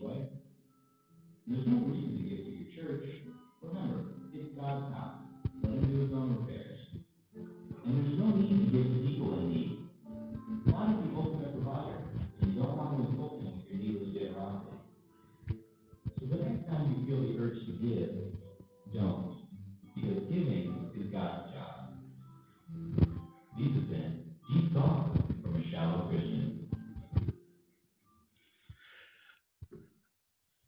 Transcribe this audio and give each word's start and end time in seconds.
way. 0.00 0.26
There's 1.48 1.66
no 1.66 1.80
reason 1.80 2.16
to 2.16 2.24
give 2.24 2.44
to 2.44 2.52
your 2.52 2.66
church. 2.76 3.04
Remember, 3.62 4.04
it's 4.32 4.48
God's 4.56 4.86
house. 4.90 5.25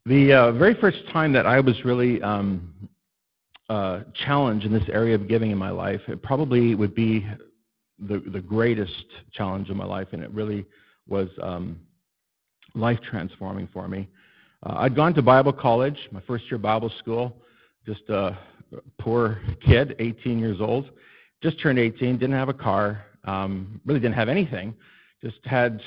The 0.09 0.33
uh, 0.33 0.51
very 0.53 0.73
first 0.73 1.07
time 1.13 1.31
that 1.33 1.45
I 1.45 1.59
was 1.59 1.85
really 1.85 2.19
um, 2.23 2.73
uh, 3.69 3.99
challenged 4.25 4.65
in 4.65 4.73
this 4.73 4.89
area 4.91 5.13
of 5.13 5.27
giving 5.27 5.51
in 5.51 5.57
my 5.59 5.69
life, 5.69 6.01
it 6.07 6.23
probably 6.23 6.73
would 6.73 6.95
be 6.95 7.27
the, 7.99 8.17
the 8.17 8.39
greatest 8.39 9.05
challenge 9.31 9.69
of 9.69 9.75
my 9.75 9.85
life, 9.85 10.07
and 10.11 10.23
it 10.23 10.31
really 10.31 10.65
was 11.07 11.29
um, 11.43 11.79
life 12.73 12.97
transforming 13.07 13.69
for 13.71 13.87
me. 13.87 14.07
Uh, 14.63 14.77
I'd 14.77 14.95
gone 14.95 15.13
to 15.13 15.21
Bible 15.21 15.53
college, 15.53 15.99
my 16.11 16.21
first 16.21 16.45
year 16.49 16.57
Bible 16.57 16.91
school, 16.97 17.37
just 17.85 18.09
a 18.09 18.35
poor 18.97 19.39
kid, 19.63 19.95
18 19.99 20.39
years 20.39 20.59
old, 20.59 20.89
just 21.43 21.61
turned 21.61 21.77
18, 21.77 22.17
didn't 22.17 22.33
have 22.33 22.49
a 22.49 22.53
car, 22.55 23.05
um, 23.25 23.79
really 23.85 23.99
didn't 23.99 24.15
have 24.15 24.27
anything, 24.27 24.73
just 25.23 25.37
had 25.43 25.79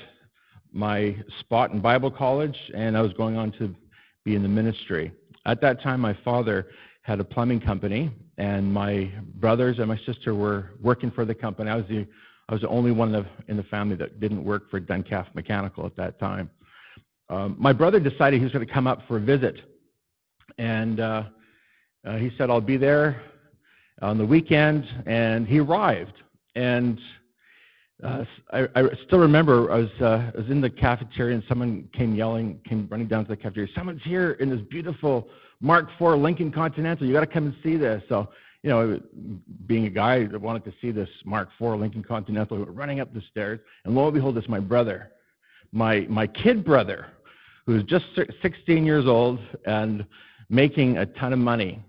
my 0.73 1.16
spot 1.41 1.73
in 1.73 1.80
Bible 1.80 2.13
college, 2.13 2.57
and 2.73 2.97
I 2.97 3.01
was 3.01 3.13
going 3.15 3.37
on 3.37 3.51
to 3.59 3.74
be 4.24 4.34
in 4.34 4.42
the 4.42 4.48
ministry. 4.48 5.12
At 5.46 5.60
that 5.62 5.82
time, 5.82 6.01
my 6.01 6.16
father 6.24 6.68
had 7.02 7.18
a 7.18 7.24
plumbing 7.24 7.60
company, 7.60 8.10
and 8.38 8.73
my 8.73 9.10
brothers 9.34 9.78
and 9.78 9.88
my 9.88 9.98
sister 10.06 10.34
were 10.34 10.70
working 10.80 11.10
for 11.10 11.24
the 11.24 11.34
company. 11.34 11.70
I 11.70 11.76
was 11.76 11.87
the 11.88 12.06
I 12.48 12.52
was 12.52 12.62
the 12.62 12.68
only 12.68 12.90
one 12.90 13.15
in 13.15 13.23
the, 13.23 13.50
in 13.50 13.56
the 13.56 13.62
family 13.65 13.96
that 13.96 14.20
didn't 14.20 14.45
work 14.45 14.68
for 14.70 14.80
Duncalf 14.80 15.32
Mechanical 15.34 15.87
at 15.87 15.96
that 15.96 16.18
time. 16.18 16.50
Um, 17.30 17.56
my 17.59 17.73
brother 17.73 17.98
decided 17.98 18.38
he 18.38 18.45
was 18.45 18.52
going 18.52 18.66
to 18.66 18.73
come 18.73 18.87
up 18.87 19.06
for 19.09 19.16
a 19.16 19.20
visit, 19.20 19.60
and 20.59 21.00
uh, 21.00 21.23
uh, 22.06 22.16
he 22.16 22.30
said, 22.37 22.50
"I'll 22.50 22.60
be 22.60 22.76
there 22.76 23.23
on 24.02 24.18
the 24.18 24.26
weekend." 24.26 24.87
And 25.06 25.46
he 25.46 25.60
arrived, 25.60 26.15
and 26.54 27.00
uh, 28.03 28.25
I, 28.53 28.67
I, 28.75 28.89
still 29.07 29.21
remember 29.21 29.71
I 29.71 29.79
was, 29.79 29.91
uh, 30.01 30.31
I 30.35 30.39
was 30.39 30.51
in 30.51 30.61
the 30.61 30.71
cafeteria 30.71 31.35
and 31.35 31.45
someone 31.49 31.89
came 31.93 32.15
yelling, 32.15 32.59
came 32.69 32.89
running 32.91 33.07
down 33.07 33.25
to 33.25 33.29
the 33.29 33.37
cafeteria. 33.37 33.69
Someone's 33.77 34.03
here 34.03 34.33
in 34.33 34.51
this 34.51 34.61
beautiful 34.71 35.29
Mark 35.61 35.89
IV 36.01 36.19
Lincoln 36.19 36.51
Continental. 36.51 37.07
You 37.07 37.13
got 37.13 37.21
to 37.21 37.27
come 37.27 37.47
and 37.47 37.55
see 37.63 37.77
this. 37.77 38.03
So, 38.09 38.29
you 38.63 38.71
know, 38.71 39.01
being 39.67 39.87
a 39.87 39.91
guy 39.91 40.27
that 40.27 40.41
wanted 40.41 40.65
to 40.65 40.73
see 40.80 40.91
this 40.91 41.09
Mark 41.25 41.51
IV 41.61 41.79
Lincoln 41.79 42.03
Continental, 42.03 42.59
we 42.59 42.65
were 42.65 42.73
running 42.73 43.01
up 43.01 43.15
the 43.15 43.23
stairs, 43.30 43.61
and 43.85 43.95
lo 43.95 44.07
and 44.07 44.15
behold, 44.15 44.37
it's 44.37 44.49
my 44.49 44.61
brother, 44.61 45.13
my 45.73 46.01
my 46.09 46.27
kid 46.27 46.65
brother, 46.65 47.07
who's 47.67 47.85
just 47.85 48.05
16 48.41 48.85
years 48.85 49.07
old 49.07 49.39
and 49.67 50.05
making 50.49 50.99
a 50.99 51.07
ton 51.07 51.33
of 51.33 51.39
money. 51.39 51.80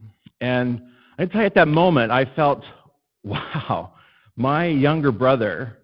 And 0.42 0.82
I 1.18 1.26
tell 1.26 1.42
you, 1.42 1.48
at 1.48 1.56
that 1.56 1.68
moment, 1.68 2.12
I 2.12 2.26
felt, 2.36 2.64
wow, 3.24 3.94
my 4.36 4.66
younger 4.66 5.12
brother 5.12 5.78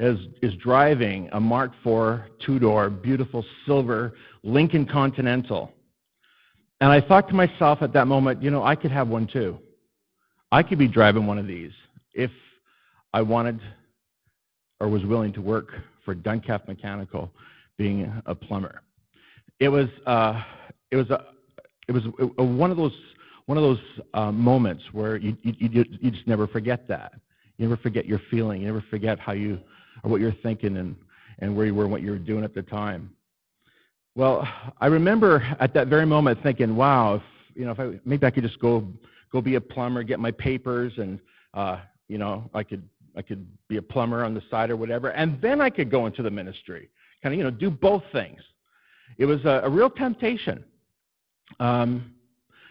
is, 0.00 0.18
is 0.42 0.54
driving 0.54 1.28
a 1.32 1.40
Mark 1.40 1.72
IV 1.84 2.20
two 2.44 2.58
door, 2.58 2.90
beautiful 2.90 3.44
silver 3.66 4.14
Lincoln 4.42 4.86
Continental. 4.86 5.72
And 6.80 6.90
I 6.90 7.00
thought 7.00 7.28
to 7.28 7.34
myself 7.34 7.82
at 7.82 7.92
that 7.94 8.06
moment, 8.06 8.42
you 8.42 8.50
know, 8.50 8.62
I 8.62 8.76
could 8.76 8.92
have 8.92 9.08
one 9.08 9.26
too. 9.26 9.58
I 10.52 10.62
could 10.62 10.78
be 10.78 10.88
driving 10.88 11.26
one 11.26 11.38
of 11.38 11.46
these 11.46 11.72
if 12.14 12.30
I 13.12 13.22
wanted 13.22 13.60
or 14.80 14.88
was 14.88 15.04
willing 15.04 15.32
to 15.32 15.40
work 15.40 15.72
for 16.04 16.14
Duncalf 16.14 16.66
Mechanical 16.68 17.30
being 17.76 18.10
a 18.26 18.34
plumber. 18.34 18.82
It 19.58 19.68
was, 19.68 19.88
uh, 20.06 20.40
it 20.90 20.96
was, 20.96 21.10
a, 21.10 21.24
it 21.88 21.92
was 21.92 22.04
a, 22.04 22.42
a, 22.42 22.44
one 22.44 22.70
of 22.70 22.76
those, 22.76 22.94
one 23.46 23.58
of 23.58 23.64
those 23.64 23.80
uh, 24.14 24.30
moments 24.30 24.84
where 24.92 25.16
you, 25.16 25.36
you, 25.42 25.54
you, 25.58 25.84
you 26.00 26.10
just 26.10 26.26
never 26.26 26.46
forget 26.46 26.86
that. 26.88 27.14
You 27.56 27.68
never 27.68 27.80
forget 27.80 28.06
your 28.06 28.20
feeling. 28.30 28.60
You 28.60 28.68
never 28.68 28.84
forget 28.88 29.18
how 29.18 29.32
you, 29.32 29.58
what 30.02 30.20
you're 30.20 30.32
thinking 30.42 30.76
and, 30.76 30.96
and 31.40 31.56
where 31.56 31.66
you 31.66 31.74
were 31.74 31.84
and 31.84 31.92
what 31.92 32.02
you 32.02 32.10
were 32.10 32.18
doing 32.18 32.44
at 32.44 32.54
the 32.54 32.62
time. 32.62 33.10
Well, 34.14 34.48
I 34.80 34.86
remember 34.86 35.44
at 35.60 35.72
that 35.74 35.88
very 35.88 36.06
moment 36.06 36.42
thinking, 36.42 36.74
wow, 36.74 37.14
if, 37.14 37.22
you 37.54 37.64
know, 37.64 37.72
if 37.72 37.80
I, 37.80 38.00
maybe 38.04 38.26
I 38.26 38.30
could 38.30 38.42
just 38.42 38.58
go, 38.58 38.86
go 39.30 39.40
be 39.40 39.54
a 39.54 39.60
plumber, 39.60 40.02
get 40.02 40.18
my 40.18 40.32
papers, 40.32 40.92
and, 40.96 41.20
uh, 41.54 41.78
you 42.08 42.18
know, 42.18 42.50
I 42.54 42.62
could, 42.64 42.82
I 43.16 43.22
could 43.22 43.46
be 43.68 43.76
a 43.76 43.82
plumber 43.82 44.24
on 44.24 44.34
the 44.34 44.42
side 44.50 44.70
or 44.70 44.76
whatever, 44.76 45.10
and 45.10 45.40
then 45.40 45.60
I 45.60 45.70
could 45.70 45.90
go 45.90 46.06
into 46.06 46.22
the 46.22 46.30
ministry. 46.30 46.88
Kind 47.22 47.34
of, 47.34 47.38
you 47.38 47.44
know, 47.44 47.50
do 47.50 47.70
both 47.70 48.02
things. 48.12 48.40
It 49.18 49.26
was 49.26 49.44
a, 49.44 49.62
a 49.64 49.70
real 49.70 49.90
temptation. 49.90 50.64
Um, 51.60 52.12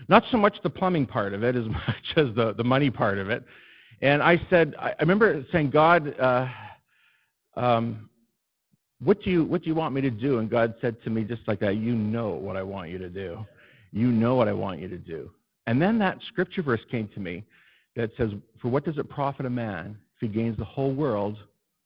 not 0.08 0.24
so 0.32 0.38
much 0.38 0.58
the 0.64 0.70
plumbing 0.70 1.06
part 1.06 1.34
of 1.34 1.44
it 1.44 1.56
as 1.56 1.66
much 1.68 2.14
as 2.16 2.28
the, 2.36 2.54
the 2.58 2.64
money 2.64 2.90
part 2.90 3.18
of 3.18 3.30
it. 3.30 3.44
And 4.02 4.22
I 4.22 4.40
said, 4.50 4.76
I, 4.80 4.90
I 4.90 4.96
remember 5.00 5.46
saying, 5.52 5.72
God, 5.72 6.18
uh, 6.20 6.48
um, 7.58 8.10
what 9.00 9.22
do 9.22 9.30
you 9.30 9.44
what 9.44 9.62
do 9.64 9.68
you 9.68 9.76
want 9.76 9.94
me 9.94 10.02
to 10.02 10.10
do? 10.10 10.40
And 10.40 10.50
God 10.50 10.74
said 10.82 11.02
to 11.04 11.10
me 11.10 11.24
just 11.24 11.42
like 11.48 11.60
that, 11.60 11.76
you 11.76 11.94
know 11.94 12.30
what 12.30 12.58
I 12.58 12.64
want 12.64 12.90
you 12.90 12.98
to 12.98 13.10
do. 13.10 13.46
You 13.92 14.12
know 14.12 14.36
what 14.36 14.48
I 14.48 14.54
want 14.54 14.80
you 14.80 14.88
to 14.88 14.98
do. 14.98 15.32
And 15.68 15.82
then 15.82 16.00
that 16.00 16.20
scripture 16.28 16.62
verse 16.62 16.82
came 16.90 17.08
to 17.10 17.20
me 17.20 17.44
that 17.96 18.12
says, 18.18 18.32
For 18.62 18.70
what 18.70 18.86
does 18.86 18.98
it 18.98 19.10
profit 19.10 19.46
a 19.46 19.50
man 19.50 19.98
if 20.16 20.22
he 20.22 20.28
gains 20.28 20.58
the 20.58 20.66
whole 20.66 20.94
world 20.94 21.38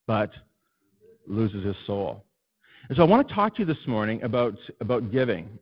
but 0.07 0.31
loses 1.27 1.65
his 1.65 1.75
soul? 1.85 2.23
And 2.89 2.97
so 2.97 3.03
I 3.03 3.07
want 3.07 3.27
to 3.27 3.33
talk 3.33 3.55
to 3.55 3.61
you 3.61 3.65
this 3.65 3.87
morning 3.87 4.21
about, 4.23 4.55
about 4.79 5.11
giving. 5.11 5.57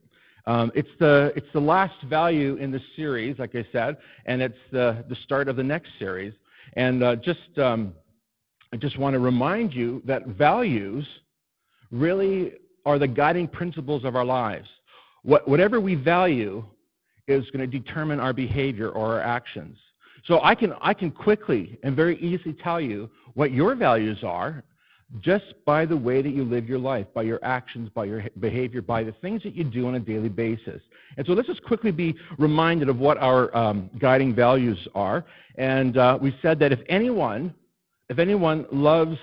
Um, 0.45 0.71
it's, 0.73 0.89
the, 0.99 1.31
it's 1.35 1.47
the 1.53 1.59
last 1.59 2.01
value 2.05 2.55
in 2.55 2.71
the 2.71 2.81
series, 2.95 3.37
like 3.37 3.55
I 3.55 3.65
said, 3.71 3.97
and 4.25 4.41
it's 4.41 4.57
the, 4.71 5.03
the 5.09 5.15
start 5.23 5.47
of 5.47 5.55
the 5.55 5.63
next 5.63 5.89
series. 5.99 6.33
And 6.73 7.03
uh, 7.03 7.17
just 7.17 7.57
um, 7.57 7.93
I 8.71 8.77
just 8.77 8.97
want 8.97 9.13
to 9.13 9.19
remind 9.19 9.73
you 9.73 10.01
that 10.05 10.27
values 10.27 11.05
really 11.91 12.53
are 12.85 12.99
the 12.99 13.07
guiding 13.07 13.47
principles 13.47 14.03
of 14.03 14.15
our 14.15 14.25
lives. 14.25 14.67
What, 15.23 15.47
whatever 15.47 15.79
we 15.79 15.95
value 15.95 16.63
is 17.27 17.49
going 17.51 17.69
to 17.69 17.79
determine 17.79 18.19
our 18.19 18.33
behavior 18.33 18.89
or 18.89 19.13
our 19.13 19.21
actions. 19.21 19.77
So 20.25 20.41
I 20.43 20.55
can, 20.55 20.73
I 20.81 20.93
can 20.93 21.11
quickly 21.11 21.79
and 21.83 21.95
very 21.95 22.17
easily 22.19 22.53
tell 22.53 22.79
you 22.79 23.09
what 23.33 23.51
your 23.51 23.75
values 23.75 24.23
are 24.23 24.63
just 25.21 25.45
by 25.65 25.85
the 25.85 25.97
way 25.97 26.21
that 26.21 26.29
you 26.29 26.43
live 26.43 26.69
your 26.69 26.77
life, 26.77 27.07
by 27.15 27.23
your 27.23 27.43
actions, 27.43 27.89
by 27.95 28.05
your 28.05 28.23
behavior, 28.39 28.81
by 28.81 29.03
the 29.03 29.11
things 29.13 29.41
that 29.41 29.55
you 29.55 29.63
do 29.63 29.87
on 29.87 29.95
a 29.95 29.99
daily 29.99 30.29
basis. 30.29 30.81
And 31.17 31.25
so 31.25 31.33
let's 31.33 31.47
just 31.47 31.63
quickly 31.63 31.91
be 31.91 32.15
reminded 32.37 32.89
of 32.89 32.99
what 32.99 33.17
our 33.17 33.55
um, 33.57 33.89
guiding 33.97 34.35
values 34.35 34.87
are. 34.93 35.25
And 35.55 35.97
uh, 35.97 36.19
we 36.21 36.37
said 36.43 36.59
that 36.59 36.71
if 36.71 36.79
anyone 36.89 37.55
if 38.09 38.19
anyone 38.19 38.65
loves 38.71 39.17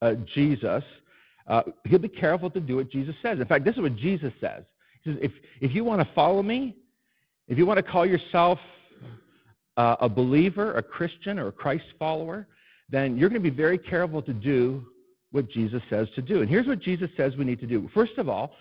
uh, 0.00 0.14
Jesus, 0.34 0.84
uh, 1.48 1.62
he'll 1.84 1.98
be 1.98 2.08
careful 2.08 2.50
to 2.50 2.60
do 2.60 2.76
what 2.76 2.90
Jesus 2.90 3.14
says. 3.22 3.38
In 3.40 3.46
fact, 3.46 3.64
this 3.64 3.74
is 3.74 3.82
what 3.82 3.96
Jesus 3.96 4.32
says. 4.40 4.64
He 5.02 5.10
says, 5.10 5.18
if, 5.22 5.32
if 5.60 5.74
you 5.74 5.84
want 5.84 6.00
to 6.00 6.14
follow 6.14 6.42
me, 6.42 6.76
if 7.48 7.58
you 7.58 7.66
want 7.66 7.78
to 7.78 7.82
call 7.82 8.06
yourself 8.06 8.58
uh, 9.76 9.96
a 10.00 10.08
believer, 10.08 10.74
a 10.74 10.82
Christian, 10.82 11.38
or 11.38 11.48
a 11.48 11.52
Christ 11.52 11.84
follower, 11.98 12.46
then 12.88 13.16
you're 13.16 13.28
going 13.28 13.42
to 13.42 13.50
be 13.50 13.54
very 13.54 13.78
careful 13.78 14.22
to 14.22 14.32
do 14.32 14.86
what 15.30 15.50
Jesus 15.50 15.82
says 15.90 16.08
to 16.14 16.22
do. 16.22 16.40
And 16.40 16.48
here's 16.48 16.66
what 16.66 16.80
Jesus 16.80 17.10
says 17.16 17.36
we 17.36 17.44
need 17.44 17.60
to 17.60 17.66
do. 17.66 17.88
First 17.92 18.18
of 18.18 18.28
all, 18.28 18.52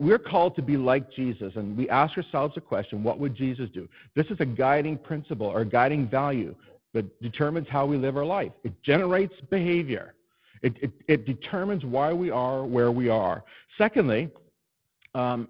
we're 0.00 0.18
called 0.18 0.56
to 0.56 0.62
be 0.62 0.76
like 0.76 1.12
Jesus, 1.12 1.52
and 1.54 1.76
we 1.76 1.88
ask 1.88 2.16
ourselves 2.16 2.56
a 2.56 2.60
question 2.60 3.04
what 3.04 3.20
would 3.20 3.34
Jesus 3.34 3.68
do? 3.72 3.88
This 4.16 4.26
is 4.26 4.38
a 4.40 4.46
guiding 4.46 4.98
principle 4.98 5.46
or 5.46 5.60
a 5.60 5.64
guiding 5.64 6.08
value 6.08 6.54
that 6.94 7.22
determines 7.22 7.68
how 7.68 7.86
we 7.86 7.96
live 7.96 8.16
our 8.16 8.24
life. 8.24 8.52
It 8.64 8.72
generates 8.82 9.34
behavior. 9.50 10.14
It, 10.62 10.74
it, 10.82 10.92
it 11.06 11.26
determines 11.26 11.84
why 11.84 12.12
we 12.12 12.30
are 12.30 12.64
where 12.64 12.90
we 12.90 13.08
are. 13.08 13.44
Secondly, 13.76 14.30
um, 15.14 15.48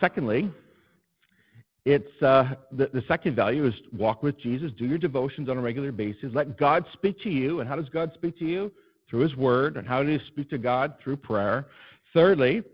secondly, 0.00 0.50
it's 1.84 2.22
uh, 2.22 2.54
the, 2.72 2.90
the 2.92 3.04
second 3.06 3.36
value 3.36 3.64
is 3.64 3.74
walk 3.96 4.22
with 4.22 4.38
Jesus, 4.40 4.72
do 4.76 4.86
your 4.86 4.98
devotions 4.98 5.48
on 5.48 5.56
a 5.56 5.60
regular 5.60 5.92
basis, 5.92 6.30
let 6.34 6.58
God 6.58 6.84
speak 6.92 7.20
to 7.22 7.30
you. 7.30 7.60
And 7.60 7.68
how 7.68 7.76
does 7.76 7.88
God 7.88 8.10
speak 8.14 8.38
to 8.40 8.44
you? 8.44 8.72
Through 9.08 9.20
His 9.20 9.36
Word. 9.36 9.76
And 9.76 9.86
how 9.86 10.02
do 10.02 10.10
you 10.10 10.20
speak 10.26 10.50
to 10.50 10.58
God? 10.58 10.94
Through 11.02 11.18
prayer. 11.18 11.66
Thirdly, 12.12 12.64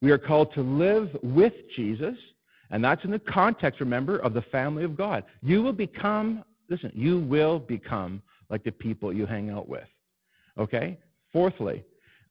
we 0.00 0.10
are 0.10 0.18
called 0.18 0.54
to 0.54 0.62
live 0.62 1.10
with 1.22 1.52
Jesus, 1.76 2.16
and 2.70 2.82
that's 2.82 3.04
in 3.04 3.10
the 3.10 3.18
context, 3.18 3.78
remember, 3.80 4.18
of 4.18 4.32
the 4.32 4.42
family 4.42 4.84
of 4.84 4.96
God. 4.96 5.24
You 5.42 5.62
will 5.62 5.74
become 5.74 6.42
listen, 6.68 6.92
you 6.94 7.20
will 7.20 7.58
become 7.58 8.22
like 8.50 8.64
the 8.64 8.72
people 8.72 9.12
you 9.12 9.26
hang 9.26 9.50
out 9.50 9.68
with. 9.68 9.88
Okay? 10.58 10.98
Fourthly, 11.32 11.84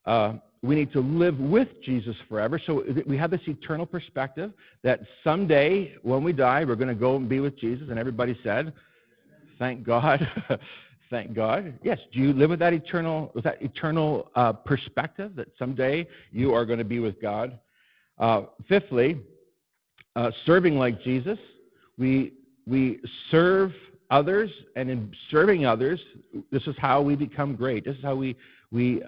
uh, 0.04 0.34
we 0.62 0.74
need 0.74 0.92
to 0.92 1.00
live 1.00 1.38
with 1.38 1.68
Jesus 1.84 2.16
forever. 2.28 2.60
So 2.64 2.84
we 3.06 3.16
have 3.16 3.30
this 3.30 3.40
eternal 3.46 3.86
perspective 3.86 4.52
that 4.82 5.00
someday 5.22 5.94
when 6.02 6.24
we 6.24 6.32
die, 6.32 6.64
we're 6.64 6.76
going 6.76 6.88
to 6.88 6.94
go 6.94 7.16
and 7.16 7.28
be 7.28 7.40
with 7.40 7.58
Jesus. 7.58 7.88
And 7.90 7.98
everybody 7.98 8.38
said, 8.42 8.72
Thank 9.58 9.84
God. 9.84 10.28
Thank 11.10 11.34
God. 11.34 11.78
Yes. 11.82 11.98
Do 12.12 12.18
you 12.18 12.32
live 12.32 12.50
with 12.50 12.58
that 12.58 12.72
eternal, 12.72 13.30
with 13.34 13.44
that 13.44 13.62
eternal 13.62 14.30
uh, 14.34 14.52
perspective 14.52 15.36
that 15.36 15.48
someday 15.58 16.06
you 16.32 16.52
are 16.52 16.64
going 16.64 16.78
to 16.80 16.84
be 16.84 16.98
with 16.98 17.20
God? 17.22 17.58
Uh, 18.18 18.42
fifthly, 18.68 19.20
uh, 20.16 20.30
serving 20.44 20.78
like 20.78 21.00
Jesus. 21.02 21.38
We 21.96 22.32
we 22.66 23.00
serve 23.30 23.72
others, 24.10 24.50
and 24.76 24.90
in 24.90 25.12
serving 25.30 25.66
others, 25.66 26.00
this 26.50 26.66
is 26.66 26.74
how 26.78 27.02
we 27.02 27.16
become 27.16 27.54
great. 27.54 27.84
This 27.84 27.96
is 27.96 28.02
how 28.02 28.14
we 28.14 28.36
we 28.70 29.02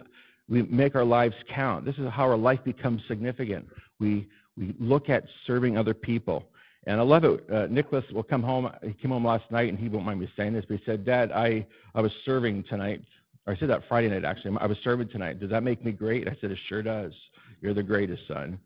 we 0.49 0.62
make 0.62 0.95
our 0.95 1.05
lives 1.05 1.35
count. 1.53 1.85
This 1.85 1.97
is 1.97 2.09
how 2.11 2.25
our 2.25 2.37
life 2.37 2.61
becomes 2.65 3.03
significant. 3.09 3.69
We 3.99 4.29
we 4.56 4.75
look 4.79 5.09
at 5.09 5.25
serving 5.47 5.77
other 5.77 5.95
people. 5.95 6.45
And 6.87 7.00
I 7.00 7.03
love 7.03 7.25
it. 7.25 7.45
Uh, 7.53 7.67
Nicholas 7.67 8.05
will 8.12 8.23
come 8.23 8.43
home. 8.43 8.71
He 8.83 8.95
came 8.95 9.11
home 9.11 9.27
last 9.27 9.50
night, 9.50 9.69
and 9.69 9.79
he 9.79 9.89
won't 9.89 10.06
mind 10.06 10.21
me 10.21 10.29
saying 10.37 10.55
this, 10.55 10.65
but 10.67 10.79
he 10.79 10.85
said, 10.87 11.05
Dad, 11.05 11.33
I, 11.33 11.67
I 11.95 12.00
was 12.00 12.12
serving 12.25 12.65
tonight. 12.65 13.03
Or 13.47 13.53
I 13.53 13.56
said 13.59 13.69
that 13.69 13.83
Friday 13.89 14.09
night, 14.09 14.25
actually. 14.25 14.56
I 14.59 14.67
was 14.67 14.79
serving 14.83 15.09
tonight. 15.09 15.39
Does 15.39 15.50
that 15.50 15.62
make 15.62 15.85
me 15.85 15.93
great? 15.93 16.27
I 16.29 16.37
said, 16.41 16.50
It 16.50 16.59
sure 16.67 16.83
does. 16.83 17.12
You're 17.61 17.75
the 17.75 17.83
greatest, 17.83 18.23
son. 18.27 18.59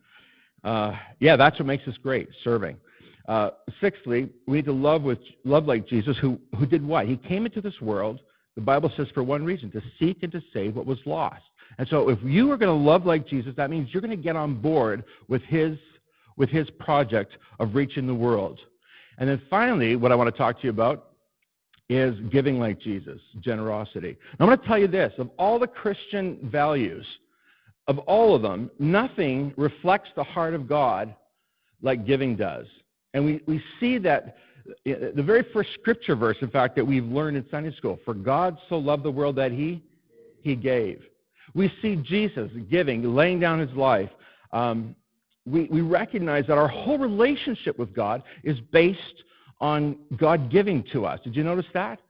Uh, 0.62 0.92
yeah, 1.18 1.34
that's 1.34 1.58
what 1.58 1.66
makes 1.66 1.86
us 1.88 1.96
great, 2.02 2.28
serving. 2.44 2.76
Uh, 3.28 3.50
sixthly, 3.80 4.28
we 4.46 4.56
need 4.56 4.64
to 4.64 4.72
love, 4.72 5.02
with, 5.02 5.18
love 5.44 5.66
like 5.66 5.86
Jesus, 5.86 6.16
who, 6.18 6.38
who 6.58 6.66
did 6.66 6.84
what? 6.84 7.06
He 7.06 7.16
came 7.16 7.46
into 7.46 7.60
this 7.60 7.80
world, 7.80 8.20
the 8.56 8.60
Bible 8.60 8.90
says, 8.96 9.06
for 9.14 9.22
one 9.22 9.44
reason 9.44 9.70
to 9.72 9.82
seek 9.98 10.22
and 10.22 10.32
to 10.32 10.42
save 10.52 10.76
what 10.76 10.86
was 10.86 10.98
lost. 11.06 11.42
And 11.78 11.88
so 11.88 12.08
if 12.08 12.18
you 12.22 12.50
are 12.52 12.56
going 12.56 12.76
to 12.76 12.90
love 12.90 13.06
like 13.06 13.26
Jesus, 13.26 13.54
that 13.56 13.70
means 13.70 13.88
you're 13.92 14.02
going 14.02 14.10
to 14.10 14.16
get 14.16 14.36
on 14.36 14.54
board 14.60 15.04
with 15.28 15.42
his 15.42 15.78
with 16.36 16.48
his 16.48 16.68
project 16.78 17.36
of 17.60 17.74
reaching 17.74 18.06
the 18.06 18.14
world. 18.14 18.58
And 19.18 19.28
then 19.28 19.40
finally, 19.50 19.96
what 19.96 20.12
I 20.12 20.14
want 20.14 20.34
to 20.34 20.36
talk 20.36 20.58
to 20.60 20.64
you 20.64 20.70
about 20.70 21.10
is 21.88 22.18
giving 22.30 22.58
like 22.58 22.78
Jesus, 22.80 23.20
generosity. 23.40 24.16
I'm 24.40 24.46
going 24.46 24.58
to 24.58 24.66
tell 24.66 24.78
you 24.78 24.88
this 24.88 25.12
of 25.18 25.30
all 25.38 25.58
the 25.58 25.66
Christian 25.66 26.38
values, 26.44 27.06
of 27.86 27.98
all 28.00 28.34
of 28.34 28.42
them, 28.42 28.70
nothing 28.78 29.52
reflects 29.56 30.10
the 30.16 30.24
heart 30.24 30.54
of 30.54 30.68
God 30.68 31.14
like 31.82 32.06
giving 32.06 32.36
does. 32.36 32.66
And 33.14 33.24
we, 33.24 33.42
we 33.46 33.62
see 33.78 33.98
that 33.98 34.36
the 34.84 35.22
very 35.24 35.44
first 35.52 35.70
scripture 35.74 36.14
verse, 36.14 36.36
in 36.40 36.50
fact, 36.50 36.76
that 36.76 36.84
we've 36.84 37.04
learned 37.04 37.36
in 37.36 37.44
Sunday 37.50 37.74
school 37.76 37.98
for 38.04 38.14
God 38.14 38.56
so 38.68 38.78
loved 38.78 39.02
the 39.02 39.10
world 39.10 39.36
that 39.36 39.52
he, 39.52 39.82
he 40.40 40.54
gave. 40.54 41.02
We 41.54 41.72
see 41.82 41.96
Jesus 41.96 42.50
giving, 42.70 43.14
laying 43.14 43.40
down 43.40 43.58
his 43.58 43.72
life. 43.72 44.10
Um, 44.52 44.94
we, 45.44 45.64
we 45.64 45.80
recognize 45.80 46.46
that 46.46 46.56
our 46.56 46.68
whole 46.68 46.98
relationship 46.98 47.78
with 47.78 47.92
God 47.94 48.22
is 48.44 48.58
based 48.72 49.24
on 49.60 49.96
God 50.16 50.50
giving 50.50 50.84
to 50.92 51.04
us. 51.04 51.20
Did 51.24 51.34
you 51.36 51.42
notice 51.42 51.66
that? 51.74 52.00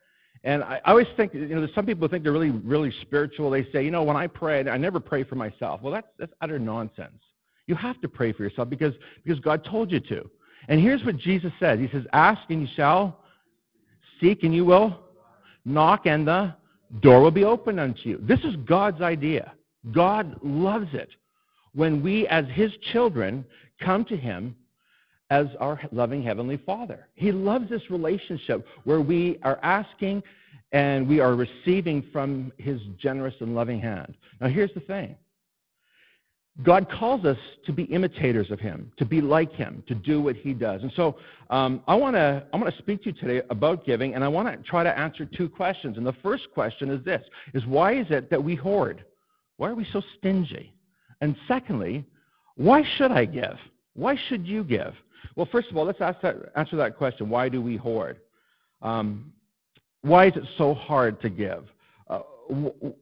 And 0.44 0.62
I, 0.62 0.81
I 0.84 0.90
always 0.90 1.06
think, 1.16 1.32
you 1.34 1.46
know, 1.49 1.66
some 1.75 1.87
people 1.87 2.08
think 2.08 2.25
they're 2.25 2.32
really, 2.32 2.50
really 2.50 2.93
spiritual. 3.02 3.50
They 3.50 3.64
say, 3.72 3.84
you 3.84 3.90
know, 3.90 4.02
when 4.02 4.16
I 4.16 4.26
pray, 4.26 4.69
I 4.69 4.76
never 4.76 5.00
pray 5.00 5.25
for 5.25 5.37
myself. 5.37 5.81
Well, 5.82 5.93
that's, 5.93 6.08
that's 6.19 6.32
utter 6.40 6.58
nonsense. 6.58 7.22
You 7.66 7.75
have 7.76 8.00
to 8.02 8.08
pray 8.08 8.32
for 8.32 8.43
yourself 8.43 8.69
because, 8.69 8.94
because 9.25 9.40
God 9.40 9.64
told 9.64 9.90
you 9.90 10.00
to. 10.00 10.28
And 10.69 10.81
here's 10.81 11.05
what 11.05 11.17
Jesus 11.17 11.53
says 11.59 11.79
He 11.79 11.88
says, 11.88 12.05
Ask 12.12 12.43
and 12.50 12.62
you 12.62 12.69
shall, 12.75 13.20
seek 14.20 14.43
and 14.43 14.55
you 14.55 14.64
will, 14.64 15.00
knock 15.64 16.06
and 16.06 16.26
the 16.26 16.55
door 17.00 17.20
will 17.20 17.31
be 17.31 17.44
opened 17.44 17.81
unto 17.81 18.09
you. 18.09 18.19
This 18.23 18.41
is 18.41 18.56
God's 18.67 19.00
idea. 19.00 19.53
God 19.91 20.37
loves 20.43 20.88
it 20.93 21.11
when 21.75 22.03
we, 22.03 22.26
as 22.29 22.44
his 22.53 22.73
children, 22.93 23.44
come 23.81 24.05
to 24.05 24.17
him 24.17 24.55
as 25.31 25.47
our 25.61 25.81
loving 25.91 26.23
Heavenly 26.23 26.59
Father. 26.59 27.09
He 27.14 27.32
loves 27.32 27.69
this 27.70 27.91
relationship 27.91 28.67
where 28.85 29.00
we 29.00 29.38
are 29.43 29.59
asking 29.62 30.23
and 30.73 31.09
we 31.09 31.20
are 31.20 31.35
receiving 31.35 32.05
from 32.12 32.53
his 32.59 32.81
generous 32.99 33.35
and 33.41 33.55
loving 33.55 33.81
hand. 33.81 34.14
Now, 34.41 34.49
here's 34.49 34.73
the 34.75 34.81
thing 34.81 35.17
God 36.62 36.87
calls 36.90 37.25
us 37.25 37.38
to 37.64 37.72
be 37.72 37.84
imitators 37.84 38.50
of 38.50 38.60
him, 38.60 38.93
to 38.99 39.06
be 39.06 39.22
like 39.22 39.52
him, 39.52 39.82
to 39.88 39.94
do 39.94 40.20
what 40.20 40.37
he 40.37 40.52
does. 40.52 40.82
And 40.82 40.93
so 40.94 41.16
um, 41.49 41.82
I 41.88 41.94
want 41.94 42.14
to 42.14 42.44
I 42.52 42.56
wanna 42.56 42.76
speak 42.78 43.02
to 43.04 43.06
you 43.06 43.12
today 43.12 43.40
about 43.49 43.87
giving, 43.87 44.14
and 44.14 44.22
I 44.22 44.28
want 44.28 44.49
to 44.49 44.62
try 44.69 44.82
to 44.82 44.99
answer 44.99 45.25
two 45.25 45.49
questions. 45.49 45.96
And 45.96 46.06
the 46.06 46.14
first 46.22 46.49
question 46.52 46.90
is 46.90 47.02
this, 47.04 47.22
is 47.54 47.64
why 47.64 47.94
is 47.94 48.06
it 48.10 48.28
that 48.28 48.43
we 48.43 48.54
hoard? 48.54 49.02
Why 49.56 49.70
are 49.70 49.75
we 49.75 49.87
so 49.93 50.02
stingy? 50.19 50.75
And 51.22 51.37
secondly, 51.49 52.04
why 52.56 52.82
should 52.96 53.12
I 53.12 53.25
give? 53.25 53.56
Why 53.94 54.16
should 54.28 54.46
you 54.46 54.62
give? 54.62 54.94
Well, 55.37 55.49
first 55.50 55.70
of 55.70 55.76
all, 55.76 55.87
let's 55.87 56.00
that, 56.00 56.20
answer 56.56 56.76
that 56.76 56.99
question. 56.99 57.31
Why 57.31 57.49
do 57.49 57.62
we 57.62 57.76
hoard? 57.76 58.19
Um, 58.82 59.32
why 60.02 60.26
is 60.26 60.37
it 60.37 60.44
so 60.58 60.75
hard 60.75 61.20
to 61.22 61.31
give? 61.31 61.64
Uh, 62.08 62.19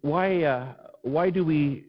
why, 0.02 0.42
uh, 0.42 0.74
why 1.02 1.30
do 1.30 1.44
we 1.44 1.86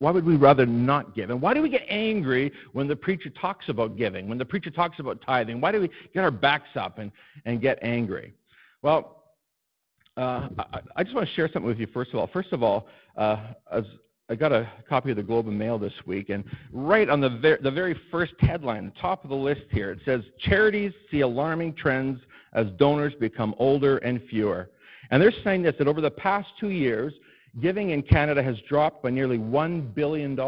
why 0.00 0.10
would 0.10 0.24
we 0.24 0.36
rather 0.36 0.64
not 0.64 1.14
give? 1.14 1.28
And 1.28 1.40
why 1.40 1.52
do 1.52 1.60
we 1.60 1.68
get 1.68 1.84
angry 1.88 2.52
when 2.72 2.88
the 2.88 2.96
preacher 2.96 3.28
talks 3.30 3.68
about 3.68 3.96
giving, 3.96 4.28
when 4.28 4.38
the 4.38 4.44
preacher 4.44 4.70
talks 4.70 4.98
about 4.98 5.20
tithing? 5.24 5.60
Why 5.60 5.72
do 5.72 5.80
we 5.80 5.90
get 6.14 6.24
our 6.24 6.30
backs 6.30 6.70
up 6.74 6.98
and, 6.98 7.12
and 7.44 7.60
get 7.60 7.78
angry? 7.82 8.32
Well, 8.80 9.24
uh, 10.16 10.48
I, 10.58 10.80
I, 10.96 11.04
just 11.04 11.14
want 11.14 11.28
to 11.28 11.34
share 11.34 11.48
something 11.52 11.66
with 11.66 11.78
you, 11.78 11.86
first 11.86 12.12
of 12.12 12.18
all. 12.18 12.26
First 12.32 12.52
of 12.52 12.62
all, 12.62 12.88
uh, 13.16 13.52
as 13.70 13.84
I 14.30 14.36
got 14.36 14.52
a 14.52 14.70
copy 14.88 15.10
of 15.10 15.16
the 15.16 15.22
Globe 15.22 15.48
and 15.48 15.58
Mail 15.58 15.78
this 15.78 15.92
week, 16.06 16.30
and 16.30 16.44
right 16.72 17.08
on 17.10 17.20
the, 17.20 17.28
ver- 17.28 17.58
the 17.62 17.70
very 17.70 17.98
first 18.10 18.32
headline, 18.40 18.86
the 18.86 19.00
top 19.00 19.22
of 19.22 19.28
the 19.28 19.36
list 19.36 19.64
here, 19.70 19.90
it 19.92 20.00
says 20.06 20.22
Charities 20.38 20.92
see 21.10 21.20
alarming 21.20 21.74
trends 21.74 22.20
as 22.54 22.68
donors 22.78 23.12
become 23.20 23.54
older 23.58 23.98
and 23.98 24.22
fewer. 24.30 24.70
And 25.10 25.22
they're 25.22 25.32
saying 25.44 25.62
this 25.62 25.74
that 25.78 25.88
over 25.88 26.00
the 26.00 26.10
past 26.10 26.48
two 26.58 26.70
years, 26.70 27.12
giving 27.60 27.90
in 27.90 28.02
Canada 28.02 28.42
has 28.42 28.56
dropped 28.68 29.02
by 29.02 29.10
nearly 29.10 29.38
$1 29.38 29.94
billion. 29.94 30.38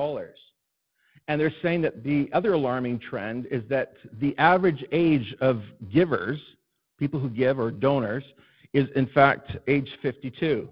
And 1.28 1.40
they're 1.40 1.54
saying 1.62 1.82
that 1.82 2.04
the 2.04 2.28
other 2.32 2.52
alarming 2.52 2.98
trend 2.98 3.46
is 3.46 3.62
that 3.68 3.94
the 4.20 4.36
average 4.38 4.84
age 4.92 5.34
of 5.40 5.62
givers, 5.92 6.40
people 6.98 7.18
who 7.20 7.28
give 7.28 7.58
or 7.58 7.70
donors, 7.70 8.24
is 8.72 8.88
in 8.96 9.06
fact 9.06 9.56
age 9.66 9.90
52 10.00 10.68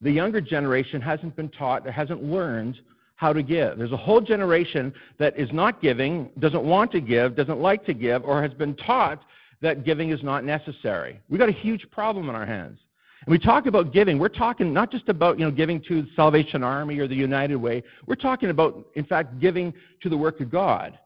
the 0.00 0.10
younger 0.10 0.40
generation 0.40 1.00
hasn't 1.00 1.34
been 1.36 1.48
taught 1.48 1.88
hasn't 1.88 2.22
learned 2.22 2.80
how 3.16 3.32
to 3.32 3.42
give. 3.42 3.78
There's 3.78 3.92
a 3.92 3.96
whole 3.96 4.20
generation 4.20 4.92
that 5.18 5.36
is 5.36 5.48
not 5.52 5.82
giving, 5.82 6.30
doesn't 6.38 6.62
want 6.62 6.92
to 6.92 7.00
give, 7.00 7.34
doesn't 7.34 7.60
like 7.60 7.84
to 7.86 7.94
give, 7.94 8.24
or 8.24 8.40
has 8.40 8.54
been 8.54 8.76
taught 8.76 9.24
that 9.60 9.84
giving 9.84 10.10
is 10.10 10.22
not 10.22 10.44
necessary. 10.44 11.20
We've 11.28 11.40
got 11.40 11.48
a 11.48 11.52
huge 11.52 11.90
problem 11.90 12.28
in 12.28 12.36
our 12.36 12.46
hands. 12.46 12.78
And 13.24 13.32
we 13.32 13.38
talk 13.38 13.66
about 13.66 13.92
giving. 13.92 14.18
We're 14.18 14.28
talking 14.28 14.72
not 14.72 14.90
just 14.90 15.08
about 15.08 15.38
you 15.38 15.44
know 15.44 15.50
giving 15.50 15.82
to 15.88 16.02
the 16.02 16.08
Salvation 16.14 16.62
Army 16.62 16.98
or 16.98 17.08
the 17.08 17.14
United 17.14 17.56
Way. 17.56 17.82
We're 18.06 18.14
talking 18.14 18.50
about, 18.50 18.86
in 18.94 19.04
fact, 19.04 19.38
giving 19.40 19.74
to 20.02 20.08
the 20.08 20.16
work 20.16 20.40
of 20.40 20.50
God. 20.50 20.98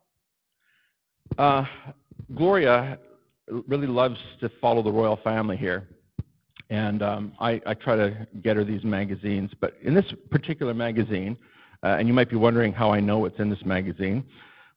Uh, 1.39 1.65
Gloria 2.35 2.99
really 3.67 3.87
loves 3.87 4.19
to 4.41 4.51
follow 4.61 4.83
the 4.83 4.93
royal 4.93 5.17
family 5.17 5.57
here 5.57 5.89
and 6.73 7.03
um, 7.03 7.33
I, 7.39 7.61
I, 7.67 7.75
try 7.75 7.97
to 7.97 8.27
get 8.43 8.57
her 8.57 8.65
these 8.65 8.83
magazines. 8.83 9.51
But 9.61 9.77
in 9.83 9.95
this 9.95 10.07
particular 10.31 10.73
magazine, 10.73 11.37
uh, 11.83 11.97
and 11.99 12.09
you 12.09 12.15
might 12.15 12.31
be 12.31 12.37
wondering 12.37 12.73
how 12.73 12.91
I 12.91 12.99
know 12.99 13.19
what's 13.19 13.39
in 13.39 13.51
this 13.51 13.63
magazine. 13.63 14.25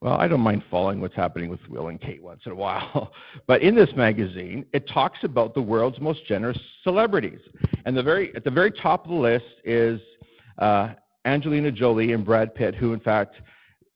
Well, 0.02 0.14
I 0.14 0.28
don't 0.28 0.42
mind 0.42 0.64
following 0.70 1.02
what's 1.02 1.16
happening 1.16 1.50
with 1.50 1.62
Will 1.70 1.88
and 1.88 2.00
Kate 2.00 2.22
once 2.22 2.42
in 2.46 2.52
a 2.52 2.56
while. 2.56 3.14
but 3.48 3.62
in 3.62 3.76
this 3.76 3.90
magazine, 3.96 4.66
it 4.74 4.88
talks 4.88 5.20
about 5.24 5.54
the 5.54 5.62
world's 5.62 6.00
most 6.00 6.26
generous 6.28 6.60
celebrities. 6.84 7.40
And 7.86 7.96
the 7.96 8.04
very, 8.04 8.36
at 8.36 8.44
the 8.44 8.52
very 8.52 8.72
top 8.72 9.06
of 9.06 9.12
the 9.12 9.18
list 9.18 9.46
is 9.64 10.00
uh, 10.60 10.90
Angelina 11.26 11.72
Jolie 11.72 12.14
and 12.14 12.26
Brad 12.26 12.54
Pitt, 12.54 12.76
who 12.76 12.94
in 12.94 13.00
fact 13.00 13.36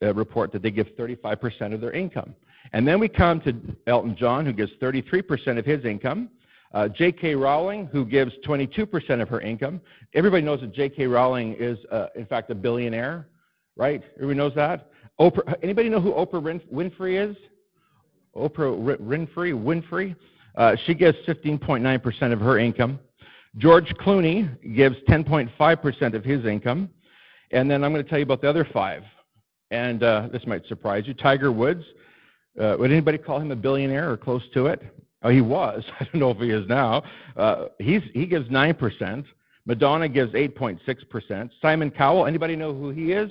uh, 0.02 0.14
report 0.14 0.52
that 0.52 0.62
they 0.62 0.70
give 0.70 0.88
35% 0.98 1.74
of 1.74 1.80
their 1.80 1.92
income. 1.92 2.34
And 2.72 2.86
then 2.86 3.00
we 3.00 3.08
come 3.08 3.40
to 3.42 3.54
Elton 3.86 4.16
John, 4.16 4.46
who 4.46 4.52
gives 4.52 4.72
33% 4.80 5.58
of 5.58 5.64
his 5.64 5.84
income. 5.84 6.30
Uh, 6.72 6.86
J.K. 6.88 7.34
Rowling, 7.34 7.86
who 7.86 8.04
gives 8.04 8.32
22% 8.46 9.20
of 9.20 9.28
her 9.28 9.40
income. 9.40 9.80
Everybody 10.14 10.42
knows 10.42 10.60
that 10.60 10.72
J.K. 10.72 11.06
Rowling 11.08 11.56
is, 11.58 11.78
uh, 11.90 12.06
in 12.14 12.26
fact, 12.26 12.50
a 12.50 12.54
billionaire, 12.54 13.26
right? 13.76 14.02
Everybody 14.16 14.38
knows 14.38 14.54
that. 14.54 14.88
Oprah, 15.20 15.54
anybody 15.62 15.90
know 15.90 16.00
who 16.00 16.12
Oprah 16.12 16.60
Winfrey 16.72 17.30
is? 17.30 17.36
Oprah 18.34 18.98
Winfrey, 19.00 19.52
Winfrey. 19.52 20.16
Uh, 20.56 20.74
she 20.86 20.94
gives 20.94 21.18
15.9% 21.28 22.32
of 22.32 22.40
her 22.40 22.58
income. 22.58 22.98
George 23.58 23.92
Clooney 24.00 24.48
gives 24.74 24.96
10.5% 25.08 26.14
of 26.14 26.24
his 26.24 26.44
income. 26.46 26.88
And 27.50 27.70
then 27.70 27.84
I'm 27.84 27.92
going 27.92 28.02
to 28.02 28.08
tell 28.08 28.18
you 28.18 28.24
about 28.24 28.40
the 28.40 28.48
other 28.48 28.66
five. 28.72 29.02
And 29.70 30.02
uh, 30.02 30.28
this 30.32 30.46
might 30.46 30.66
surprise 30.66 31.04
you. 31.06 31.14
Tiger 31.14 31.52
Woods. 31.52 31.84
Uh, 32.58 32.76
would 32.78 32.90
anybody 32.90 33.18
call 33.18 33.38
him 33.40 33.50
a 33.50 33.56
billionaire 33.56 34.10
or 34.10 34.16
close 34.16 34.42
to 34.54 34.66
it? 34.66 34.82
Oh, 35.22 35.28
he 35.28 35.40
was. 35.40 35.84
I 36.00 36.04
don't 36.04 36.16
know 36.16 36.30
if 36.30 36.38
he 36.38 36.50
is 36.50 36.66
now. 36.68 37.02
Uh, 37.36 37.66
he's, 37.78 38.02
he 38.14 38.26
gives 38.26 38.48
9%. 38.48 39.24
Madonna 39.66 40.08
gives 40.08 40.32
8.6%. 40.32 41.50
Simon 41.60 41.90
Cowell, 41.90 42.26
anybody 42.26 42.56
know 42.56 42.72
who 42.72 42.90
he 42.90 43.12
is? 43.12 43.30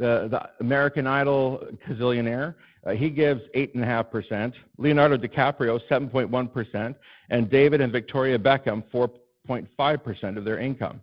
The, 0.00 0.28
the 0.30 0.48
American 0.60 1.06
Idol 1.06 1.62
gazillionaire. 1.86 2.54
Uh, 2.86 2.92
he 2.92 3.10
gives 3.10 3.42
8.5%. 3.54 4.54
Leonardo 4.78 5.18
DiCaprio, 5.18 5.78
7.1%. 5.90 6.94
And 7.28 7.50
David 7.50 7.82
and 7.82 7.92
Victoria 7.92 8.38
Beckham, 8.38 8.82
4.5% 8.94 10.38
of 10.38 10.46
their 10.46 10.58
income. 10.58 11.02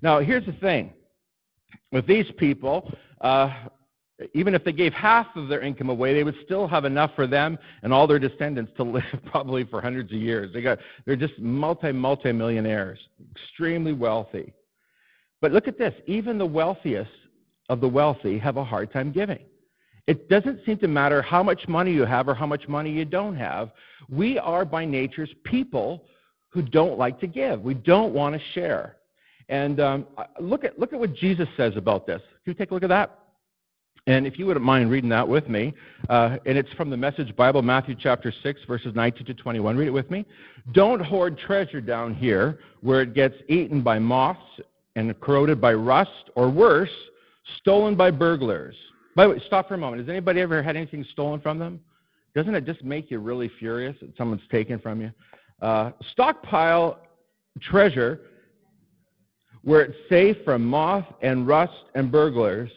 Now, 0.00 0.20
here's 0.20 0.46
the 0.46 0.52
thing. 0.52 0.92
With 1.90 2.06
these 2.06 2.26
people, 2.38 2.88
uh, 3.20 3.52
even 4.32 4.54
if 4.54 4.62
they 4.62 4.72
gave 4.72 4.92
half 4.92 5.26
of 5.34 5.48
their 5.48 5.60
income 5.60 5.90
away, 5.90 6.14
they 6.14 6.22
would 6.22 6.36
still 6.44 6.68
have 6.68 6.84
enough 6.84 7.10
for 7.16 7.26
them 7.26 7.58
and 7.82 7.92
all 7.92 8.06
their 8.06 8.20
descendants 8.20 8.70
to 8.76 8.82
live 8.84 9.02
probably 9.24 9.64
for 9.64 9.80
hundreds 9.80 10.12
of 10.12 10.18
years. 10.18 10.52
They 10.54 10.62
got, 10.62 10.78
they're 11.04 11.16
just 11.16 11.36
multi, 11.40 11.90
multi 11.90 12.30
millionaires, 12.30 13.00
extremely 13.34 13.92
wealthy. 13.92 14.52
But 15.40 15.50
look 15.50 15.66
at 15.66 15.78
this 15.78 15.94
even 16.06 16.38
the 16.38 16.46
wealthiest 16.46 17.10
of 17.68 17.80
the 17.80 17.88
wealthy 17.88 18.38
have 18.38 18.56
a 18.56 18.64
hard 18.64 18.92
time 18.92 19.12
giving. 19.12 19.40
It 20.06 20.28
doesn't 20.28 20.64
seem 20.64 20.78
to 20.78 20.88
matter 20.88 21.20
how 21.20 21.42
much 21.42 21.66
money 21.66 21.92
you 21.92 22.04
have 22.04 22.28
or 22.28 22.34
how 22.34 22.46
much 22.46 22.68
money 22.68 22.90
you 22.90 23.04
don't 23.04 23.36
have. 23.36 23.72
We 24.08 24.38
are 24.38 24.64
by 24.64 24.84
nature's 24.84 25.30
people 25.44 26.06
who 26.50 26.62
don't 26.62 26.96
like 26.96 27.18
to 27.20 27.26
give. 27.26 27.60
We 27.60 27.74
don't 27.74 28.14
want 28.14 28.34
to 28.36 28.40
share. 28.54 28.96
And 29.48 29.80
um, 29.80 30.06
look, 30.40 30.64
at, 30.64 30.78
look 30.78 30.92
at 30.92 30.98
what 30.98 31.14
Jesus 31.14 31.48
says 31.56 31.76
about 31.76 32.06
this. 32.06 32.20
Can 32.44 32.52
you 32.52 32.54
take 32.54 32.70
a 32.70 32.74
look 32.74 32.82
at 32.84 32.88
that? 32.88 33.18
And 34.08 34.24
if 34.24 34.38
you 34.38 34.46
wouldn't 34.46 34.64
mind 34.64 34.88
reading 34.88 35.10
that 35.10 35.26
with 35.26 35.48
me, 35.48 35.74
uh, 36.08 36.36
and 36.46 36.56
it's 36.56 36.72
from 36.74 36.90
the 36.90 36.96
Message 36.96 37.34
Bible, 37.34 37.60
Matthew 37.62 37.96
chapter 37.98 38.32
6, 38.42 38.60
verses 38.68 38.94
19 38.94 39.26
to 39.26 39.34
21. 39.34 39.76
Read 39.76 39.88
it 39.88 39.90
with 39.90 40.08
me. 40.12 40.24
Don't 40.72 41.04
hoard 41.04 41.36
treasure 41.36 41.80
down 41.80 42.14
here 42.14 42.60
where 42.82 43.02
it 43.02 43.14
gets 43.14 43.34
eaten 43.48 43.82
by 43.82 43.98
moths 43.98 44.40
and 44.94 45.18
corroded 45.20 45.60
by 45.60 45.74
rust, 45.74 46.30
or 46.36 46.48
worse, 46.48 46.88
stolen 47.58 47.94
by 47.94 48.10
burglars. 48.10 48.74
By 49.14 49.26
the 49.26 49.34
way, 49.34 49.42
stop 49.46 49.68
for 49.68 49.74
a 49.74 49.78
moment. 49.78 50.00
Has 50.00 50.08
anybody 50.08 50.40
ever 50.40 50.62
had 50.62 50.76
anything 50.76 51.04
stolen 51.12 51.40
from 51.40 51.58
them? 51.58 51.80
Doesn't 52.34 52.54
it 52.54 52.66
just 52.66 52.84
make 52.84 53.10
you 53.10 53.18
really 53.18 53.50
furious 53.58 53.96
that 54.00 54.16
someone's 54.16 54.42
taken 54.50 54.78
from 54.78 55.00
you? 55.00 55.10
Uh, 55.62 55.92
stockpile 56.12 57.00
treasure 57.60 58.20
where 59.62 59.82
it's 59.82 59.96
safe 60.08 60.36
from 60.44 60.64
moth 60.64 61.06
and 61.22 61.46
rust 61.46 61.72
and 61.94 62.12
burglars 62.12 62.70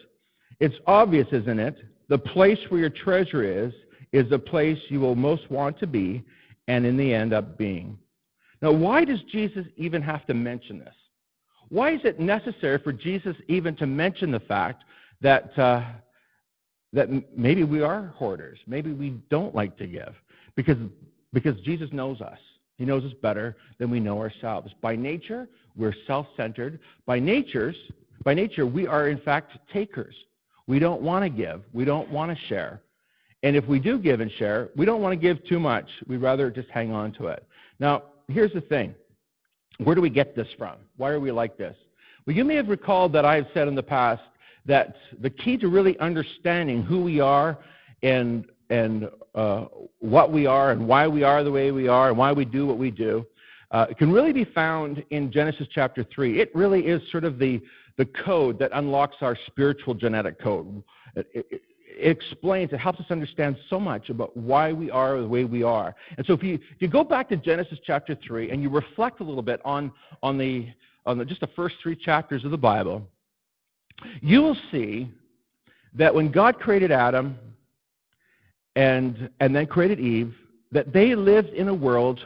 it's 0.60 0.76
obvious, 0.86 1.26
isn't 1.32 1.58
it? 1.58 1.76
The 2.08 2.18
place 2.18 2.58
where 2.68 2.80
your 2.80 2.90
treasure 2.90 3.42
is, 3.42 3.72
is 4.12 4.28
the 4.28 4.38
place 4.38 4.78
you 4.88 5.00
will 5.00 5.14
most 5.14 5.50
want 5.50 5.78
to 5.80 5.86
be 5.86 6.22
and 6.68 6.84
in 6.84 6.96
the 6.96 7.14
end 7.14 7.32
up 7.32 7.56
being. 7.56 7.98
Now, 8.60 8.72
why 8.72 9.04
does 9.04 9.22
Jesus 9.32 9.64
even 9.76 10.02
have 10.02 10.26
to 10.26 10.34
mention 10.34 10.78
this? 10.78 10.94
Why 11.70 11.92
is 11.92 12.00
it 12.04 12.18
necessary 12.20 12.78
for 12.78 12.92
Jesus 12.92 13.36
even 13.48 13.74
to 13.76 13.86
mention 13.86 14.30
the 14.30 14.40
fact 14.40 14.84
that, 15.20 15.56
uh, 15.58 15.84
that 16.92 17.08
maybe 17.36 17.64
we 17.64 17.80
are 17.80 18.08
hoarders? 18.16 18.58
Maybe 18.66 18.92
we 18.92 19.10
don't 19.30 19.54
like 19.54 19.76
to 19.78 19.86
give? 19.86 20.14
Because, 20.56 20.78
because 21.32 21.58
Jesus 21.60 21.88
knows 21.92 22.20
us. 22.20 22.38
He 22.76 22.84
knows 22.84 23.04
us 23.04 23.12
better 23.22 23.56
than 23.78 23.90
we 23.90 24.00
know 24.00 24.18
ourselves. 24.18 24.72
By 24.80 24.96
nature, 24.96 25.48
we're 25.76 25.94
self 26.06 26.26
centered. 26.36 26.80
By, 27.06 27.20
by 28.24 28.34
nature, 28.34 28.66
we 28.66 28.86
are 28.86 29.08
in 29.08 29.18
fact 29.18 29.56
takers. 29.72 30.14
We 30.66 30.78
don't 30.78 31.02
want 31.02 31.24
to 31.24 31.30
give. 31.30 31.62
We 31.72 31.84
don't 31.84 32.10
want 32.10 32.36
to 32.36 32.46
share. 32.46 32.80
And 33.42 33.56
if 33.56 33.66
we 33.66 33.78
do 33.78 33.98
give 33.98 34.20
and 34.20 34.30
share, 34.32 34.70
we 34.76 34.84
don't 34.86 35.00
want 35.00 35.12
to 35.12 35.16
give 35.16 35.44
too 35.46 35.60
much. 35.60 35.88
We'd 36.06 36.18
rather 36.18 36.50
just 36.50 36.68
hang 36.70 36.92
on 36.92 37.12
to 37.12 37.28
it. 37.28 37.44
Now, 37.78 38.04
here's 38.28 38.52
the 38.52 38.60
thing. 38.60 38.94
Where 39.84 39.94
do 39.94 40.00
we 40.00 40.10
get 40.10 40.36
this 40.36 40.48
from? 40.58 40.76
Why 40.96 41.10
are 41.10 41.20
we 41.20 41.32
like 41.32 41.56
this? 41.56 41.76
Well, 42.26 42.36
you 42.36 42.44
may 42.44 42.54
have 42.56 42.68
recalled 42.68 43.12
that 43.14 43.24
I 43.24 43.36
have 43.36 43.46
said 43.54 43.66
in 43.66 43.74
the 43.74 43.82
past 43.82 44.22
that 44.66 44.96
the 45.20 45.30
key 45.30 45.56
to 45.58 45.68
really 45.68 45.98
understanding 45.98 46.82
who 46.82 47.02
we 47.02 47.20
are 47.20 47.58
and, 48.02 48.44
and 48.68 49.08
uh, 49.34 49.66
what 50.00 50.30
we 50.32 50.46
are 50.46 50.70
and 50.72 50.86
why 50.86 51.08
we 51.08 51.22
are 51.22 51.42
the 51.42 51.50
way 51.50 51.70
we 51.70 51.88
are 51.88 52.10
and 52.10 52.18
why 52.18 52.30
we 52.32 52.44
do 52.44 52.66
what 52.66 52.76
we 52.76 52.90
do 52.90 53.26
uh, 53.70 53.86
can 53.98 54.12
really 54.12 54.32
be 54.32 54.44
found 54.44 55.02
in 55.10 55.32
Genesis 55.32 55.66
chapter 55.72 56.04
3. 56.04 56.40
It 56.40 56.54
really 56.54 56.86
is 56.86 57.00
sort 57.10 57.24
of 57.24 57.38
the, 57.38 57.60
the 57.96 58.04
code 58.04 58.58
that 58.58 58.70
unlocks 58.74 59.16
our 59.22 59.36
spiritual 59.46 59.94
genetic 59.94 60.40
code. 60.40 60.82
It, 61.16 61.26
it, 61.32 61.62
explains, 62.02 62.72
it 62.72 62.78
helps 62.78 63.00
us 63.00 63.06
understand 63.10 63.56
so 63.68 63.78
much 63.80 64.10
about 64.10 64.36
why 64.36 64.72
we 64.72 64.90
are 64.90 65.20
the 65.20 65.28
way 65.28 65.44
we 65.44 65.62
are. 65.62 65.94
And 66.16 66.26
so 66.26 66.32
if 66.32 66.42
you, 66.42 66.54
if 66.54 66.80
you 66.80 66.88
go 66.88 67.04
back 67.04 67.28
to 67.30 67.36
Genesis 67.36 67.78
chapter 67.84 68.16
3 68.26 68.50
and 68.50 68.62
you 68.62 68.68
reflect 68.68 69.20
a 69.20 69.24
little 69.24 69.42
bit 69.42 69.60
on, 69.64 69.92
on, 70.22 70.38
the, 70.38 70.68
on 71.06 71.18
the, 71.18 71.24
just 71.24 71.40
the 71.40 71.48
first 71.48 71.76
three 71.82 71.96
chapters 71.96 72.44
of 72.44 72.50
the 72.50 72.58
Bible, 72.58 73.06
you 74.20 74.42
will 74.42 74.56
see 74.70 75.10
that 75.94 76.14
when 76.14 76.30
God 76.30 76.58
created 76.58 76.90
Adam 76.90 77.36
and, 78.76 79.28
and 79.40 79.54
then 79.54 79.66
created 79.66 80.00
Eve, 80.00 80.34
that 80.72 80.92
they 80.92 81.14
lived 81.14 81.48
in 81.48 81.68
a 81.68 81.74
world 81.74 82.20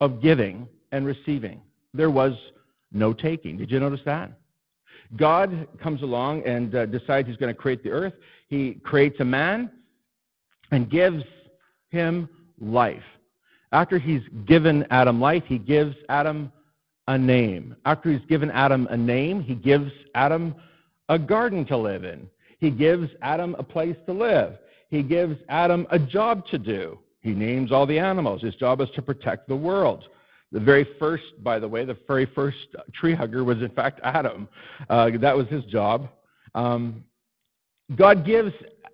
of 0.00 0.22
giving 0.22 0.66
and 0.92 1.06
receiving. 1.06 1.60
There 1.92 2.10
was 2.10 2.32
no 2.92 3.12
taking. 3.12 3.56
Did 3.56 3.70
you 3.70 3.78
notice 3.78 4.00
that? 4.04 4.32
God 5.16 5.66
comes 5.82 6.02
along 6.02 6.44
and 6.44 6.74
uh, 6.74 6.86
decides 6.86 7.28
he's 7.28 7.36
going 7.36 7.52
to 7.52 7.60
create 7.60 7.82
the 7.82 7.90
earth. 7.90 8.14
He 8.48 8.74
creates 8.84 9.20
a 9.20 9.24
man 9.24 9.70
and 10.70 10.88
gives 10.88 11.24
him 11.90 12.28
life. 12.60 13.02
After 13.72 13.98
he's 13.98 14.22
given 14.46 14.86
Adam 14.90 15.20
life, 15.20 15.44
he 15.46 15.58
gives 15.58 15.96
Adam 16.08 16.52
a 17.08 17.18
name. 17.18 17.76
After 17.84 18.10
he's 18.10 18.24
given 18.28 18.50
Adam 18.50 18.86
a 18.90 18.96
name, 18.96 19.42
he 19.42 19.54
gives 19.54 19.90
Adam 20.14 20.54
a 21.08 21.18
garden 21.18 21.64
to 21.66 21.76
live 21.76 22.04
in. 22.04 22.28
He 22.58 22.70
gives 22.70 23.10
Adam 23.22 23.56
a 23.58 23.62
place 23.62 23.96
to 24.06 24.12
live. 24.12 24.58
He 24.90 25.02
gives 25.02 25.36
Adam 25.48 25.86
a 25.90 25.98
job 25.98 26.46
to 26.48 26.58
do. 26.58 26.98
He 27.20 27.30
names 27.30 27.72
all 27.72 27.86
the 27.86 27.98
animals. 27.98 28.42
His 28.42 28.54
job 28.54 28.80
is 28.80 28.88
to 28.94 29.02
protect 29.02 29.48
the 29.48 29.56
world. 29.56 30.04
The 30.52 30.60
very 30.60 30.86
first, 30.98 31.42
by 31.42 31.58
the 31.58 31.68
way, 31.68 31.84
the 31.84 31.96
very 32.08 32.26
first 32.26 32.58
tree 32.92 33.14
hugger 33.14 33.44
was 33.44 33.58
in 33.58 33.70
fact 33.70 34.00
Adam. 34.02 34.48
Uh, 34.88 35.10
that 35.20 35.36
was 35.36 35.46
his 35.48 35.64
job. 35.64 36.08
Um, 36.54 37.04
God 37.96 38.24
gives 38.24 38.52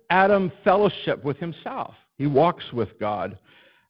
Adam 0.09 0.51
fellowship 0.63 1.23
with 1.23 1.37
himself. 1.37 1.95
He 2.17 2.27
walks 2.27 2.71
with 2.73 2.99
God. 2.99 3.37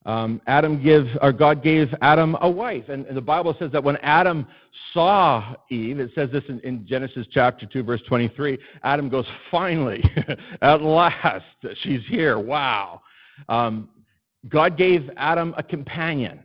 Um, 0.05 0.41
Adam 0.47 0.81
gives, 0.81 1.09
or 1.21 1.33
God 1.33 1.61
gave 1.61 1.93
Adam 2.01 2.37
a 2.39 2.49
wife. 2.49 2.87
And, 2.87 3.05
and, 3.07 3.17
the 3.17 3.21
Bible 3.21 3.53
says 3.59 3.73
that 3.73 3.83
when 3.83 3.97
Adam 3.97 4.47
saw 4.93 5.55
Eve, 5.69 5.99
it 5.99 6.11
says 6.15 6.29
this 6.31 6.45
in, 6.47 6.61
in 6.61 6.87
Genesis 6.87 7.27
chapter 7.29 7.65
2, 7.65 7.83
verse 7.83 8.01
23, 8.07 8.57
Adam 8.83 9.09
goes, 9.09 9.25
finally, 9.51 10.01
at 10.61 10.81
last, 10.81 11.43
she's 11.81 12.05
here. 12.07 12.39
Wow. 12.39 13.01
Um, 13.49 13.89
God 14.47 14.77
gave 14.77 15.09
Adam 15.17 15.53
a 15.57 15.63
companion. 15.63 16.39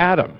Adam, 0.00 0.38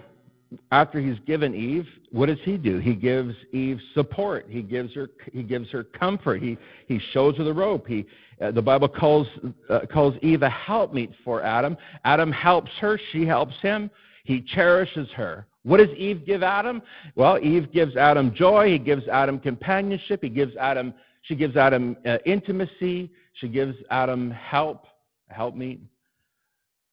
after 0.73 1.00
he's 1.00 1.19
given 1.26 1.55
Eve, 1.55 1.87
what 2.12 2.26
does 2.26 2.38
he 2.45 2.57
do? 2.57 2.79
He 2.79 2.95
gives 2.95 3.35
Eve 3.52 3.79
support. 3.93 4.47
He 4.49 4.62
gives 4.62 4.95
her, 4.95 5.11
he 5.35 5.43
gives 5.43 5.69
her 5.71 5.85
comfort. 5.85 6.43
He, 6.43 6.57
he 6.88 6.99
shows 7.12 7.37
her 7.37 7.45
the 7.45 7.52
rope. 7.52 7.87
He, 7.87 8.07
uh, 8.40 8.52
the 8.52 8.62
Bible 8.62 8.88
calls, 8.88 9.26
uh, 9.69 9.81
calls 9.93 10.14
Eve 10.23 10.40
a 10.40 10.49
helpmeet 10.49 11.11
for 11.23 11.43
Adam. 11.43 11.76
Adam 12.07 12.33
helps 12.33 12.71
her. 12.81 12.99
She 13.12 13.26
helps 13.26 13.55
him. 13.61 13.90
He 14.25 14.40
cherishes 14.40 15.11
her. 15.11 15.47
What 15.62 15.76
does 15.76 15.95
Eve 15.95 16.25
give 16.25 16.43
Adam? 16.43 16.81
Well, 17.14 17.38
Eve 17.38 17.71
gives 17.71 17.97
Adam 17.97 18.35
joy. 18.35 18.71
He 18.71 18.79
gives 18.79 19.07
Adam 19.09 19.38
companionship. 19.38 20.23
He 20.23 20.31
gives 20.31 20.57
Adam, 20.57 20.95
she 21.21 21.35
gives 21.35 21.57
Adam 21.59 21.99
uh, 22.07 22.17
intimacy. 22.25 23.11
She 23.35 23.49
gives 23.49 23.76
Adam 23.90 24.31
help, 24.31 24.87
helpmeet. 25.29 25.81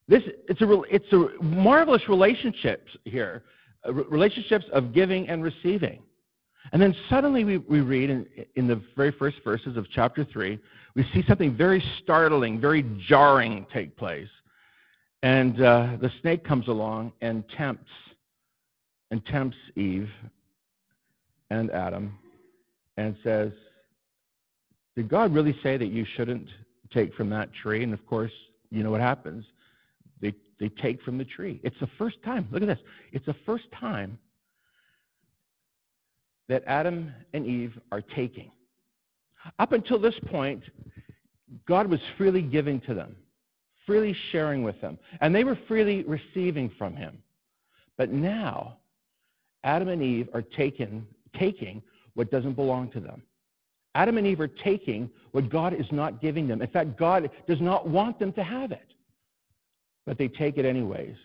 This, 0.07 0.23
it's, 0.47 0.61
a, 0.61 0.81
it's 0.83 1.11
a 1.11 1.43
marvelous 1.43 2.07
relationships 2.07 2.95
here, 3.03 3.43
uh, 3.85 3.93
relationships 3.93 4.65
of 4.71 4.93
giving 4.93 5.27
and 5.27 5.43
receiving. 5.43 6.01
And 6.71 6.81
then 6.81 6.95
suddenly 7.09 7.43
we, 7.43 7.57
we 7.57 7.81
read 7.81 8.09
in, 8.09 8.25
in 8.55 8.67
the 8.67 8.81
very 8.95 9.11
first 9.11 9.37
verses 9.43 9.77
of 9.77 9.87
chapter 9.89 10.25
3, 10.25 10.59
we 10.95 11.03
see 11.13 11.23
something 11.27 11.55
very 11.55 11.83
startling, 12.01 12.59
very 12.59 12.83
jarring 13.07 13.65
take 13.73 13.95
place. 13.97 14.29
And 15.23 15.61
uh, 15.61 15.97
the 15.99 16.11
snake 16.21 16.43
comes 16.43 16.67
along 16.67 17.13
and 17.21 17.43
tempts, 17.49 17.89
and 19.11 19.25
tempts 19.25 19.57
Eve 19.75 20.09
and 21.49 21.71
Adam 21.71 22.17
and 22.97 23.15
says, 23.23 23.51
Did 24.95 25.07
God 25.07 25.33
really 25.33 25.57
say 25.63 25.77
that 25.77 25.87
you 25.87 26.05
shouldn't 26.15 26.47
take 26.93 27.13
from 27.13 27.29
that 27.29 27.53
tree? 27.53 27.83
And 27.83 27.93
of 27.93 28.05
course, 28.05 28.31
you 28.69 28.83
know 28.83 28.91
what 28.91 29.01
happens. 29.01 29.45
They, 30.59 30.69
take 30.69 31.01
from 31.03 31.17
the 31.17 31.25
tree. 31.25 31.59
It's 31.63 31.79
the 31.79 31.89
first 31.97 32.17
time, 32.23 32.47
look 32.51 32.61
at 32.61 32.67
this. 32.67 32.79
It's 33.11 33.25
the 33.25 33.35
first 33.45 33.65
time 33.71 34.17
that 36.49 36.63
Adam 36.65 37.13
and 37.33 37.45
Eve 37.45 37.77
are 37.91 38.01
taking. 38.01 38.51
Up 39.59 39.71
until 39.71 39.99
this 39.99 40.15
point, 40.25 40.63
God 41.67 41.87
was 41.87 41.99
freely 42.17 42.41
giving 42.41 42.79
to 42.81 42.93
them, 42.93 43.15
freely 43.85 44.15
sharing 44.31 44.63
with 44.63 44.79
them, 44.81 44.97
and 45.21 45.33
they 45.33 45.43
were 45.43 45.57
freely 45.67 46.03
receiving 46.03 46.71
from 46.77 46.95
Him. 46.95 47.17
But 47.97 48.11
now, 48.11 48.77
Adam 49.63 49.89
and 49.89 50.01
Eve 50.01 50.29
are 50.33 50.41
taken, 50.41 51.05
taking 51.37 51.81
what 52.13 52.31
doesn't 52.31 52.53
belong 52.53 52.89
to 52.91 52.99
them. 52.99 53.21
Adam 53.95 54.17
and 54.17 54.27
Eve 54.27 54.39
are 54.39 54.47
taking 54.47 55.09
what 55.31 55.49
God 55.49 55.73
is 55.73 55.87
not 55.91 56.21
giving 56.21 56.47
them. 56.47 56.61
In 56.61 56.67
fact, 56.67 56.97
God 56.97 57.29
does 57.47 57.59
not 57.59 57.87
want 57.87 58.19
them 58.19 58.31
to 58.33 58.43
have 58.43 58.71
it, 58.71 58.93
but 60.07 60.17
they 60.17 60.29
take 60.29 60.57
it 60.57 60.65
anyways. 60.65 61.15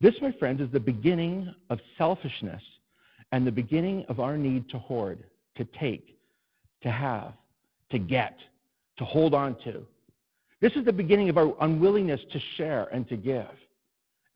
This, 0.00 0.14
my 0.22 0.30
friends, 0.32 0.62
is 0.62 0.70
the 0.70 0.80
beginning 0.80 1.52
of 1.68 1.80
selfishness 1.98 2.62
and 3.32 3.44
the 3.44 3.52
beginning 3.52 4.06
of 4.08 4.20
our 4.20 4.38
need 4.38 4.70
to 4.70 4.78
hoard, 4.78 5.24
to 5.56 5.64
take, 5.78 6.16
to 6.82 6.90
have, 6.90 7.32
to 7.90 7.98
get, 7.98 8.38
to 8.98 9.04
hold 9.04 9.34
on 9.34 9.56
to. 9.64 9.84
This 10.60 10.72
is 10.74 10.84
the 10.84 10.92
beginning 10.92 11.28
of 11.28 11.36
our 11.36 11.52
unwillingness 11.60 12.20
to 12.32 12.40
share 12.56 12.84
and 12.92 13.06
to 13.08 13.16
give. 13.16 13.50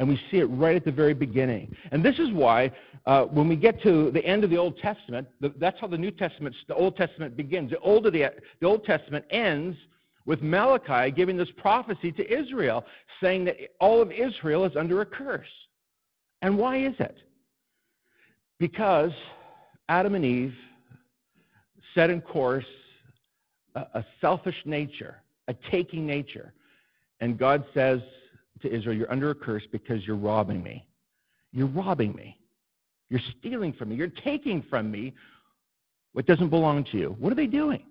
And 0.00 0.08
we 0.08 0.20
see 0.32 0.38
it 0.38 0.46
right 0.46 0.74
at 0.74 0.84
the 0.84 0.90
very 0.90 1.14
beginning. 1.14 1.74
And 1.92 2.04
this 2.04 2.18
is 2.18 2.32
why, 2.32 2.72
uh, 3.06 3.26
when 3.26 3.46
we 3.46 3.54
get 3.54 3.80
to 3.84 4.10
the 4.10 4.24
end 4.24 4.42
of 4.42 4.50
the 4.50 4.56
Old 4.56 4.76
Testament, 4.78 5.28
the, 5.40 5.54
that's 5.58 5.78
how 5.80 5.86
the 5.86 5.98
New 5.98 6.10
Testament, 6.10 6.56
the 6.66 6.74
Old 6.74 6.96
Testament 6.96 7.36
begins. 7.36 7.70
The 7.70 7.78
Old, 7.78 8.04
the, 8.04 8.32
the 8.60 8.66
Old 8.66 8.84
Testament 8.84 9.24
ends 9.30 9.76
with 10.26 10.42
Malachi 10.42 11.10
giving 11.10 11.36
this 11.36 11.50
prophecy 11.56 12.12
to 12.12 12.40
Israel, 12.40 12.84
saying 13.22 13.44
that 13.44 13.56
all 13.80 14.00
of 14.00 14.12
Israel 14.12 14.64
is 14.64 14.76
under 14.76 15.00
a 15.00 15.06
curse. 15.06 15.46
And 16.42 16.56
why 16.56 16.78
is 16.78 16.94
it? 16.98 17.16
Because 18.58 19.12
Adam 19.88 20.14
and 20.14 20.24
Eve 20.24 20.54
set 21.94 22.10
in 22.10 22.20
course 22.20 22.64
a, 23.74 23.80
a 23.94 24.06
selfish 24.20 24.56
nature, 24.64 25.22
a 25.48 25.54
taking 25.70 26.06
nature. 26.06 26.52
And 27.20 27.38
God 27.38 27.64
says 27.74 28.00
to 28.62 28.72
Israel, 28.72 28.96
You're 28.96 29.10
under 29.10 29.30
a 29.30 29.34
curse 29.34 29.62
because 29.70 30.06
you're 30.06 30.16
robbing 30.16 30.62
me. 30.62 30.86
You're 31.52 31.68
robbing 31.68 32.14
me. 32.14 32.38
You're 33.10 33.20
stealing 33.38 33.72
from 33.72 33.90
me. 33.90 33.96
You're 33.96 34.08
taking 34.08 34.62
from 34.70 34.90
me 34.90 35.12
what 36.12 36.26
doesn't 36.26 36.48
belong 36.48 36.84
to 36.84 36.98
you. 36.98 37.16
What 37.18 37.32
are 37.32 37.36
they 37.36 37.46
doing? 37.46 37.82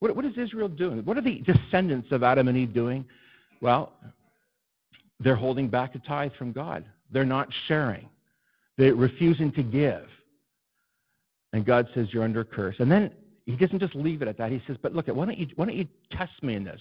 What, 0.00 0.14
what 0.16 0.24
is 0.24 0.36
Israel 0.36 0.68
doing? 0.68 1.04
What 1.04 1.16
are 1.16 1.22
the 1.22 1.40
descendants 1.40 2.08
of 2.12 2.22
Adam 2.22 2.48
and 2.48 2.56
Eve 2.56 2.74
doing? 2.74 3.04
Well, 3.60 3.92
they're 5.20 5.36
holding 5.36 5.68
back 5.68 5.94
a 5.94 5.98
tithe 6.00 6.32
from 6.38 6.52
God. 6.52 6.84
They're 7.10 7.24
not 7.24 7.48
sharing. 7.68 8.08
They're 8.76 8.94
refusing 8.94 9.52
to 9.52 9.62
give. 9.62 10.06
And 11.52 11.64
God 11.64 11.88
says, 11.94 12.08
You're 12.10 12.24
under 12.24 12.40
a 12.40 12.44
curse. 12.44 12.76
And 12.80 12.90
then 12.90 13.12
he 13.46 13.56
doesn't 13.56 13.78
just 13.78 13.94
leave 13.94 14.22
it 14.22 14.28
at 14.28 14.36
that. 14.38 14.50
He 14.50 14.60
says, 14.66 14.76
But 14.82 14.94
look, 14.94 15.06
why 15.06 15.24
don't 15.24 15.38
you, 15.38 15.46
why 15.56 15.66
don't 15.66 15.76
you 15.76 15.86
test 16.10 16.42
me 16.42 16.54
in 16.54 16.64
this? 16.64 16.80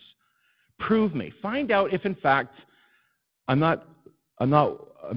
Prove 0.79 1.13
me. 1.13 1.32
Find 1.41 1.72
out 1.72 1.93
if, 1.93 2.05
in 2.05 2.15
fact, 2.15 2.55
I'm 3.48 3.60
not, 3.60 3.88
I'm 4.39 4.50
not 4.50 4.79
a, 5.03 5.15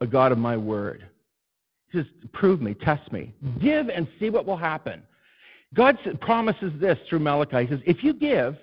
a 0.00 0.06
God 0.06 0.32
of 0.32 0.38
my 0.38 0.56
word. 0.56 1.06
He 1.90 1.98
says, 1.98 2.06
Prove 2.32 2.62
me, 2.62 2.74
test 2.74 3.12
me. 3.12 3.34
Give 3.60 3.88
and 3.90 4.08
see 4.18 4.30
what 4.30 4.46
will 4.46 4.56
happen. 4.56 5.02
God 5.74 5.98
promises 6.20 6.72
this 6.80 6.98
through 7.08 7.20
Malachi. 7.20 7.64
He 7.64 7.68
says, 7.68 7.80
If 7.86 8.04
you 8.04 8.12
give, 8.12 8.56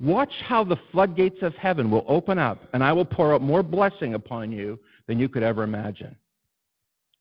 watch 0.00 0.32
how 0.44 0.64
the 0.64 0.76
floodgates 0.90 1.42
of 1.42 1.54
heaven 1.54 1.90
will 1.90 2.04
open 2.08 2.38
up, 2.38 2.68
and 2.72 2.82
I 2.82 2.92
will 2.92 3.04
pour 3.04 3.34
out 3.34 3.42
more 3.42 3.62
blessing 3.62 4.14
upon 4.14 4.50
you 4.50 4.78
than 5.06 5.18
you 5.18 5.28
could 5.28 5.42
ever 5.42 5.62
imagine. 5.62 6.16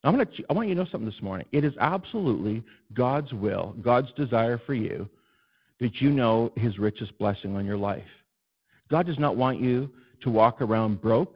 I'm 0.04 0.14
gonna, 0.14 0.30
I 0.50 0.54
want 0.54 0.68
you 0.68 0.74
to 0.74 0.82
know 0.82 0.90
something 0.90 1.10
this 1.10 1.22
morning. 1.22 1.46
It 1.52 1.64
is 1.64 1.74
absolutely 1.80 2.64
God's 2.94 3.32
will, 3.34 3.76
God's 3.82 4.12
desire 4.14 4.60
for 4.66 4.74
you 4.74 5.08
that 5.80 6.02
you 6.02 6.10
know 6.10 6.52
His 6.56 6.80
richest 6.80 7.16
blessing 7.20 7.56
on 7.56 7.66
your 7.66 7.78
life. 7.78 8.04
God 8.90 9.06
does 9.06 9.20
not 9.20 9.36
want 9.36 9.62
you 9.62 9.92
to 10.22 10.30
walk 10.32 10.62
around 10.62 11.02
broke 11.02 11.36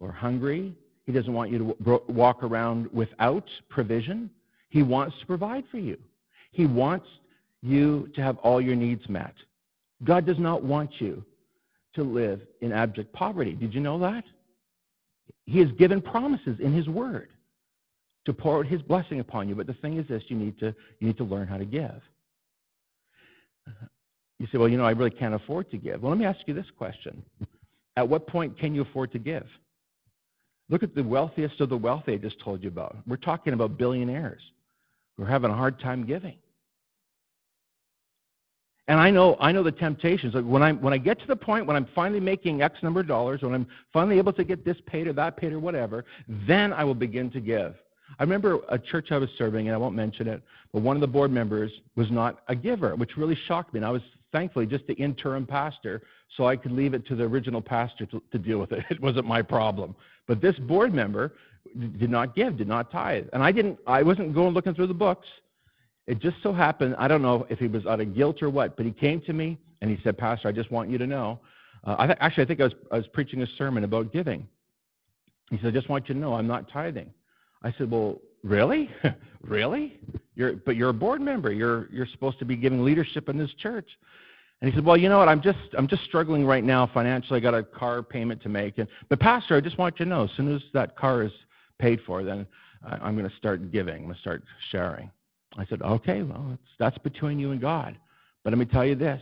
or 0.00 0.12
hungry. 0.12 0.74
He 1.04 1.12
doesn't 1.12 1.32
want 1.32 1.50
you 1.50 1.76
to 1.84 2.02
walk 2.08 2.42
around 2.42 2.90
without 2.92 3.44
provision. 3.68 4.30
He 4.70 4.82
wants 4.82 5.18
to 5.20 5.26
provide 5.26 5.64
for 5.70 5.78
you. 5.78 5.98
He 6.54 6.66
wants 6.66 7.06
you 7.62 8.08
to 8.14 8.22
have 8.22 8.38
all 8.38 8.60
your 8.60 8.76
needs 8.76 9.08
met. 9.08 9.34
God 10.04 10.24
does 10.24 10.38
not 10.38 10.62
want 10.62 10.90
you 11.00 11.24
to 11.94 12.04
live 12.04 12.40
in 12.60 12.72
abject 12.72 13.12
poverty. 13.12 13.54
Did 13.54 13.74
you 13.74 13.80
know 13.80 13.98
that? 13.98 14.24
He 15.46 15.58
has 15.58 15.70
given 15.72 16.00
promises 16.00 16.58
in 16.60 16.72
His 16.72 16.88
Word 16.88 17.30
to 18.24 18.32
pour 18.32 18.58
out 18.58 18.66
His 18.66 18.80
blessing 18.82 19.18
upon 19.18 19.48
you. 19.48 19.56
But 19.56 19.66
the 19.66 19.74
thing 19.74 19.98
is 19.98 20.06
this 20.06 20.22
you 20.28 20.36
need 20.36 20.58
to, 20.60 20.66
you 21.00 21.08
need 21.08 21.16
to 21.18 21.24
learn 21.24 21.48
how 21.48 21.58
to 21.58 21.64
give. 21.64 22.00
You 24.38 24.46
say, 24.52 24.58
well, 24.58 24.68
you 24.68 24.78
know, 24.78 24.84
I 24.84 24.92
really 24.92 25.10
can't 25.10 25.34
afford 25.34 25.70
to 25.72 25.76
give. 25.76 26.02
Well, 26.02 26.10
let 26.10 26.18
me 26.18 26.24
ask 26.24 26.40
you 26.46 26.54
this 26.54 26.70
question 26.76 27.22
At 27.96 28.08
what 28.08 28.28
point 28.28 28.58
can 28.58 28.74
you 28.74 28.82
afford 28.82 29.10
to 29.12 29.18
give? 29.18 29.46
Look 30.68 30.82
at 30.84 30.94
the 30.94 31.02
wealthiest 31.02 31.60
of 31.60 31.68
the 31.68 31.76
wealthy 31.76 32.14
I 32.14 32.16
just 32.16 32.40
told 32.40 32.62
you 32.62 32.68
about. 32.68 32.96
We're 33.06 33.16
talking 33.16 33.54
about 33.54 33.76
billionaires 33.76 34.42
who 35.16 35.24
are 35.24 35.28
having 35.28 35.50
a 35.50 35.54
hard 35.54 35.78
time 35.80 36.06
giving. 36.06 36.36
And 38.86 39.00
I 39.00 39.10
know, 39.10 39.36
I 39.40 39.50
know 39.50 39.62
the 39.62 39.72
temptations. 39.72 40.34
Like 40.34 40.44
when, 40.44 40.62
I, 40.62 40.72
when 40.72 40.92
I 40.92 40.98
get 40.98 41.18
to 41.20 41.26
the 41.26 41.36
point 41.36 41.66
when 41.66 41.74
I'm 41.74 41.88
finally 41.94 42.20
making 42.20 42.60
X 42.60 42.82
number 42.82 43.00
of 43.00 43.06
dollars, 43.06 43.40
when 43.42 43.54
I'm 43.54 43.66
finally 43.92 44.18
able 44.18 44.32
to 44.34 44.44
get 44.44 44.64
this 44.64 44.76
paid 44.86 45.06
or 45.06 45.14
that 45.14 45.36
paid 45.36 45.52
or 45.52 45.58
whatever, 45.58 46.04
then 46.28 46.72
I 46.72 46.84
will 46.84 46.94
begin 46.94 47.30
to 47.30 47.40
give. 47.40 47.74
I 48.18 48.22
remember 48.22 48.60
a 48.68 48.78
church 48.78 49.10
I 49.10 49.18
was 49.18 49.30
serving, 49.38 49.66
and 49.66 49.74
I 49.74 49.78
won't 49.78 49.94
mention 49.94 50.28
it, 50.28 50.42
but 50.72 50.82
one 50.82 50.96
of 50.96 51.00
the 51.00 51.06
board 51.06 51.30
members 51.30 51.72
was 51.96 52.10
not 52.10 52.42
a 52.48 52.54
giver, 52.54 52.94
which 52.94 53.16
really 53.16 53.36
shocked 53.46 53.72
me. 53.72 53.78
And 53.78 53.86
I 53.86 53.90
was 53.90 54.02
thankfully 54.32 54.66
just 54.66 54.86
the 54.86 54.94
interim 54.94 55.46
pastor, 55.46 56.02
so 56.36 56.46
I 56.46 56.56
could 56.56 56.72
leave 56.72 56.92
it 56.92 57.06
to 57.06 57.16
the 57.16 57.24
original 57.24 57.62
pastor 57.62 58.04
to, 58.06 58.22
to 58.32 58.38
deal 58.38 58.58
with 58.58 58.72
it. 58.72 58.84
It 58.90 59.00
wasn't 59.00 59.26
my 59.26 59.40
problem. 59.40 59.96
But 60.26 60.42
this 60.42 60.56
board 60.56 60.92
member 60.92 61.32
did 61.98 62.10
not 62.10 62.34
give, 62.34 62.56
did 62.58 62.68
not 62.68 62.90
tithe. 62.92 63.26
And 63.32 63.42
I 63.42 63.52
didn't 63.52 63.78
I 63.86 64.02
wasn't 64.02 64.34
going 64.34 64.54
looking 64.54 64.74
through 64.74 64.88
the 64.88 64.94
books. 64.94 65.26
It 66.06 66.20
just 66.20 66.36
so 66.42 66.52
happened, 66.52 66.96
I 66.98 67.08
don't 67.08 67.22
know 67.22 67.46
if 67.48 67.58
he 67.58 67.66
was 67.66 67.86
out 67.86 68.00
of 68.00 68.14
guilt 68.14 68.42
or 68.42 68.50
what, 68.50 68.76
but 68.76 68.84
he 68.84 68.92
came 68.92 69.20
to 69.22 69.32
me 69.32 69.58
and 69.80 69.90
he 69.90 69.98
said, 70.04 70.18
Pastor, 70.18 70.48
I 70.48 70.52
just 70.52 70.70
want 70.70 70.90
you 70.90 70.98
to 70.98 71.06
know. 71.06 71.40
Uh, 71.84 71.96
I 71.98 72.06
th- 72.06 72.18
actually, 72.20 72.44
I 72.44 72.46
think 72.46 72.60
I 72.60 72.64
was, 72.64 72.74
I 72.92 72.96
was 72.96 73.06
preaching 73.08 73.42
a 73.42 73.46
sermon 73.58 73.84
about 73.84 74.12
giving. 74.12 74.46
He 75.50 75.56
said, 75.58 75.66
I 75.66 75.70
just 75.70 75.88
want 75.88 76.08
you 76.08 76.14
to 76.14 76.20
know 76.20 76.34
I'm 76.34 76.46
not 76.46 76.70
tithing. 76.70 77.10
I 77.62 77.72
said, 77.78 77.90
Well, 77.90 78.20
really? 78.42 78.90
really? 79.42 79.98
You're, 80.34 80.54
but 80.54 80.76
you're 80.76 80.90
a 80.90 80.94
board 80.94 81.20
member. 81.20 81.52
You're, 81.52 81.88
you're 81.90 82.06
supposed 82.06 82.38
to 82.40 82.44
be 82.44 82.56
giving 82.56 82.84
leadership 82.84 83.28
in 83.28 83.38
this 83.38 83.52
church. 83.54 83.88
And 84.60 84.70
he 84.70 84.76
said, 84.76 84.84
Well, 84.84 84.96
you 84.96 85.08
know 85.08 85.18
what? 85.18 85.28
I'm 85.28 85.42
just, 85.42 85.58
I'm 85.76 85.88
just 85.88 86.04
struggling 86.04 86.44
right 86.44 86.64
now 86.64 86.90
financially. 86.92 87.38
I 87.38 87.40
got 87.40 87.54
a 87.54 87.62
car 87.62 88.02
payment 88.02 88.42
to 88.42 88.48
make. 88.48 88.78
And, 88.78 88.88
but, 89.08 89.20
Pastor, 89.20 89.56
I 89.56 89.60
just 89.60 89.78
want 89.78 89.98
you 89.98 90.04
to 90.04 90.08
know 90.10 90.24
as 90.24 90.30
soon 90.36 90.54
as 90.54 90.62
that 90.74 90.96
car 90.96 91.22
is 91.22 91.32
paid 91.78 92.00
for, 92.06 92.22
then 92.22 92.46
I'm 92.82 93.16
going 93.16 93.28
to 93.28 93.36
start 93.36 93.72
giving. 93.72 93.94
I'm 93.94 94.02
going 94.02 94.14
to 94.14 94.20
start 94.20 94.44
sharing. 94.70 95.10
I 95.56 95.64
said, 95.66 95.82
okay, 95.82 96.22
well, 96.22 96.58
that's 96.78 96.98
between 96.98 97.38
you 97.38 97.52
and 97.52 97.60
God. 97.60 97.96
But 98.42 98.50
let 98.52 98.58
me 98.58 98.64
tell 98.64 98.84
you 98.84 98.94
this 98.94 99.20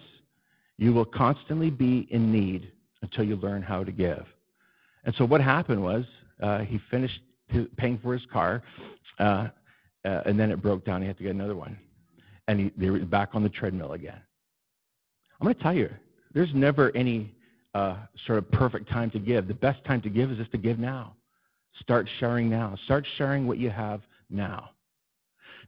you 0.79 0.93
will 0.93 1.05
constantly 1.05 1.71
be 1.71 2.09
in 2.11 2.33
need 2.33 2.73
until 3.03 3.25
you 3.25 3.37
learn 3.37 3.63
how 3.63 3.85
to 3.85 3.93
give. 3.93 4.25
And 5.05 5.15
so 5.17 5.25
what 5.25 5.41
happened 5.41 5.83
was 5.83 6.05
uh, 6.43 6.61
he 6.61 6.81
finished 6.91 7.21
paying 7.77 7.99
for 7.99 8.15
his 8.15 8.23
car, 8.33 8.63
uh, 9.19 9.49
uh, 10.05 10.23
and 10.27 10.39
then 10.39 10.51
it 10.51 10.63
broke 10.63 10.85
down. 10.85 11.03
He 11.03 11.09
had 11.09 11.17
to 11.19 11.23
get 11.23 11.35
another 11.35 11.55
one. 11.55 11.79
And 12.49 12.59
he, 12.59 12.73
they 12.77 12.91
were 12.91 12.99
back 13.01 13.31
on 13.35 13.43
the 13.43 13.49
treadmill 13.49 13.93
again. 13.93 14.21
I'm 15.41 15.45
going 15.45 15.55
to 15.55 15.63
tell 15.63 15.75
you, 15.75 15.91
there's 16.35 16.53
never 16.55 16.95
any 16.97 17.35
uh, 17.75 17.97
sort 18.27 18.39
of 18.39 18.51
perfect 18.51 18.89
time 18.91 19.11
to 19.11 19.19
give. 19.19 19.49
The 19.49 19.55
best 19.55 19.85
time 19.85 20.01
to 20.03 20.09
give 20.09 20.31
is 20.31 20.39
just 20.39 20.53
to 20.53 20.59
give 20.59 20.79
now. 20.79 21.15
Start 21.81 22.09
sharing 22.19 22.51
now. 22.51 22.77
Start 22.85 23.07
sharing 23.17 23.47
what 23.47 23.59
you 23.59 23.71
have 23.71 24.03
now. 24.31 24.71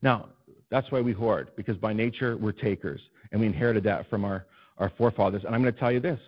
Now, 0.02 0.28
that's 0.74 0.90
why 0.90 1.00
we 1.00 1.12
hoard, 1.12 1.52
because 1.54 1.76
by 1.76 1.92
nature 1.92 2.36
we're 2.36 2.50
takers, 2.50 3.00
and 3.30 3.40
we 3.40 3.46
inherited 3.46 3.84
that 3.84 4.10
from 4.10 4.24
our, 4.24 4.44
our 4.78 4.90
forefathers. 4.98 5.44
And 5.44 5.54
I'm 5.54 5.62
going 5.62 5.72
to 5.72 5.78
tell 5.78 5.92
you 5.92 6.00
this 6.00 6.18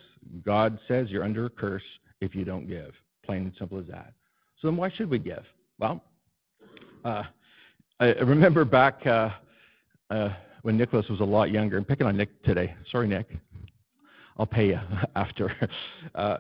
God 0.44 0.78
says 0.86 1.10
you're 1.10 1.24
under 1.24 1.46
a 1.46 1.50
curse 1.50 1.82
if 2.20 2.32
you 2.32 2.44
don't 2.44 2.68
give. 2.68 2.92
Plain 3.24 3.42
and 3.42 3.52
simple 3.58 3.80
as 3.80 3.86
that. 3.88 4.12
So 4.60 4.68
then 4.68 4.76
why 4.76 4.88
should 4.88 5.10
we 5.10 5.18
give? 5.18 5.42
Well, 5.80 6.00
uh, 7.04 7.24
I 7.98 8.12
remember 8.12 8.64
back 8.64 9.04
uh, 9.04 9.30
uh, 10.10 10.28
when 10.62 10.76
Nicholas 10.76 11.08
was 11.08 11.18
a 11.18 11.24
lot 11.24 11.50
younger. 11.50 11.76
I'm 11.76 11.84
picking 11.84 12.06
on 12.06 12.16
Nick 12.16 12.40
today. 12.44 12.72
Sorry, 12.92 13.08
Nick. 13.08 13.26
I'll 14.38 14.46
pay 14.46 14.68
you 14.68 14.80
after. 15.16 15.52
Uh, 16.14 16.38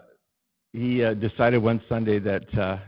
he 0.72 1.02
uh, 1.02 1.14
decided 1.14 1.58
one 1.58 1.82
Sunday 1.88 2.20
that 2.20 2.56
uh, 2.56 2.78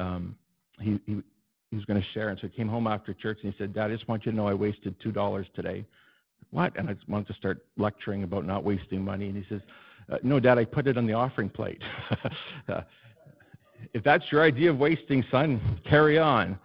um, 0.00 0.34
he, 0.80 0.98
he, 1.06 1.22
he 1.70 1.76
was 1.76 1.84
going 1.84 2.00
to 2.00 2.06
share. 2.12 2.30
And 2.30 2.38
so 2.40 2.48
he 2.48 2.56
came 2.56 2.68
home 2.68 2.86
after 2.86 3.14
church 3.14 3.38
and 3.42 3.52
he 3.52 3.58
said, 3.58 3.72
Dad, 3.72 3.90
I 3.90 3.94
just 3.94 4.08
want 4.08 4.26
you 4.26 4.32
to 4.32 4.36
know 4.36 4.48
I 4.48 4.54
wasted 4.54 4.94
$2 5.00 5.44
today. 5.54 5.84
What? 6.50 6.76
And 6.76 6.90
I 6.90 6.96
wanted 7.06 7.28
to 7.28 7.34
start 7.34 7.64
lecturing 7.76 8.24
about 8.24 8.44
not 8.44 8.64
wasting 8.64 9.04
money. 9.04 9.26
And 9.28 9.36
he 9.36 9.44
says, 9.48 9.60
uh, 10.10 10.18
No, 10.22 10.40
Dad, 10.40 10.58
I 10.58 10.64
put 10.64 10.88
it 10.88 10.98
on 10.98 11.06
the 11.06 11.12
offering 11.12 11.48
plate. 11.48 11.80
uh, 12.68 12.80
if 13.94 14.02
that's 14.02 14.24
your 14.32 14.42
idea 14.42 14.70
of 14.70 14.78
wasting, 14.78 15.24
son, 15.30 15.80
carry 15.88 16.18
on. 16.18 16.58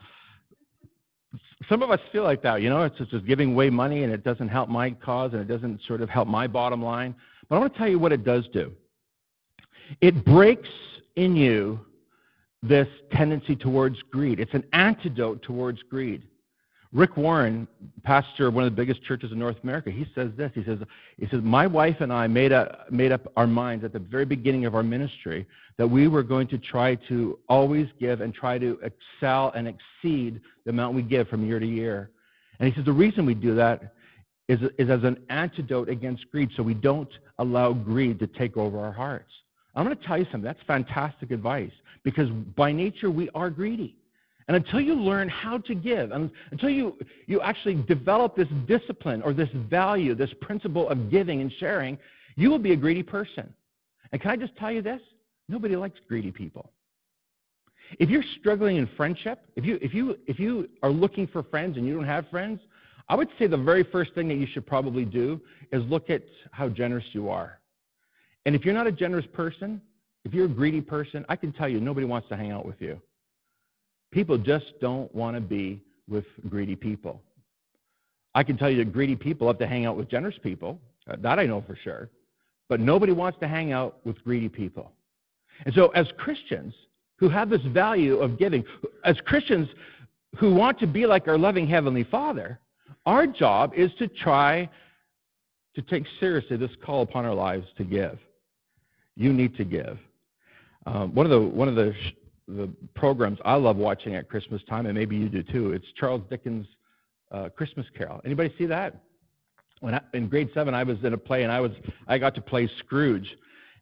Some 1.69 1.81
of 1.81 1.89
us 1.89 1.99
feel 2.11 2.23
like 2.23 2.41
that, 2.43 2.61
you 2.61 2.69
know, 2.69 2.83
it's 2.83 2.97
just 2.97 3.25
giving 3.25 3.53
away 3.53 3.69
money 3.69 4.03
and 4.03 4.11
it 4.11 4.23
doesn't 4.23 4.49
help 4.49 4.69
my 4.69 4.91
cause 4.91 5.31
and 5.33 5.41
it 5.41 5.47
doesn't 5.47 5.81
sort 5.87 6.01
of 6.01 6.09
help 6.09 6.27
my 6.27 6.47
bottom 6.47 6.83
line. 6.83 7.15
But 7.47 7.55
I 7.55 7.59
want 7.59 7.73
to 7.73 7.79
tell 7.79 7.87
you 7.87 7.99
what 7.99 8.11
it 8.11 8.23
does 8.23 8.47
do. 8.51 8.71
It 10.01 10.25
breaks 10.25 10.69
in 11.15 11.35
you 11.35 11.79
this 12.63 12.87
tendency 13.11 13.55
towards 13.55 14.01
greed. 14.11 14.39
It's 14.39 14.53
an 14.53 14.63
antidote 14.73 15.41
towards 15.43 15.81
greed. 15.83 16.23
Rick 16.95 17.17
Warren, 17.17 17.67
pastor 18.03 18.47
of 18.47 18.53
one 18.53 18.63
of 18.63 18.71
the 18.71 18.75
biggest 18.75 19.03
churches 19.03 19.33
in 19.33 19.37
North 19.37 19.57
America, 19.63 19.91
he 19.91 20.07
says 20.15 20.31
this. 20.37 20.51
He 20.55 20.63
says, 20.63 20.79
he 21.17 21.27
says 21.27 21.41
My 21.43 21.67
wife 21.67 21.97
and 21.99 22.11
I 22.11 22.27
made, 22.27 22.53
a, 22.53 22.85
made 22.89 23.11
up 23.11 23.31
our 23.35 23.47
minds 23.47 23.83
at 23.83 23.91
the 23.91 23.99
very 23.99 24.23
beginning 24.23 24.65
of 24.65 24.75
our 24.75 24.83
ministry 24.83 25.45
that 25.77 25.85
we 25.85 26.07
were 26.07 26.23
going 26.23 26.47
to 26.47 26.57
try 26.57 26.95
to 27.09 27.37
always 27.49 27.87
give 27.99 28.21
and 28.21 28.33
try 28.33 28.57
to 28.57 28.79
excel 28.81 29.51
and 29.55 29.67
exceed 29.67 30.39
the 30.63 30.69
amount 30.69 30.95
we 30.95 31.01
give 31.01 31.27
from 31.27 31.45
year 31.45 31.59
to 31.59 31.67
year. 31.67 32.11
And 32.59 32.69
he 32.69 32.73
says 32.73 32.85
the 32.85 32.93
reason 32.93 33.25
we 33.25 33.33
do 33.33 33.55
that 33.55 33.93
is, 34.47 34.59
is 34.77 34.89
as 34.89 35.03
an 35.03 35.17
antidote 35.29 35.89
against 35.89 36.31
greed, 36.31 36.49
so 36.55 36.63
we 36.63 36.75
don't 36.75 37.11
allow 37.39 37.73
greed 37.73 38.19
to 38.19 38.27
take 38.27 38.55
over 38.55 38.79
our 38.79 38.93
hearts. 38.93 39.31
I'm 39.75 39.83
going 39.83 39.97
to 39.97 40.03
tell 40.05 40.17
you 40.17 40.25
something. 40.25 40.43
That's 40.43 40.61
fantastic 40.65 41.31
advice 41.31 41.71
because 42.05 42.29
by 42.55 42.71
nature 42.71 43.11
we 43.11 43.29
are 43.35 43.49
greedy. 43.49 43.97
And 44.47 44.55
until 44.55 44.79
you 44.79 44.93
learn 44.93 45.27
how 45.27 45.57
to 45.57 45.73
give, 45.73 46.11
and 46.11 46.29
until 46.51 46.69
you, 46.69 46.95
you 47.25 47.41
actually 47.41 47.75
develop 47.83 48.35
this 48.37 48.47
discipline 48.67 49.23
or 49.23 49.33
this 49.33 49.49
value, 49.69 50.13
this 50.13 50.29
principle 50.39 50.87
of 50.87 51.09
giving 51.09 51.41
and 51.41 51.51
sharing, 51.59 51.97
you 52.35 52.51
will 52.51 52.59
be 52.59 52.71
a 52.71 52.75
greedy 52.75 53.01
person. 53.01 53.51
And 54.11 54.21
can 54.21 54.29
I 54.29 54.35
just 54.37 54.55
tell 54.55 54.71
you 54.71 54.83
this? 54.83 55.01
Nobody 55.49 55.75
likes 55.75 55.99
greedy 56.07 56.31
people. 56.31 56.71
If 57.99 58.09
you're 58.09 58.23
struggling 58.39 58.77
in 58.77 58.87
friendship, 58.95 59.41
if 59.55 59.65
you, 59.65 59.79
if, 59.81 59.93
you, 59.95 60.17
if 60.27 60.39
you 60.39 60.69
are 60.83 60.91
looking 60.91 61.27
for 61.27 61.41
friends 61.41 61.77
and 61.77 61.85
you 61.85 61.95
don't 61.95 62.05
have 62.05 62.29
friends, 62.29 62.59
I 63.09 63.15
would 63.15 63.29
say 63.39 63.47
the 63.47 63.57
very 63.57 63.83
first 63.83 64.13
thing 64.13 64.27
that 64.27 64.35
you 64.35 64.47
should 64.51 64.65
probably 64.65 65.05
do 65.05 65.41
is 65.71 65.83
look 65.85 66.11
at 66.11 66.21
how 66.51 66.69
generous 66.69 67.05
you 67.13 67.29
are. 67.29 67.59
And 68.45 68.55
if 68.55 68.63
you're 68.63 68.73
not 68.75 68.87
a 68.87 68.91
generous 68.91 69.25
person, 69.33 69.81
if 70.25 70.33
you're 70.33 70.45
a 70.45 70.49
greedy 70.49 70.81
person, 70.81 71.23
I 71.29 71.35
can 71.35 71.53
tell 71.53 71.69
you 71.69 71.79
nobody 71.79 72.05
wants 72.05 72.27
to 72.29 72.35
hang 72.35 72.51
out 72.51 72.65
with 72.65 72.81
you. 72.81 72.99
People 74.11 74.37
just 74.37 74.65
don't 74.81 75.13
want 75.13 75.35
to 75.35 75.41
be 75.41 75.81
with 76.09 76.25
greedy 76.49 76.75
people. 76.75 77.21
I 78.33 78.43
can 78.43 78.57
tell 78.57 78.69
you 78.69 78.77
that 78.77 78.91
greedy 78.91 79.15
people 79.15 79.47
have 79.47 79.59
to 79.59 79.67
hang 79.67 79.85
out 79.85 79.95
with 79.95 80.09
generous 80.09 80.35
people. 80.41 80.79
Uh, 81.09 81.15
that 81.21 81.37
I 81.37 81.45
know 81.45 81.63
for 81.65 81.77
sure. 81.83 82.09
But 82.67 82.79
nobody 82.79 83.13
wants 83.13 83.39
to 83.39 83.47
hang 83.47 83.71
out 83.71 83.99
with 84.03 84.21
greedy 84.23 84.49
people. 84.49 84.91
And 85.65 85.73
so, 85.75 85.89
as 85.89 86.07
Christians 86.17 86.73
who 87.17 87.29
have 87.29 87.49
this 87.49 87.61
value 87.67 88.17
of 88.17 88.39
giving, 88.39 88.63
as 89.05 89.15
Christians 89.25 89.69
who 90.37 90.53
want 90.53 90.79
to 90.79 90.87
be 90.87 91.05
like 91.05 91.27
our 91.27 91.37
loving 91.37 91.67
Heavenly 91.67 92.03
Father, 92.03 92.59
our 93.05 93.27
job 93.27 93.73
is 93.75 93.91
to 93.99 94.07
try 94.07 94.67
to 95.75 95.81
take 95.83 96.05
seriously 96.19 96.57
this 96.57 96.71
call 96.83 97.03
upon 97.03 97.25
our 97.25 97.35
lives 97.35 97.67
to 97.77 97.83
give. 97.83 98.17
You 99.15 99.31
need 99.31 99.55
to 99.57 99.63
give. 99.63 99.97
Um, 100.85 101.13
one 101.15 101.25
of 101.25 101.31
the 101.31 101.39
one 101.39 101.67
of 101.67 101.75
the 101.75 101.93
sh- 101.93 102.13
the 102.47 102.69
programs 102.93 103.39
I 103.43 103.55
love 103.55 103.77
watching 103.77 104.15
at 104.15 104.29
Christmas 104.29 104.61
time, 104.69 104.85
and 104.85 104.95
maybe 104.95 105.15
you 105.15 105.29
do 105.29 105.41
too. 105.43 105.71
It's 105.73 105.85
Charles 105.99 106.21
Dickens' 106.29 106.67
uh, 107.31 107.49
Christmas 107.49 107.87
Carol. 107.97 108.21
Anybody 108.23 108.53
see 108.57 108.65
that? 108.67 109.01
When 109.79 109.95
I, 109.95 110.01
in 110.13 110.27
grade 110.29 110.49
seven, 110.53 110.73
I 110.73 110.83
was 110.83 110.97
in 111.03 111.13
a 111.13 111.17
play, 111.17 111.43
and 111.43 111.51
I 111.51 111.59
was 111.59 111.71
I 112.07 112.17
got 112.17 112.35
to 112.35 112.41
play 112.41 112.69
Scrooge, 112.79 113.35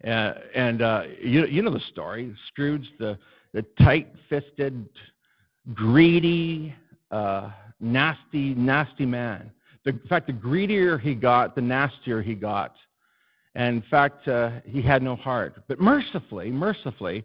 uh, 0.05 0.33
and 0.55 0.81
uh, 0.81 1.03
you 1.21 1.45
you 1.45 1.61
know 1.61 1.71
the 1.71 1.83
story. 1.91 2.33
Scrooge, 2.47 2.89
the 2.99 3.17
the 3.53 3.63
tight-fisted, 3.79 4.89
greedy, 5.73 6.73
uh, 7.11 7.51
nasty, 7.79 8.55
nasty 8.55 9.05
man. 9.05 9.51
The, 9.85 9.91
in 9.91 9.99
fact, 10.09 10.27
the 10.27 10.33
greedier 10.33 10.97
he 10.97 11.13
got, 11.13 11.53
the 11.53 11.61
nastier 11.61 12.21
he 12.21 12.33
got. 12.33 12.75
And 13.55 13.83
in 13.83 13.89
fact, 13.89 14.27
uh, 14.27 14.51
he 14.65 14.81
had 14.81 15.03
no 15.03 15.15
heart. 15.15 15.63
But 15.67 15.79
mercifully, 15.79 16.51
mercifully, 16.51 17.23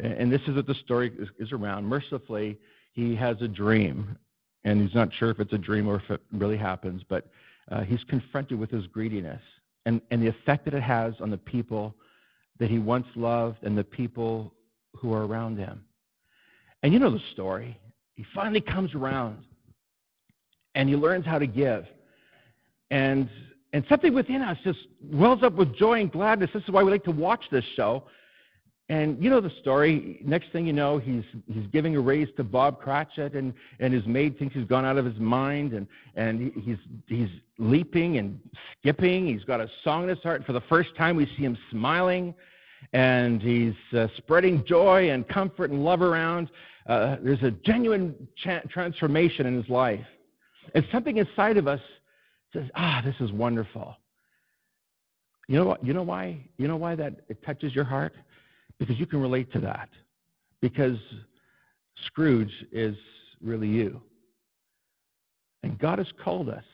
and 0.00 0.32
this 0.32 0.40
is 0.48 0.56
what 0.56 0.66
the 0.66 0.74
story 0.74 1.12
is, 1.18 1.28
is 1.38 1.52
around. 1.52 1.86
Mercifully, 1.86 2.58
he 2.92 3.14
has 3.14 3.40
a 3.40 3.48
dream, 3.48 4.16
and 4.64 4.80
he's 4.80 4.94
not 4.94 5.12
sure 5.14 5.30
if 5.30 5.38
it's 5.38 5.52
a 5.52 5.58
dream 5.58 5.86
or 5.88 5.96
if 5.96 6.10
it 6.10 6.20
really 6.32 6.56
happens, 6.56 7.02
but 7.08 7.28
uh, 7.70 7.82
he's 7.82 8.02
confronted 8.04 8.58
with 8.58 8.70
his 8.70 8.86
greediness 8.86 9.40
and, 9.86 10.00
and 10.10 10.22
the 10.22 10.28
effect 10.28 10.64
that 10.64 10.74
it 10.74 10.82
has 10.82 11.14
on 11.20 11.30
the 11.30 11.38
people 11.38 11.94
that 12.58 12.70
he 12.70 12.78
once 12.78 13.06
loved 13.14 13.58
and 13.62 13.76
the 13.76 13.84
people 13.84 14.52
who 14.94 15.12
are 15.12 15.26
around 15.26 15.58
him. 15.58 15.84
And 16.82 16.92
you 16.92 16.98
know 16.98 17.10
the 17.10 17.22
story. 17.32 17.78
He 18.14 18.24
finally 18.34 18.60
comes 18.60 18.94
around 18.94 19.38
and 20.74 20.88
he 20.88 20.96
learns 20.96 21.24
how 21.24 21.38
to 21.38 21.46
give. 21.46 21.86
And, 22.90 23.28
and 23.72 23.84
something 23.88 24.12
within 24.12 24.42
us 24.42 24.58
just 24.64 24.80
wells 25.02 25.42
up 25.42 25.54
with 25.54 25.74
joy 25.74 26.00
and 26.00 26.12
gladness. 26.12 26.50
This 26.52 26.62
is 26.62 26.70
why 26.70 26.82
we 26.82 26.90
like 26.90 27.04
to 27.04 27.10
watch 27.10 27.44
this 27.50 27.64
show 27.76 28.04
and 28.92 29.22
you 29.22 29.30
know 29.30 29.40
the 29.40 29.52
story. 29.60 30.20
Next 30.22 30.52
thing 30.52 30.66
you 30.66 30.72
know, 30.74 30.98
he's 30.98 31.24
he's 31.50 31.66
giving 31.68 31.96
a 31.96 32.00
raise 32.00 32.28
to 32.36 32.44
Bob 32.44 32.78
Cratchit, 32.78 33.34
and 33.34 33.54
and 33.80 33.94
his 33.94 34.04
maid 34.06 34.38
thinks 34.38 34.54
he's 34.54 34.66
gone 34.66 34.84
out 34.84 34.98
of 34.98 35.06
his 35.06 35.18
mind, 35.18 35.72
and 35.72 35.86
and 36.14 36.52
he's 36.62 36.76
he's 37.06 37.30
leaping 37.58 38.18
and 38.18 38.38
skipping. 38.78 39.26
He's 39.26 39.44
got 39.44 39.60
a 39.60 39.70
song 39.82 40.02
in 40.02 40.08
his 40.10 40.18
heart. 40.18 40.44
For 40.44 40.52
the 40.52 40.60
first 40.62 40.94
time, 40.96 41.16
we 41.16 41.24
see 41.24 41.42
him 41.42 41.56
smiling, 41.70 42.34
and 42.92 43.40
he's 43.40 43.74
uh, 43.96 44.08
spreading 44.18 44.62
joy 44.66 45.10
and 45.10 45.26
comfort 45.26 45.70
and 45.70 45.82
love 45.84 46.02
around. 46.02 46.50
Uh, 46.86 47.16
there's 47.22 47.42
a 47.42 47.52
genuine 47.64 48.28
cha- 48.36 48.62
transformation 48.68 49.46
in 49.46 49.54
his 49.56 49.70
life, 49.70 50.04
and 50.74 50.86
something 50.92 51.16
inside 51.16 51.56
of 51.56 51.66
us 51.66 51.80
says, 52.52 52.68
"Ah, 52.74 53.02
this 53.04 53.16
is 53.20 53.32
wonderful." 53.32 53.96
You 55.48 55.56
know 55.56 55.64
what? 55.64 55.84
You 55.84 55.92
know 55.92 56.02
why? 56.02 56.48
You 56.56 56.68
know 56.68 56.76
why 56.76 56.94
that 56.94 57.20
it 57.28 57.42
touches 57.42 57.74
your 57.74 57.84
heart? 57.84 58.14
because 58.82 58.98
you 58.98 59.06
can 59.06 59.20
relate 59.20 59.52
to 59.52 59.60
that. 59.60 59.88
Because 60.60 60.98
Scrooge 62.06 62.52
is 62.72 62.96
really 63.40 63.68
you. 63.68 64.02
And 65.62 65.78
God 65.78 65.98
has 65.98 66.08
called 66.22 66.48
us 66.48 66.64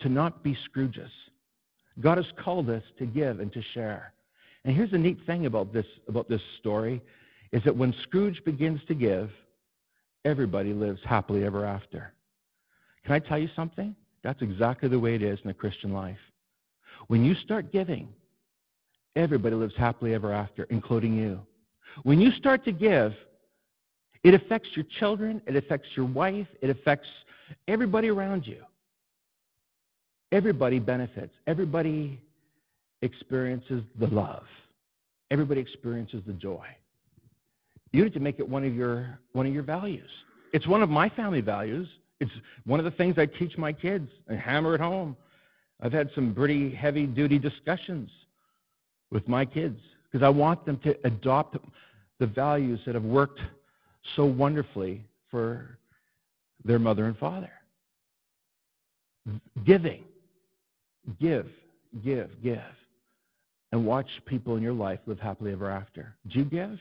to 0.00 0.08
not 0.08 0.42
be 0.42 0.56
Scrooges. 0.68 1.10
God 2.00 2.18
has 2.18 2.26
called 2.36 2.68
us 2.68 2.82
to 2.98 3.06
give 3.06 3.38
and 3.38 3.52
to 3.52 3.62
share. 3.74 4.12
And 4.64 4.74
here's 4.74 4.90
the 4.90 4.98
neat 4.98 5.18
thing 5.24 5.46
about 5.46 5.72
this, 5.72 5.86
about 6.08 6.28
this 6.28 6.42
story 6.58 7.00
is 7.52 7.62
that 7.62 7.76
when 7.76 7.94
Scrooge 8.02 8.42
begins 8.44 8.80
to 8.88 8.94
give, 8.94 9.30
everybody 10.24 10.72
lives 10.72 11.00
happily 11.04 11.44
ever 11.44 11.64
after. 11.64 12.12
Can 13.04 13.14
I 13.14 13.20
tell 13.20 13.38
you 13.38 13.48
something? 13.54 13.94
That's 14.26 14.42
exactly 14.42 14.88
the 14.88 14.98
way 14.98 15.14
it 15.14 15.22
is 15.22 15.38
in 15.44 15.46
the 15.46 15.54
Christian 15.54 15.92
life. 15.92 16.18
When 17.06 17.24
you 17.24 17.36
start 17.36 17.70
giving, 17.70 18.08
everybody 19.14 19.54
lives 19.54 19.74
happily 19.76 20.14
ever 20.14 20.32
after, 20.32 20.64
including 20.64 21.16
you. 21.16 21.38
When 22.02 22.20
you 22.20 22.32
start 22.32 22.64
to 22.64 22.72
give, 22.72 23.14
it 24.24 24.34
affects 24.34 24.70
your 24.74 24.84
children, 24.98 25.40
it 25.46 25.54
affects 25.54 25.90
your 25.94 26.06
wife, 26.06 26.48
it 26.60 26.70
affects 26.70 27.06
everybody 27.68 28.08
around 28.08 28.48
you. 28.48 28.64
Everybody 30.32 30.80
benefits. 30.80 31.32
Everybody 31.46 32.20
experiences 33.02 33.84
the 34.00 34.08
love. 34.08 34.42
Everybody 35.30 35.60
experiences 35.60 36.22
the 36.26 36.32
joy. 36.32 36.66
You 37.92 38.02
need 38.02 38.14
to 38.14 38.20
make 38.20 38.40
it 38.40 38.48
one 38.48 38.64
of 38.64 38.74
your 38.74 39.20
one 39.34 39.46
of 39.46 39.54
your 39.54 39.62
values. 39.62 40.10
It's 40.52 40.66
one 40.66 40.82
of 40.82 40.90
my 40.90 41.08
family 41.10 41.42
values. 41.42 41.86
It's 42.20 42.30
one 42.64 42.80
of 42.80 42.84
the 42.84 42.90
things 42.92 43.16
I 43.18 43.26
teach 43.26 43.56
my 43.58 43.72
kids 43.72 44.08
and 44.28 44.38
hammer 44.38 44.74
at 44.74 44.80
home. 44.80 45.16
I've 45.80 45.92
had 45.92 46.10
some 46.14 46.34
pretty 46.34 46.74
heavy 46.74 47.06
duty 47.06 47.38
discussions 47.38 48.10
with 49.10 49.28
my 49.28 49.44
kids 49.44 49.78
because 50.10 50.24
I 50.24 50.30
want 50.30 50.64
them 50.64 50.78
to 50.78 50.96
adopt 51.04 51.56
the 52.18 52.26
values 52.26 52.80
that 52.86 52.94
have 52.94 53.04
worked 53.04 53.40
so 54.14 54.24
wonderfully 54.24 55.04
for 55.30 55.78
their 56.64 56.78
mother 56.78 57.04
and 57.04 57.16
father. 57.18 57.50
Giving. 59.64 60.04
Give, 61.20 61.46
give, 62.04 62.30
give. 62.42 62.60
And 63.72 63.84
watch 63.84 64.08
people 64.24 64.56
in 64.56 64.62
your 64.62 64.72
life 64.72 65.00
live 65.06 65.20
happily 65.20 65.52
ever 65.52 65.70
after. 65.70 66.14
Do 66.28 66.38
you 66.38 66.44
give? 66.44 66.78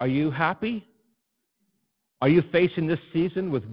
Are 0.00 0.08
you 0.08 0.30
happy? 0.30 0.86
Are 2.22 2.28
you 2.28 2.42
facing 2.52 2.86
this 2.86 3.00
season 3.12 3.50
with, 3.50 3.64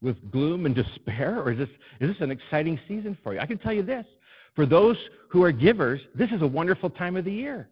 with 0.00 0.30
gloom 0.30 0.64
and 0.64 0.74
despair? 0.74 1.42
Or 1.42 1.50
is 1.50 1.58
this, 1.58 1.68
is 2.00 2.08
this 2.08 2.20
an 2.20 2.30
exciting 2.30 2.78
season 2.86 3.18
for 3.22 3.34
you? 3.34 3.40
I 3.40 3.46
can 3.46 3.58
tell 3.58 3.72
you 3.72 3.82
this 3.82 4.06
for 4.54 4.64
those 4.64 4.96
who 5.28 5.42
are 5.42 5.50
givers, 5.50 6.00
this 6.14 6.30
is 6.30 6.40
a 6.40 6.46
wonderful 6.46 6.88
time 6.88 7.16
of 7.16 7.24
the 7.24 7.32
year. 7.32 7.68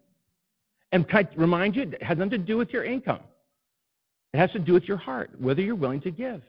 And 0.91 1.07
can 1.07 1.25
I 1.25 1.35
remind 1.35 1.77
you, 1.77 1.83
it 1.83 2.03
has 2.03 2.17
nothing 2.17 2.31
to 2.31 2.37
do 2.37 2.57
with 2.57 2.71
your 2.71 2.83
income. 2.83 3.21
It 4.33 4.37
has 4.37 4.51
to 4.51 4.59
do 4.59 4.73
with 4.73 4.83
your 4.83 4.97
heart, 4.97 5.31
whether 5.39 5.61
you're 5.61 5.73
willing 5.73 6.01
to 6.01 6.11
give. 6.11 6.41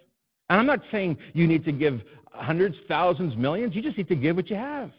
And 0.51 0.61
I'm 0.61 0.67
not 0.67 0.81
saying 0.91 1.17
you 1.33 1.47
need 1.47 1.65
to 1.65 1.73
give 1.73 2.03
hundreds, 2.33 2.77
thousands, 2.89 3.37
millions. 3.37 3.77
You 3.77 3.83
just 3.83 3.97
need 3.97 4.09
to 4.09 4.17
give 4.17 4.35
what 4.35 4.51
you 4.51 4.57
have. 4.57 4.91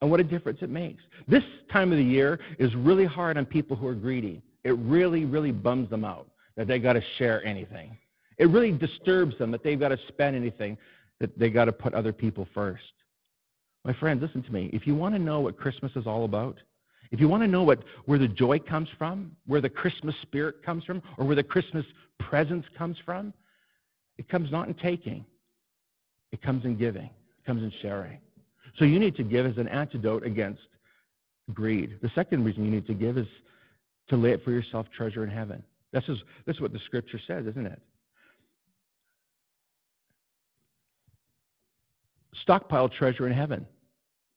And 0.00 0.10
what 0.10 0.18
a 0.18 0.24
difference 0.24 0.58
it 0.62 0.68
makes. 0.68 1.02
This 1.28 1.44
time 1.72 1.92
of 1.92 1.98
the 1.98 2.04
year 2.04 2.40
is 2.58 2.74
really 2.74 3.04
hard 3.04 3.38
on 3.38 3.46
people 3.46 3.76
who 3.76 3.86
are 3.86 3.94
greedy. 3.94 4.42
It 4.64 4.76
really, 4.78 5.24
really 5.24 5.52
bums 5.52 5.88
them 5.88 6.04
out 6.04 6.26
that 6.56 6.66
they 6.66 6.78
got 6.78 6.94
to 6.94 7.02
share 7.18 7.44
anything. 7.44 7.96
It 8.38 8.48
really 8.48 8.72
disturbs 8.72 9.38
them 9.38 9.50
that 9.52 9.62
they've 9.62 9.78
got 9.78 9.88
to 9.88 9.98
spend 10.08 10.36
anything, 10.36 10.76
that 11.20 11.38
they 11.38 11.50
got 11.50 11.66
to 11.66 11.72
put 11.72 11.94
other 11.94 12.12
people 12.12 12.46
first. 12.54 12.82
My 13.84 13.92
friends, 13.92 14.22
listen 14.22 14.42
to 14.42 14.52
me. 14.52 14.70
If 14.72 14.86
you 14.86 14.94
want 14.94 15.14
to 15.14 15.18
know 15.20 15.40
what 15.40 15.56
Christmas 15.56 15.92
is 15.96 16.06
all 16.06 16.24
about, 16.24 16.58
If 17.12 17.20
you 17.20 17.28
want 17.28 17.42
to 17.42 17.48
know 17.48 17.62
what, 17.62 17.84
where 18.06 18.18
the 18.18 18.26
joy 18.26 18.58
comes 18.58 18.88
from, 18.98 19.36
where 19.46 19.60
the 19.60 19.68
Christmas 19.68 20.14
spirit 20.22 20.62
comes 20.64 20.82
from, 20.84 21.02
or 21.18 21.26
where 21.26 21.36
the 21.36 21.42
Christmas 21.42 21.84
presence 22.18 22.64
comes 22.76 22.96
from, 23.04 23.34
it 24.16 24.28
comes 24.30 24.50
not 24.50 24.66
in 24.66 24.74
taking, 24.74 25.24
it 26.32 26.40
comes 26.40 26.64
in 26.64 26.76
giving, 26.76 27.04
it 27.04 27.46
comes 27.46 27.62
in 27.62 27.70
sharing. 27.82 28.18
So 28.78 28.86
you 28.86 28.98
need 28.98 29.14
to 29.16 29.22
give 29.22 29.44
as 29.44 29.58
an 29.58 29.68
antidote 29.68 30.24
against 30.24 30.62
greed. 31.52 31.98
The 32.00 32.10
second 32.14 32.44
reason 32.44 32.64
you 32.64 32.70
need 32.70 32.86
to 32.86 32.94
give 32.94 33.18
is 33.18 33.26
to 34.08 34.16
lay 34.16 34.30
it 34.30 34.42
for 34.42 34.50
yourself 34.50 34.86
treasure 34.96 35.22
in 35.22 35.30
heaven. 35.30 35.62
This 35.92 36.04
is, 36.08 36.18
this 36.46 36.56
is 36.56 36.62
what 36.62 36.72
the 36.72 36.80
scripture 36.86 37.20
says, 37.26 37.46
isn't 37.46 37.66
it? 37.66 37.80
Stockpile 42.42 42.88
treasure 42.88 43.26
in 43.26 43.32
heaven, 43.32 43.66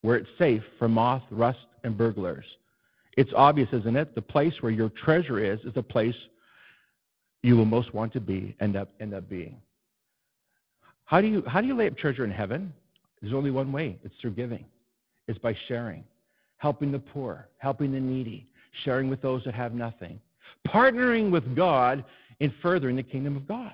where 0.02 0.18
it's 0.18 0.30
safe 0.38 0.62
from 0.78 0.92
moth, 0.92 1.24
rust, 1.32 1.66
and 1.84 1.98
burglars. 1.98 2.46
It's 3.18 3.32
obvious, 3.36 3.70
isn't 3.72 3.96
it? 3.96 4.14
The 4.14 4.22
place 4.22 4.54
where 4.62 4.72
your 4.72 4.90
treasure 4.90 5.40
is 5.40 5.60
is 5.62 5.74
the 5.74 5.82
place 5.82 6.16
you 7.42 7.56
will 7.56 7.66
most 7.66 7.94
want 7.94 8.12
to 8.14 8.20
be, 8.20 8.56
end 8.60 8.76
up, 8.76 8.90
end 9.00 9.14
up 9.14 9.30
being. 9.30 9.62
How 11.06 11.22
do 11.22 11.28
you 11.28 11.44
how 11.48 11.62
do 11.62 11.68
you 11.68 11.76
lay 11.76 11.88
up 11.88 11.98
treasure 11.98 12.26
in 12.26 12.32
heaven? 12.32 12.74
There's 13.22 13.34
only 13.34 13.52
one 13.52 13.72
way. 13.72 13.98
It's 14.04 14.16
through 14.20 14.32
giving. 14.32 14.66
It's 15.28 15.40
by 15.40 15.56
sharing, 15.68 16.04
helping 16.58 16.92
the 16.92 17.00
poor, 17.00 17.48
helping 17.58 17.92
the 17.92 18.00
needy, 18.00 18.48
sharing 18.84 19.10
with 19.10 19.22
those 19.22 19.44
that 19.46 19.54
have 19.54 19.74
nothing, 19.74 20.20
partnering 20.68 21.32
with 21.32 21.56
God 21.56 22.04
in 22.40 22.54
furthering 22.62 22.96
the 22.96 23.04
kingdom 23.04 23.36
of 23.36 23.48
God. 23.48 23.74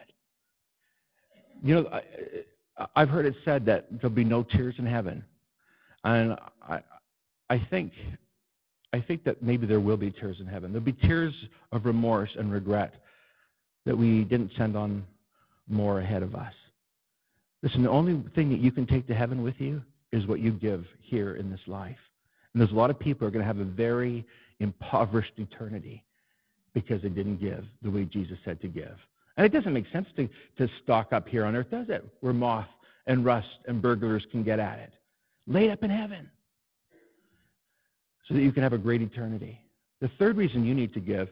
You 1.64 1.76
know, 1.76 1.90
I, 1.92 2.88
I've 2.96 3.10
heard 3.10 3.26
it 3.26 3.36
said 3.46 3.66
that 3.66 3.88
there'll 3.92 4.16
be 4.16 4.24
no 4.24 4.44
tears 4.44 4.76
in 4.78 4.86
heaven, 4.86 5.24
and 6.04 6.38
I, 6.68 6.82
I 7.50 7.68
think, 7.70 7.94
I 8.94 9.00
think 9.00 9.24
that 9.26 9.44
maybe 9.44 9.68
there 9.68 9.80
will 9.80 9.98
be 9.98 10.12
tears 10.12 10.38
in 10.40 10.48
heaven. 10.48 10.72
There'll 10.72 10.86
be 10.86 10.94
tears 10.94 11.34
of 11.72 11.86
remorse 11.86 12.32
and 12.38 12.52
regret 12.52 12.96
that 13.86 13.98
we 13.98 14.24
didn't 14.24 14.52
send 14.58 14.76
on 14.76 15.06
more 15.68 16.00
ahead 16.00 16.24
of 16.24 16.36
us. 16.36 16.54
Listen, 17.64 17.84
the 17.84 17.90
only 17.90 18.24
thing 18.36 18.50
that 18.50 18.60
you 18.60 18.72
can 18.72 18.88
take 18.88 19.08
to 19.08 19.14
heaven 19.14 19.44
with 19.44 19.56
you 19.60 19.82
is 20.12 20.26
what 20.26 20.40
you 20.40 20.52
give 20.52 20.86
here 21.00 21.36
in 21.36 21.52
this 21.52 21.62
life. 21.68 21.98
And 22.54 22.62
there's 22.62 22.72
a 22.72 22.76
lot 22.76 22.90
of 22.90 23.00
people 23.00 23.20
who 23.20 23.28
are 23.28 23.32
going 23.32 23.44
to 23.44 23.48
have 23.48 23.60
a 23.60 23.64
very 23.64 24.26
impoverished 24.60 25.34
eternity 25.38 26.04
because 26.74 27.02
they 27.02 27.10
didn't 27.10 27.38
give 27.38 27.66
the 27.82 27.92
way 27.92 28.06
Jesus 28.06 28.38
said 28.46 28.62
to 28.62 28.68
give. 28.68 28.98
And 29.38 29.46
it 29.46 29.52
doesn't 29.52 29.74
make 29.74 29.86
sense 29.92 30.08
to, 30.18 30.30
to 30.58 30.68
stock 30.84 31.14
up 31.14 31.28
here 31.28 31.46
on 31.46 31.56
earth, 31.56 31.72
does 31.72 31.90
it? 31.90 32.06
Where 32.20 32.34
moth 32.34 32.68
and 33.08 33.26
rust 33.26 33.48
and 33.68 33.82
burglars 33.82 34.26
can 34.32 34.44
get 34.44 34.60
at 34.60 34.80
it. 34.80 34.94
Laid 35.48 35.72
up 35.72 35.84
in 35.84 35.90
heaven 35.90 36.30
so 38.28 38.34
that 38.34 38.42
you 38.42 38.52
can 38.52 38.64
have 38.64 38.74
a 38.74 38.78
great 38.78 39.02
eternity. 39.02 39.60
The 40.00 40.10
third 40.20 40.38
reason 40.38 40.66
you 40.66 40.74
need 40.74 40.94
to 40.94 41.00
give 41.00 41.30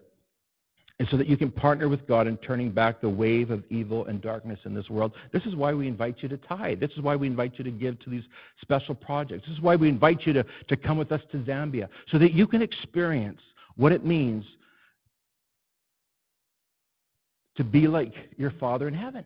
is 0.99 1.08
so 1.10 1.17
that 1.17 1.28
you 1.28 1.38
can 1.38 1.49
partner 1.49 1.88
with 1.88 2.06
God 2.08 2.28
in 2.28 2.36
turning 2.38 2.71
back 2.71 2.99
the 2.99 3.10
wave 3.10 3.52
of 3.52 3.63
evil 3.69 4.06
and 4.06 4.21
darkness 4.21 4.60
in 4.65 4.73
this 4.73 4.89
world. 4.89 5.13
This 5.32 5.43
is 5.45 5.56
why 5.56 5.73
we 5.73 5.88
invite 5.88 6.17
you 6.19 6.28
to 6.30 6.38
tithe. 6.38 6.80
This 6.80 6.91
is 6.91 7.02
why 7.02 7.15
we 7.15 7.28
invite 7.28 7.54
you 7.58 7.63
to 7.63 7.71
give 7.71 7.99
to 7.99 8.10
these 8.10 8.23
special 8.62 8.95
projects. 8.95 9.47
This 9.47 9.56
is 9.56 9.62
why 9.62 9.78
we 9.78 9.88
invite 9.88 10.25
you 10.25 10.34
to, 10.34 10.45
to 10.67 10.75
come 10.75 10.97
with 10.97 11.12
us 11.12 11.21
to 11.32 11.38
Zambia, 11.39 11.88
so 12.12 12.17
that 12.17 12.34
you 12.34 12.45
can 12.45 12.62
experience 12.62 13.39
what 13.78 13.93
it 13.93 14.06
means 14.06 14.43
to 17.58 17.64
be 17.64 17.88
like 17.88 18.14
your 18.38 18.52
Father 18.52 18.88
in 18.88 18.94
heaven. 18.94 19.24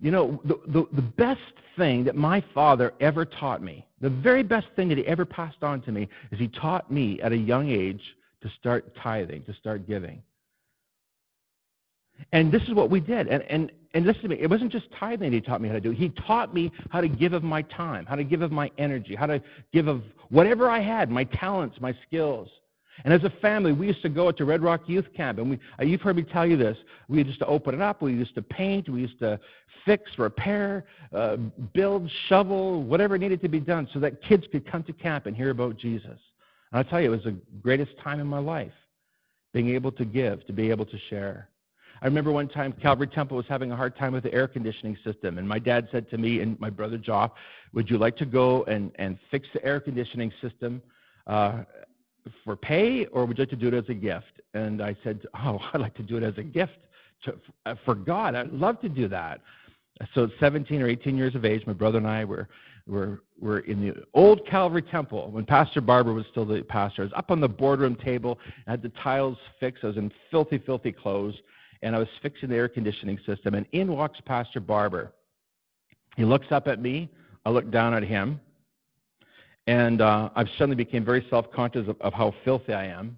You 0.00 0.10
know, 0.10 0.40
the, 0.44 0.60
the, 0.68 0.86
the, 0.94 1.02
best 1.02 1.40
thing 1.76 2.04
that 2.04 2.16
my 2.16 2.42
father 2.54 2.94
ever 3.00 3.26
taught 3.26 3.62
me, 3.62 3.86
the 4.00 4.08
very 4.08 4.42
best 4.42 4.66
thing 4.74 4.88
that 4.88 4.96
he 4.96 5.06
ever 5.06 5.26
passed 5.26 5.62
on 5.62 5.82
to 5.82 5.92
me, 5.92 6.08
is 6.30 6.38
he 6.38 6.48
taught 6.48 6.90
me 6.90 7.20
at 7.20 7.32
a 7.32 7.36
young 7.36 7.68
age 7.68 8.00
to 8.40 8.48
start 8.58 8.94
tithing, 9.02 9.42
to 9.44 9.52
start 9.52 9.86
giving. 9.86 10.22
And 12.32 12.50
this 12.50 12.62
is 12.62 12.72
what 12.72 12.90
we 12.90 13.00
did. 13.00 13.28
And, 13.28 13.42
and, 13.44 13.72
and 13.94 14.06
listen 14.06 14.22
to 14.22 14.28
me, 14.28 14.38
it 14.40 14.48
wasn't 14.48 14.72
just 14.72 14.86
tithing 14.98 15.32
he 15.32 15.40
taught 15.40 15.60
me 15.60 15.68
how 15.68 15.74
to 15.74 15.80
do. 15.80 15.90
He 15.90 16.10
taught 16.10 16.54
me 16.54 16.72
how 16.90 17.00
to 17.02 17.08
give 17.08 17.32
of 17.32 17.42
my 17.42 17.62
time, 17.62 18.06
how 18.06 18.14
to 18.14 18.24
give 18.24 18.40
of 18.40 18.52
my 18.52 18.70
energy, 18.78 19.14
how 19.14 19.26
to 19.26 19.42
give 19.72 19.86
of 19.86 20.02
whatever 20.30 20.70
I 20.70 20.80
had, 20.80 21.10
my 21.10 21.24
talents, 21.24 21.76
my 21.80 21.94
skills. 22.06 22.48
And 23.04 23.14
as 23.14 23.24
a 23.24 23.30
family, 23.40 23.72
we 23.72 23.86
used 23.86 24.02
to 24.02 24.08
go 24.08 24.30
to 24.30 24.44
Red 24.44 24.62
Rock 24.62 24.82
Youth 24.86 25.06
Camp, 25.16 25.38
and 25.38 25.50
we, 25.50 25.58
uh, 25.80 25.84
you've 25.84 26.00
heard 26.00 26.16
me 26.16 26.22
tell 26.22 26.46
you 26.46 26.56
this. 26.56 26.76
We 27.08 27.22
used 27.22 27.38
to 27.38 27.46
open 27.46 27.74
it 27.74 27.80
up, 27.80 28.02
we 28.02 28.12
used 28.12 28.34
to 28.34 28.42
paint, 28.42 28.88
we 28.88 29.00
used 29.00 29.18
to 29.20 29.40
fix, 29.84 30.18
repair, 30.18 30.84
uh, 31.12 31.36
build, 31.72 32.10
shovel, 32.28 32.82
whatever 32.82 33.16
needed 33.16 33.40
to 33.42 33.48
be 33.48 33.60
done 33.60 33.88
so 33.92 34.00
that 34.00 34.22
kids 34.22 34.44
could 34.52 34.70
come 34.70 34.82
to 34.84 34.92
camp 34.92 35.26
and 35.26 35.36
hear 35.36 35.50
about 35.50 35.76
Jesus. 35.76 36.18
And 36.72 36.78
I'll 36.78 36.84
tell 36.84 37.00
you, 37.00 37.12
it 37.12 37.16
was 37.16 37.24
the 37.24 37.36
greatest 37.62 37.92
time 38.02 38.20
in 38.20 38.26
my 38.26 38.38
life, 38.38 38.72
being 39.52 39.70
able 39.70 39.92
to 39.92 40.04
give, 40.04 40.46
to 40.46 40.52
be 40.52 40.70
able 40.70 40.86
to 40.86 40.98
share. 41.08 41.48
I 42.02 42.06
remember 42.06 42.32
one 42.32 42.48
time 42.48 42.72
Calvary 42.72 43.08
Temple 43.08 43.36
was 43.36 43.46
having 43.46 43.72
a 43.72 43.76
hard 43.76 43.94
time 43.96 44.12
with 44.12 44.22
the 44.22 44.32
air 44.32 44.48
conditioning 44.48 44.96
system, 45.04 45.36
and 45.36 45.46
my 45.46 45.58
dad 45.58 45.88
said 45.92 46.08
to 46.10 46.18
me 46.18 46.40
and 46.40 46.58
my 46.58 46.70
brother 46.70 46.96
Joff, 46.96 47.32
"Would 47.74 47.90
you 47.90 47.98
like 47.98 48.16
to 48.18 48.24
go 48.24 48.64
and, 48.64 48.90
and 48.94 49.18
fix 49.30 49.46
the 49.52 49.62
air 49.62 49.80
conditioning 49.80 50.32
system 50.40 50.80
uh, 51.26 51.64
for 52.44 52.56
pay, 52.56 53.06
or 53.06 53.24
would 53.24 53.38
you 53.38 53.42
like 53.42 53.50
to 53.50 53.56
do 53.56 53.68
it 53.68 53.74
as 53.74 53.88
a 53.88 53.94
gift?" 53.94 54.40
And 54.54 54.82
I 54.82 54.96
said, 55.02 55.26
"Oh, 55.34 55.58
I'd 55.72 55.80
like 55.80 55.94
to 55.94 56.02
do 56.02 56.16
it 56.16 56.22
as 56.22 56.36
a 56.38 56.42
gift 56.42 56.78
to, 57.24 57.34
uh, 57.66 57.74
for 57.84 57.94
God. 57.94 58.34
I'd 58.34 58.52
love 58.52 58.80
to 58.80 58.88
do 58.88 59.08
that." 59.08 59.40
So, 60.14 60.24
at 60.24 60.30
17 60.40 60.80
or 60.80 60.88
18 60.88 61.16
years 61.16 61.34
of 61.34 61.44
age, 61.44 61.66
my 61.66 61.74
brother 61.74 61.98
and 61.98 62.06
I 62.06 62.24
were 62.24 62.48
were, 62.90 63.22
were 63.38 63.60
in 63.60 63.80
the 63.80 64.02
old 64.14 64.46
Calvary 64.46 64.82
Temple 64.82 65.30
when 65.30 65.44
Pastor 65.46 65.80
Barber 65.80 66.12
was 66.12 66.26
still 66.30 66.44
the 66.44 66.62
pastor. 66.62 67.02
I 67.02 67.04
was 67.06 67.12
up 67.14 67.30
on 67.30 67.40
the 67.40 67.48
boardroom 67.48 67.94
table, 67.96 68.38
I 68.66 68.72
had 68.72 68.82
the 68.82 68.90
tiles 69.02 69.38
fixed. 69.58 69.84
I 69.84 69.88
was 69.88 69.96
in 69.96 70.12
filthy, 70.30 70.58
filthy 70.58 70.92
clothes, 70.92 71.34
and 71.82 71.94
I 71.94 71.98
was 71.98 72.08
fixing 72.22 72.50
the 72.50 72.56
air 72.56 72.68
conditioning 72.68 73.18
system. 73.24 73.54
And 73.54 73.66
in 73.72 73.92
walks 73.92 74.20
Pastor 74.26 74.60
Barber. 74.60 75.12
He 76.16 76.24
looks 76.24 76.48
up 76.50 76.66
at 76.66 76.82
me. 76.82 77.08
I 77.46 77.50
look 77.50 77.70
down 77.70 77.94
at 77.94 78.02
him. 78.02 78.40
And 79.70 80.00
uh, 80.02 80.30
I 80.34 80.46
suddenly 80.58 80.74
became 80.74 81.04
very 81.04 81.24
self 81.30 81.46
conscious 81.52 81.86
of, 81.86 81.96
of, 82.00 82.12
how 82.12 82.34
filthy 82.44 82.72
I 82.72 82.86
am. 82.86 83.16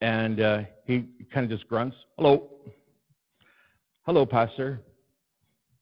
And 0.00 0.40
uh, 0.40 0.62
he 0.86 1.04
kind 1.30 1.44
of 1.44 1.50
just 1.50 1.68
grunts, 1.68 1.94
Hello. 2.16 2.48
Hello, 4.06 4.24
Pastor. 4.24 4.80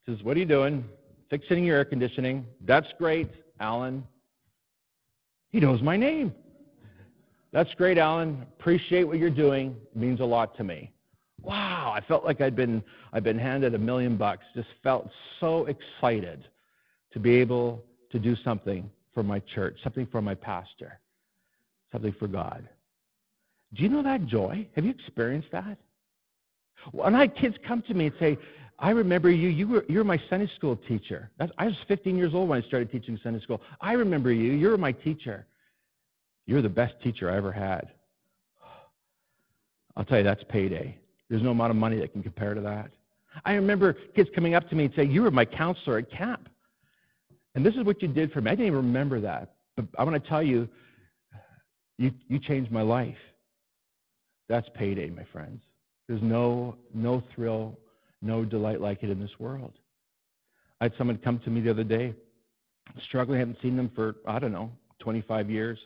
He 0.05 0.13
says, 0.13 0.25
What 0.25 0.37
are 0.37 0.41
you 0.41 0.45
doing? 0.45 0.85
fixing 1.31 1.65
your 1.65 1.77
air 1.77 1.85
conditioning. 1.85 2.45
That's 2.65 2.89
great, 2.99 3.29
Alan. 3.61 4.03
He 5.51 5.61
knows 5.61 5.81
my 5.83 5.97
name. 5.97 6.35
That's 7.53 7.73
great, 7.75 7.97
Alan. 7.97 8.45
Appreciate 8.59 9.05
what 9.05 9.19
you're 9.19 9.31
doing. 9.31 9.77
It 9.95 9.97
means 9.97 10.19
a 10.19 10.25
lot 10.25 10.57
to 10.57 10.65
me. 10.65 10.91
Wow, 11.43 11.93
I 11.95 12.01
felt 12.01 12.25
like 12.25 12.41
I'd 12.41 12.57
been 12.57 12.83
I'd 13.13 13.23
been 13.23 13.39
handed 13.39 13.77
a 13.77 13.79
million 13.79 14.17
bucks. 14.17 14.43
Just 14.53 14.69
felt 14.83 15.09
so 15.39 15.67
excited 15.67 16.49
to 17.13 17.21
be 17.21 17.37
able 17.37 17.85
to 18.11 18.19
do 18.19 18.35
something 18.43 18.91
for 19.17 19.23
my 19.23 19.39
church, 19.55 19.79
something 19.83 20.07
for 20.13 20.21
my 20.21 20.35
pastor, 20.35 21.01
something 21.91 22.15
for 22.19 22.29
God. 22.29 22.69
Do 23.73 23.83
you 23.83 23.89
know 23.89 24.03
that 24.03 24.27
joy? 24.27 24.69
Have 24.75 24.85
you 24.85 24.91
experienced 24.91 25.49
that? 25.53 25.79
When 26.93 27.15
I 27.15 27.21
had 27.21 27.35
kids 27.35 27.57
come 27.67 27.81
to 27.89 27.95
me 27.95 28.07
and 28.09 28.15
say, 28.21 28.37
I 28.79 28.91
remember 28.91 29.31
you. 29.31 29.49
You 29.49 29.69
were, 29.69 29.87
you 29.89 29.97
were 29.97 30.05
my 30.05 30.21
Sunday 30.29 30.51
school 30.55 30.77
teacher. 30.87 31.31
That's, 31.39 31.51
I 31.57 31.65
was 31.65 31.77
15 31.89 32.15
years 32.19 32.35
old 32.35 32.51
when 32.51 32.63
I 32.63 32.67
started 32.69 32.93
teaching 32.93 33.19
Sunday 33.23 33.41
school. 33.41 33.63
I 33.81 33.95
remember 33.95 34.31
you. 34.31 34.53
You 34.53 34.69
were 34.69 34.77
my 34.77 34.93
teacher. 34.93 35.47
You're 36.45 36.61
the 36.61 36.69
best 36.69 36.93
teacher 37.03 37.31
I 37.31 37.39
ever 37.39 37.53
had. 37.53 37.89
I'll 39.97 40.05
tell 40.05 40.19
you, 40.19 40.25
that's 40.25 40.45
payday. 40.51 40.99
There's 41.31 41.43
no 41.43 41.53
amount 41.53 41.71
of 41.71 41.77
money 41.77 41.99
that 42.01 42.13
can 42.13 42.23
compare 42.23 42.53
to 42.53 42.61
that. 42.61 42.91
I 43.47 43.55
remember 43.55 43.95
kids 44.15 44.29
coming 44.35 44.55
up 44.55 44.69
to 44.69 44.77
me 44.77 44.85
and 44.85 44.95
saying, 44.95 45.11
You 45.11 45.23
were 45.23 45.31
my 45.31 45.47
counselor 45.47 45.97
at 45.97 46.11
camp. 46.11 46.51
And 47.57 47.67
this 47.67 47.75
is 47.75 47.85
what 47.85 48.01
you 48.01 48.09
did 48.09 48.31
for 48.33 48.41
me. 48.41 48.51
I 48.51 48.55
didn't 48.55 48.67
even 48.67 48.77
remember 48.79 49.21
that. 49.23 49.55
But 49.77 49.87
I 49.99 50.05
want 50.05 50.23
to 50.23 50.29
tell 50.29 50.43
you, 50.43 50.69
you, 51.99 52.13
you 52.29 52.39
changed 52.39 52.71
my 52.71 52.83
life. 52.83 53.17
That's 54.49 54.69
payday, 54.75 55.11
my 55.11 55.25
friends. 55.33 55.61
There's 56.07 56.23
no, 56.23 56.77
no 56.95 57.23
thrill 57.35 57.77
no 58.23 58.45
delight 58.45 58.81
like 58.81 59.03
it 59.03 59.11
in 59.11 59.21
this 59.21 59.39
world. 59.39 59.73
I 60.81 60.85
had 60.85 60.93
someone 60.99 61.19
come 61.19 61.39
to 61.41 61.51
me 61.51 61.61
the 61.61 61.71
other 61.71 61.85
day, 61.85 62.15
struggling, 63.05 63.37
I 63.37 63.41
hadn't 63.41 63.59
seen 63.63 63.77
them 63.77 63.91
for, 63.95 64.17
I 64.27 64.39
don't 64.39 64.53
know, 64.53 64.71
25 65.01 65.51
years. 65.51 65.79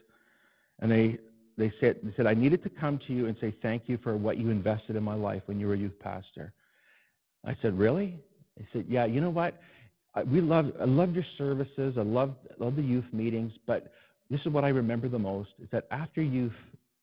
And 0.80 0.90
they, 0.90 1.18
they, 1.56 1.72
said, 1.80 1.98
they 2.02 2.12
said, 2.16 2.26
I 2.26 2.34
needed 2.34 2.62
to 2.64 2.70
come 2.70 2.98
to 3.06 3.12
you 3.12 3.26
and 3.26 3.36
say 3.40 3.54
thank 3.62 3.84
you 3.86 3.98
for 4.02 4.16
what 4.16 4.38
you 4.38 4.50
invested 4.50 4.96
in 4.96 5.02
my 5.02 5.14
life 5.14 5.42
when 5.46 5.60
you 5.60 5.68
were 5.68 5.74
a 5.74 5.78
youth 5.78 5.98
pastor. 6.00 6.52
I 7.44 7.56
said, 7.62 7.78
Really? 7.78 8.18
They 8.56 8.66
said, 8.72 8.86
Yeah, 8.88 9.04
you 9.04 9.20
know 9.20 9.30
what? 9.30 9.60
I, 10.14 10.22
we 10.22 10.40
love, 10.40 10.72
I 10.80 10.84
loved 10.84 11.14
your 11.14 11.24
services. 11.38 11.96
I 11.98 12.02
loved, 12.02 12.34
loved 12.58 12.76
the 12.76 12.82
youth 12.82 13.04
meetings. 13.12 13.52
But 13.66 13.92
this 14.28 14.40
is 14.40 14.48
what 14.48 14.64
I 14.64 14.68
remember 14.68 15.08
the 15.08 15.18
most 15.18 15.50
is 15.62 15.68
that 15.70 15.86
after 15.90 16.22
youth 16.22 16.52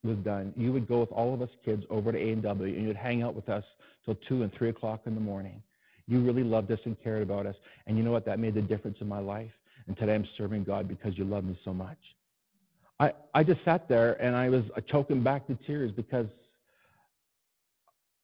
was 0.03 0.17
done, 0.17 0.53
you 0.55 0.71
would 0.73 0.87
go 0.87 0.99
with 0.99 1.11
all 1.11 1.33
of 1.33 1.41
us 1.41 1.49
kids 1.63 1.83
over 1.89 2.11
to 2.11 2.17
A&W 2.17 2.75
and 2.75 2.85
you'd 2.85 2.95
hang 2.95 3.23
out 3.23 3.35
with 3.35 3.49
us 3.49 3.63
till 4.05 4.15
2 4.27 4.43
and 4.43 4.53
3 4.53 4.69
o'clock 4.69 5.01
in 5.05 5.15
the 5.15 5.21
morning. 5.21 5.61
You 6.07 6.21
really 6.21 6.43
loved 6.43 6.71
us 6.71 6.79
and 6.85 7.01
cared 7.03 7.21
about 7.21 7.45
us. 7.45 7.55
And 7.85 7.97
you 7.97 8.03
know 8.03 8.11
what? 8.11 8.25
That 8.25 8.39
made 8.39 8.53
the 8.53 8.61
difference 8.61 8.97
in 9.01 9.07
my 9.07 9.19
life. 9.19 9.51
And 9.87 9.97
today 9.97 10.15
I'm 10.15 10.27
serving 10.37 10.63
God 10.63 10.87
because 10.87 11.17
you 11.17 11.25
love 11.25 11.43
me 11.43 11.57
so 11.65 11.73
much. 11.73 11.97
I, 12.99 13.13
I 13.33 13.43
just 13.43 13.63
sat 13.63 13.87
there 13.87 14.13
and 14.21 14.35
I 14.35 14.49
was 14.49 14.63
uh, 14.75 14.81
choking 14.81 15.21
back 15.21 15.47
the 15.47 15.57
tears 15.67 15.91
because 15.91 16.27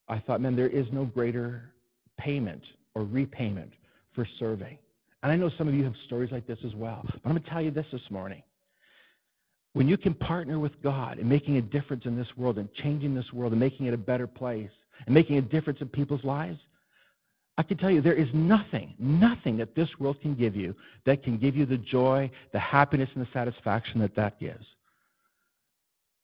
I 0.08 0.20
thought, 0.20 0.42
man, 0.42 0.56
there 0.56 0.68
is 0.68 0.88
no 0.92 1.06
greater 1.06 1.74
payment 2.18 2.64
or 2.96 3.04
repayment 3.04 3.72
for 4.14 4.28
serving. 4.40 4.78
And 5.22 5.32
I 5.32 5.36
know 5.36 5.50
some 5.58 5.68
of 5.68 5.74
you 5.74 5.84
have 5.86 5.94
stories 6.06 6.32
like 6.32 6.46
this 6.46 6.60
as 6.66 6.76
well. 6.76 7.02
But 7.06 7.22
I'm 7.26 7.32
going 7.32 7.44
to 7.44 7.50
tell 7.50 7.62
you 7.62 7.72
this 7.72 7.86
this 7.92 8.02
morning. 8.10 8.44
When 9.74 9.88
you 9.88 9.98
can 9.98 10.14
partner 10.14 10.60
with 10.60 10.80
God 10.84 11.18
in 11.18 11.28
making 11.28 11.58
a 11.58 11.62
difference 11.62 12.06
in 12.06 12.16
this 12.16 12.28
world 12.38 12.58
and 12.58 12.72
changing 12.74 13.16
this 13.16 13.32
world 13.34 13.54
and 13.54 13.60
making 13.60 13.88
it 13.88 13.94
a 13.94 13.98
better 13.98 14.28
place 14.28 14.70
and 15.06 15.16
making 15.16 15.38
a 15.38 15.42
difference 15.42 15.82
in 15.82 15.88
people's 15.88 16.24
lives, 16.24 16.60
I 17.58 17.64
can 17.64 17.78
tell 17.78 17.90
you 17.90 18.02
there 18.02 18.14
is 18.14 18.30
nothing, 18.34 18.94
nothing 19.00 19.58
that 19.58 19.76
this 19.76 19.90
world 20.00 20.20
can 20.22 20.36
give 20.36 20.56
you 20.56 20.76
that 21.06 21.24
can 21.24 21.38
give 21.38 21.56
you 21.56 21.66
the 21.66 21.78
joy, 21.78 22.30
the 22.52 22.60
happiness, 22.60 23.10
and 23.16 23.26
the 23.26 23.30
satisfaction 23.32 24.00
that 24.02 24.16
that 24.16 24.40
gives. 24.40 24.66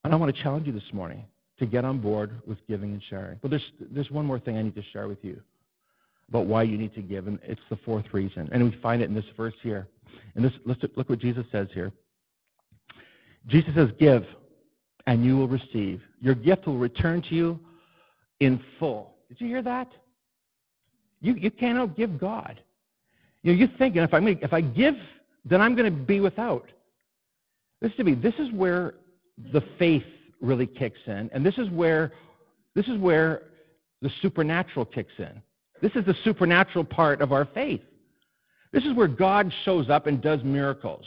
And 0.04 0.12
I 0.12 0.16
want 0.16 0.34
to 0.34 0.42
challenge 0.42 0.66
you 0.66 0.72
this 0.72 0.92
morning 0.92 1.24
to 1.58 1.66
get 1.66 1.84
on 1.84 2.00
board 2.00 2.40
with 2.46 2.58
giving 2.66 2.92
and 2.92 3.02
sharing. 3.08 3.38
But 3.42 3.50
there's, 3.50 3.70
there's 3.80 4.10
one 4.10 4.26
more 4.26 4.38
thing 4.38 4.56
I 4.56 4.62
need 4.62 4.74
to 4.74 4.82
share 4.92 5.08
with 5.08 5.22
you 5.22 5.40
about 6.30 6.46
why 6.46 6.62
you 6.62 6.78
need 6.78 6.94
to 6.94 7.02
give, 7.02 7.26
and 7.26 7.38
it's 7.42 7.60
the 7.68 7.76
fourth 7.76 8.06
reason. 8.12 8.48
And 8.52 8.64
we 8.64 8.78
find 8.80 9.02
it 9.02 9.08
in 9.08 9.14
this 9.14 9.24
verse 9.36 9.54
here. 9.62 9.88
And 10.34 10.44
this, 10.44 10.52
let's 10.64 10.80
look 10.96 11.10
what 11.10 11.18
Jesus 11.18 11.44
says 11.52 11.68
here. 11.74 11.92
Jesus 13.46 13.74
says, 13.74 13.90
Give, 13.98 14.24
and 15.06 15.24
you 15.24 15.36
will 15.36 15.48
receive. 15.48 16.00
Your 16.20 16.34
gift 16.34 16.66
will 16.66 16.78
return 16.78 17.22
to 17.22 17.34
you 17.34 17.58
in 18.38 18.62
full. 18.78 19.16
Did 19.28 19.40
you 19.40 19.48
hear 19.48 19.62
that? 19.62 19.88
You, 21.20 21.34
you 21.34 21.50
cannot 21.50 21.96
give 21.96 22.18
God. 22.18 22.60
You 23.42 23.52
know, 23.52 23.58
you're 23.58 23.78
thinking, 23.78 24.02
if 24.02 24.14
I, 24.14 24.18
if 24.18 24.52
I 24.52 24.60
give, 24.60 24.94
then 25.44 25.60
I'm 25.60 25.74
going 25.74 25.92
to 25.92 25.98
be 26.00 26.20
without. 26.20 26.68
Listen 27.82 27.96
to 27.98 28.04
me. 28.04 28.14
This 28.14 28.34
is 28.38 28.52
where 28.52 28.94
the 29.52 29.62
faith 29.78 30.04
really 30.40 30.66
kicks 30.66 30.98
in, 31.06 31.30
and 31.32 31.44
this 31.44 31.58
is 31.58 31.68
where 31.70 32.12
this 32.74 32.86
is 32.86 32.98
where 32.98 33.42
the 34.00 34.10
supernatural 34.22 34.84
kicks 34.84 35.12
in. 35.18 35.42
This 35.80 35.92
is 35.94 36.04
the 36.04 36.14
supernatural 36.24 36.84
part 36.84 37.20
of 37.20 37.32
our 37.32 37.46
faith. 37.46 37.82
This 38.72 38.84
is 38.84 38.94
where 38.94 39.08
God 39.08 39.52
shows 39.64 39.90
up 39.90 40.06
and 40.06 40.20
does 40.20 40.42
miracles. 40.44 41.04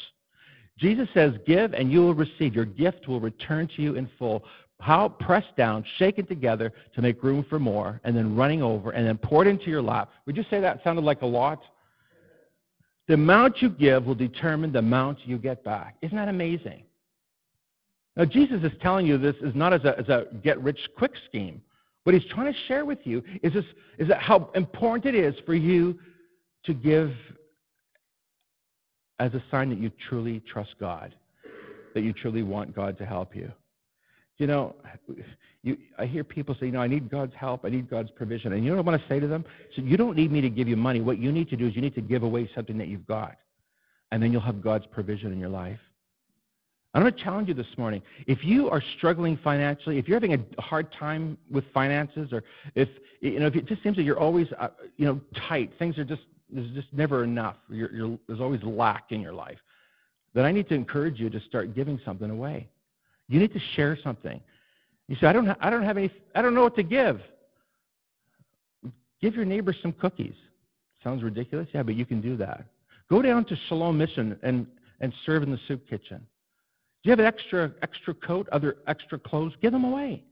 Jesus 0.77 1.07
says, 1.13 1.33
Give 1.45 1.73
and 1.73 1.91
you 1.91 2.01
will 2.01 2.13
receive. 2.13 2.55
Your 2.55 2.65
gift 2.65 3.07
will 3.07 3.19
return 3.19 3.67
to 3.75 3.81
you 3.81 3.95
in 3.95 4.09
full. 4.17 4.43
How 4.79 5.07
pressed 5.07 5.55
down, 5.55 5.85
shaken 5.97 6.25
together 6.25 6.73
to 6.95 7.01
make 7.01 7.23
room 7.23 7.45
for 7.49 7.57
more, 7.57 8.01
and 8.03 8.15
then 8.15 8.35
running 8.35 8.61
over, 8.61 8.91
and 8.91 9.07
then 9.07 9.17
poured 9.17 9.47
into 9.47 9.69
your 9.69 9.81
lap. 9.81 10.11
Would 10.25 10.35
you 10.35 10.43
say 10.49 10.59
that 10.59 10.83
sounded 10.83 11.05
like 11.05 11.21
a 11.21 11.25
lot? 11.25 11.61
The 13.07 13.13
amount 13.13 13.61
you 13.61 13.69
give 13.69 14.05
will 14.05 14.15
determine 14.15 14.71
the 14.71 14.79
amount 14.79 15.19
you 15.25 15.37
get 15.37 15.63
back. 15.63 15.95
Isn't 16.01 16.17
that 16.17 16.27
amazing? 16.27 16.83
Now, 18.15 18.25
Jesus 18.25 18.61
is 18.63 18.71
telling 18.81 19.07
you 19.07 19.17
this 19.17 19.35
is 19.41 19.55
not 19.55 19.73
as 19.73 19.83
a, 19.85 19.97
as 19.97 20.09
a 20.09 20.25
get 20.43 20.61
rich 20.61 20.79
quick 20.97 21.13
scheme. 21.27 21.61
What 22.03 22.13
he's 22.13 22.29
trying 22.29 22.51
to 22.51 22.59
share 22.67 22.85
with 22.85 22.99
you 23.05 23.23
is, 23.41 23.53
this, 23.53 23.65
is 23.97 24.07
that 24.09 24.21
how 24.21 24.49
important 24.55 25.05
it 25.05 25.15
is 25.15 25.35
for 25.45 25.53
you 25.53 25.97
to 26.65 26.73
give 26.73 27.13
as 29.19 29.33
a 29.33 29.43
sign 29.49 29.69
that 29.69 29.79
you 29.79 29.91
truly 30.09 30.41
trust 30.41 30.75
God, 30.79 31.15
that 31.93 32.01
you 32.01 32.13
truly 32.13 32.43
want 32.43 32.75
God 32.75 32.97
to 32.97 33.05
help 33.05 33.35
you. 33.35 33.51
You 34.37 34.47
know, 34.47 34.75
you, 35.61 35.77
I 35.97 36.05
hear 36.05 36.23
people 36.23 36.55
say, 36.59 36.65
you 36.65 36.71
know, 36.71 36.81
I 36.81 36.87
need 36.87 37.09
God's 37.09 37.33
help, 37.35 37.63
I 37.63 37.69
need 37.69 37.89
God's 37.89 38.11
provision. 38.11 38.51
And 38.51 38.65
you 38.65 38.71
know 38.71 38.77
what 38.77 38.87
I 38.87 38.89
want 38.91 39.01
to 39.01 39.07
say 39.07 39.19
to 39.19 39.27
them? 39.27 39.45
So 39.75 39.81
you 39.81 39.95
don't 39.95 40.17
need 40.17 40.31
me 40.31 40.41
to 40.41 40.49
give 40.49 40.67
you 40.67 40.75
money. 40.75 40.99
What 40.99 41.19
you 41.19 41.31
need 41.31 41.49
to 41.49 41.55
do 41.55 41.67
is 41.67 41.75
you 41.75 41.81
need 41.81 41.95
to 41.95 42.01
give 42.01 42.23
away 42.23 42.49
something 42.53 42.77
that 42.79 42.87
you've 42.87 43.07
got. 43.07 43.37
And 44.11 44.21
then 44.21 44.31
you'll 44.31 44.41
have 44.41 44.61
God's 44.61 44.85
provision 44.87 45.31
in 45.31 45.39
your 45.39 45.49
life. 45.49 45.79
I'm 46.93 47.01
going 47.01 47.13
to 47.13 47.23
challenge 47.23 47.47
you 47.47 47.55
this 47.55 47.77
morning. 47.77 48.03
If 48.27 48.43
you 48.43 48.69
are 48.69 48.83
struggling 48.97 49.37
financially, 49.43 49.97
if 49.97 50.07
you're 50.07 50.15
having 50.15 50.33
a 50.33 50.61
hard 50.61 50.91
time 50.91 51.37
with 51.49 51.63
finances, 51.73 52.31
or 52.31 52.43
if 52.75 52.87
you 53.19 53.39
know, 53.39 53.47
if 53.47 53.55
it 53.55 53.65
just 53.65 53.81
seems 53.81 53.95
that 53.95 54.03
you're 54.03 54.19
always, 54.19 54.47
uh, 54.59 54.67
you 54.97 55.05
know, 55.05 55.19
tight, 55.47 55.71
things 55.79 55.97
are 55.97 56.03
just 56.03 56.21
there's 56.51 56.69
just 56.71 56.87
never 56.93 57.23
enough. 57.23 57.55
You're, 57.69 57.91
you're, 57.91 58.19
there's 58.27 58.39
always 58.39 58.61
lack 58.63 59.05
in 59.11 59.21
your 59.21 59.33
life. 59.33 59.57
Then 60.33 60.45
I 60.45 60.51
need 60.51 60.69
to 60.69 60.75
encourage 60.75 61.19
you 61.19 61.29
to 61.29 61.39
start 61.41 61.73
giving 61.73 61.99
something 62.05 62.29
away. 62.29 62.67
You 63.27 63.39
need 63.39 63.53
to 63.53 63.59
share 63.75 63.97
something. 64.03 64.39
You 65.07 65.15
say, 65.15 65.27
I 65.27 65.33
don't, 65.33 65.47
ha- 65.47 65.57
I 65.59 65.69
don't 65.69 65.83
have 65.83 65.97
any, 65.97 66.11
I 66.35 66.41
don't 66.41 66.53
know 66.53 66.63
what 66.63 66.75
to 66.75 66.83
give. 66.83 67.21
Give 69.21 69.35
your 69.35 69.45
neighbor 69.45 69.73
some 69.81 69.93
cookies. 69.93 70.35
Sounds 71.03 71.23
ridiculous, 71.23 71.67
yeah, 71.73 71.83
but 71.83 71.95
you 71.95 72.05
can 72.05 72.21
do 72.21 72.37
that. 72.37 72.65
Go 73.09 73.21
down 73.21 73.45
to 73.45 73.55
Shalom 73.67 73.97
Mission 73.97 74.37
and, 74.43 74.67
and 74.99 75.13
serve 75.25 75.43
in 75.43 75.51
the 75.51 75.59
soup 75.67 75.87
kitchen. 75.89 76.25
Do 77.03 77.09
you 77.09 77.11
have 77.11 77.19
an 77.19 77.25
extra 77.25 77.71
extra 77.81 78.13
coat, 78.13 78.47
other 78.51 78.77
extra 78.87 79.19
clothes? 79.19 79.53
Give 79.61 79.73
them 79.73 79.83
away. 79.83 80.23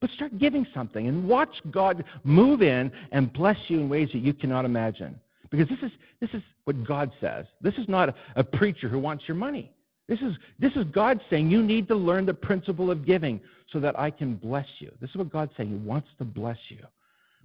But 0.00 0.10
start 0.10 0.38
giving 0.38 0.66
something 0.74 1.06
and 1.06 1.26
watch 1.26 1.62
God 1.70 2.04
move 2.24 2.62
in 2.62 2.90
and 3.12 3.32
bless 3.32 3.56
you 3.68 3.78
in 3.80 3.88
ways 3.88 4.10
that 4.12 4.18
you 4.18 4.34
cannot 4.34 4.64
imagine. 4.64 5.18
Because 5.50 5.68
this 5.68 5.78
is 5.82 5.92
this 6.20 6.30
is 6.34 6.42
what 6.64 6.84
God 6.84 7.12
says. 7.20 7.46
This 7.60 7.74
is 7.74 7.88
not 7.88 8.08
a, 8.08 8.14
a 8.34 8.44
preacher 8.44 8.88
who 8.88 8.98
wants 8.98 9.24
your 9.28 9.36
money. 9.36 9.70
This 10.08 10.20
is 10.20 10.34
this 10.58 10.72
is 10.74 10.84
God 10.84 11.20
saying 11.30 11.50
you 11.50 11.62
need 11.62 11.86
to 11.88 11.94
learn 11.94 12.26
the 12.26 12.34
principle 12.34 12.90
of 12.90 13.06
giving 13.06 13.40
so 13.72 13.78
that 13.80 13.98
I 13.98 14.10
can 14.10 14.34
bless 14.34 14.66
you. 14.80 14.90
This 15.00 15.10
is 15.10 15.16
what 15.16 15.30
God's 15.30 15.52
saying. 15.56 15.70
He 15.70 15.76
wants 15.76 16.08
to 16.18 16.24
bless 16.24 16.58
you. 16.68 16.84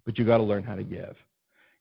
But 0.05 0.17
you 0.17 0.25
got 0.25 0.37
to 0.37 0.43
learn 0.43 0.63
how 0.63 0.75
to 0.75 0.83
give. 0.83 1.15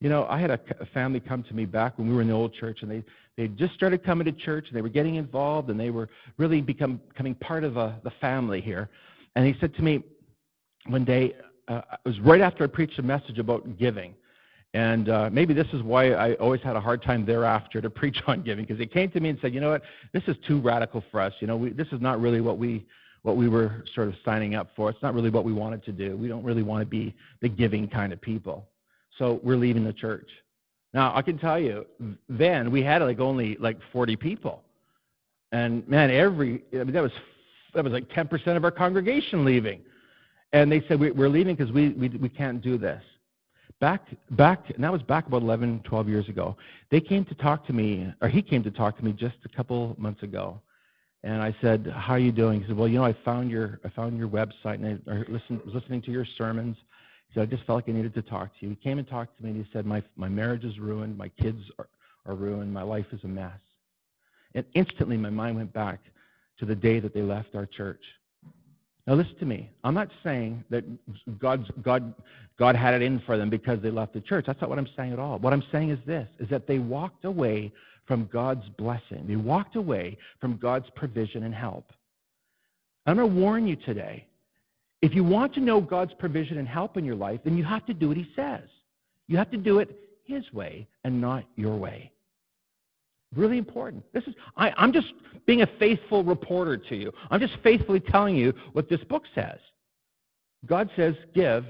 You 0.01 0.09
know, 0.09 0.27
I 0.31 0.39
had 0.39 0.51
a, 0.51 0.59
a 0.81 0.87
family 0.87 1.21
come 1.21 1.43
to 1.45 1.55
me 1.55 1.67
back 1.67 1.99
when 1.99 2.09
we 2.09 2.15
were 2.15 2.23
in 2.23 2.29
the 2.29 2.35
old 2.35 2.55
church, 2.55 2.79
and 2.83 2.91
they 2.91 3.05
they 3.37 3.49
just 3.49 3.75
started 3.75 4.05
coming 4.05 4.25
to 4.27 4.33
church, 4.33 4.67
and 4.69 4.77
they 4.77 4.83
were 4.83 4.89
getting 4.89 5.15
involved, 5.15 5.71
and 5.71 5.79
they 5.79 5.91
were 5.91 6.09
really 6.37 6.61
become, 6.61 7.01
becoming 7.09 7.35
part 7.37 7.65
of 7.65 7.79
uh, 7.79 7.93
the 8.03 8.11
family 8.21 8.61
here. 8.61 8.91
And 9.35 9.47
he 9.47 9.55
said 9.61 9.75
to 9.77 9.83
me 9.83 10.03
one 10.87 11.05
day, 11.05 11.37
uh, 11.69 11.83
it 11.93 12.09
was 12.09 12.21
right 12.21 12.41
after 12.41 12.65
I 12.65 12.67
preached 12.67 12.99
a 12.99 13.03
message 13.03 13.39
about 13.39 13.79
giving, 13.79 14.15
and 14.75 15.09
uh, 15.09 15.31
maybe 15.33 15.55
this 15.55 15.69
is 15.73 15.83
why 15.83 16.13
I 16.13 16.35
always 16.35 16.61
had 16.63 16.77
a 16.77 16.81
hard 16.81 17.03
time 17.03 17.25
thereafter 17.25 17.81
to 17.81 17.91
preach 18.01 18.23
on 18.27 18.43
giving, 18.43 18.65
because 18.65 18.79
he 18.79 18.87
came 18.87 19.11
to 19.11 19.21
me 19.21 19.29
and 19.31 19.39
said, 19.41 19.53
you 19.55 19.61
know 19.61 19.71
what, 19.71 19.83
this 20.13 20.23
is 20.27 20.37
too 20.47 20.61
radical 20.61 21.05
for 21.11 21.21
us. 21.21 21.33
You 21.41 21.47
know, 21.47 21.57
we, 21.57 21.71
this 21.71 21.89
is 21.93 22.01
not 22.01 22.21
really 22.21 22.41
what 22.41 22.59
we 22.59 22.87
what 23.23 23.37
we 23.37 23.49
were 23.49 23.85
sort 23.95 24.09
of 24.09 24.15
signing 24.25 24.55
up 24.55 24.71
for. 24.75 24.89
It's 24.89 25.03
not 25.03 25.15
really 25.15 25.29
what 25.29 25.45
we 25.45 25.53
wanted 25.53 25.85
to 25.85 25.93
do. 25.93 26.17
We 26.17 26.27
don't 26.27 26.43
really 26.43 26.63
want 26.63 26.81
to 26.81 26.87
be 26.87 27.15
the 27.43 27.51
giving 27.51 27.87
kind 27.87 28.15
of 28.15 28.21
people. 28.21 28.67
So 29.21 29.39
we're 29.43 29.57
leaving 29.57 29.85
the 29.85 29.93
church. 29.93 30.31
Now, 30.95 31.15
I 31.15 31.21
can 31.21 31.39
tell 31.39 31.59
you, 31.59 31.85
then 32.31 32.71
we 32.71 32.83
had 32.83 33.03
like 33.03 33.21
only 33.21 33.55
like 33.61 33.79
40 33.93 34.17
people. 34.17 34.63
And 35.53 35.87
man, 35.87 36.11
every, 36.11 36.63
I 36.73 36.77
mean, 36.77 36.93
that 36.93 37.03
was, 37.03 37.13
that 37.75 37.85
was 37.85 37.93
like 37.93 38.09
10% 38.09 38.57
of 38.57 38.65
our 38.65 38.71
congregation 38.71 39.45
leaving. 39.45 39.83
And 40.55 40.73
they 40.73 40.83
said, 40.89 40.99
we're 40.99 41.29
leaving 41.29 41.55
because 41.55 41.71
we, 41.71 41.91
we, 41.91 42.09
we 42.09 42.31
can't 42.31 42.63
do 42.63 42.79
this. 42.79 43.03
Back, 43.79 44.07
back, 44.31 44.71
and 44.75 44.83
that 44.83 44.91
was 44.91 45.03
back 45.03 45.27
about 45.27 45.43
11, 45.43 45.83
12 45.85 46.09
years 46.09 46.29
ago. 46.31 46.57
They 46.91 47.01
came 47.01 47.27
to 47.27 47.35
talk 47.35 47.67
to 47.67 47.75
me, 47.75 48.13
or 48.23 48.29
he 48.29 48.41
came 48.41 48.63
to 48.63 48.71
talk 48.71 48.97
to 48.99 49.05
me 49.05 49.13
just 49.13 49.37
a 49.45 49.55
couple 49.55 49.95
months 49.99 50.23
ago. 50.23 50.61
And 51.23 51.43
I 51.43 51.55
said, 51.61 51.93
"How 51.95 52.15
are 52.15 52.19
you 52.19 52.33
doing?" 52.33 52.63
He 52.63 52.67
said, 52.67 52.77
"Well, 52.77 52.89
you 52.89 52.99
know, 52.99 53.05
I 53.05 53.15
found 53.25 53.51
your 53.51 53.79
I 53.85 53.91
found 53.91 54.17
your 54.17 54.29
website 54.29 54.83
and 54.83 55.03
I, 55.07 55.13
I 55.13 55.17
listened, 55.29 55.61
was 55.67 55.75
listening 55.75 56.01
to 56.03 56.11
your 56.11 56.25
sermons, 56.39 56.77
so 57.35 57.43
I 57.43 57.47
just 57.47 57.64
felt 57.64 57.77
like 57.79 57.88
I 57.88 57.93
needed 57.93 58.14
to 58.14 58.23
talk 58.23 58.49
to 58.59 58.66
you. 58.66 58.71
He 58.71 58.77
came 58.77 58.99
and 58.99 59.09
talked 59.09 59.37
to 59.37 59.45
me 59.45 59.51
and 59.51 59.64
he 59.64 59.71
said, 59.73 59.87
My, 59.87 60.03
my 60.16 60.29
marriage 60.29 60.64
is 60.64 60.79
ruined, 60.79 61.16
my 61.16 61.29
kids 61.29 61.62
are, 61.79 61.88
are 62.27 62.35
ruined, 62.35 62.73
my 62.73 62.83
life 62.83 63.07
is 63.12 63.21
a 63.25 63.29
mess. 63.29 63.53
And 64.55 64.64
instantly 64.75 65.16
my 65.16 65.31
mind 65.31 65.57
went 65.57 65.73
back 65.73 66.01
to 66.59 66.66
the 66.66 66.75
day 66.75 66.99
that 67.01 67.14
they 67.14 67.23
left 67.23 67.55
our 67.55 67.66
church. 67.66 68.03
Now 69.07 69.14
listen 69.14 69.37
to 69.38 69.47
me. 69.47 69.71
I'm 69.85 69.95
not 69.95 70.09
saying 70.23 70.64
that 70.71 70.85
God's, 71.38 71.69
God, 71.83 72.14
God 72.59 72.77
had 72.77 72.95
it 72.95 73.03
in 73.03 73.21
for 73.21 73.38
them 73.38 73.49
because 73.49 73.81
they 73.81 73.90
left 73.90 74.12
the 74.12 74.21
church. 74.21 74.45
That's 74.47 74.61
not 74.61 74.69
what 74.69 74.79
I'm 74.79 74.88
saying 74.97 75.12
at 75.12 75.19
all. 75.19 75.38
What 75.38 75.53
I'm 75.53 75.64
saying 75.73 75.90
is 75.90 75.99
this, 76.07 76.29
is 76.38 76.49
that 76.51 76.66
they 76.66 76.79
walked 76.79 77.25
away 77.25 77.73
from 78.07 78.29
God's 78.33 78.69
blessing. 78.77 79.25
They 79.27 79.37
walked 79.37 79.77
away 79.77 80.19
from 80.40 80.57
God's 80.57 80.87
provision 80.97 81.45
and 81.45 81.55
help. 81.55 81.93
I'm 83.07 83.16
going 83.16 83.29
to 83.29 83.40
warn 83.40 83.66
you 83.66 83.77
today 83.77 84.27
if 85.03 85.15
you 85.15 85.25
want 85.25 85.55
to 85.55 85.61
know 85.61 85.81
God's 85.81 86.12
provision 86.18 86.59
and 86.59 86.68
help 86.68 86.97
in 86.97 87.05
your 87.05 87.16
life, 87.16 87.41
then 87.45 87.57
you 87.57 87.64
have 87.64 87.87
to 87.87 87.95
do 87.95 88.09
what 88.09 88.16
He 88.16 88.27
says. 88.37 88.64
You 89.29 89.37
have 89.39 89.51
to 89.51 89.57
do 89.57 89.79
it 89.79 89.97
His 90.24 90.51
way 90.53 90.87
and 91.05 91.20
not 91.20 91.45
your 91.57 91.77
way. 91.77 92.12
Really 93.35 93.59
important. 93.59 94.03
This 94.12 94.24
is 94.24 94.35
I, 94.57 94.72
I'm 94.77 94.93
just 94.93 95.12
being 95.47 95.62
a 95.62 95.68
faithful 95.79 96.24
reporter 96.24 96.77
to 96.77 96.97
you. 96.97 97.12
I'm 97.31 97.41
just 97.41 97.57
faithfully 97.62 98.01
telling 98.01 98.35
you 98.35 98.53
what 98.72 98.89
this 98.89 99.03
book 99.05 99.22
says. 99.35 99.59
God 100.66 100.91
says, 100.97 101.14
give, 101.35 101.64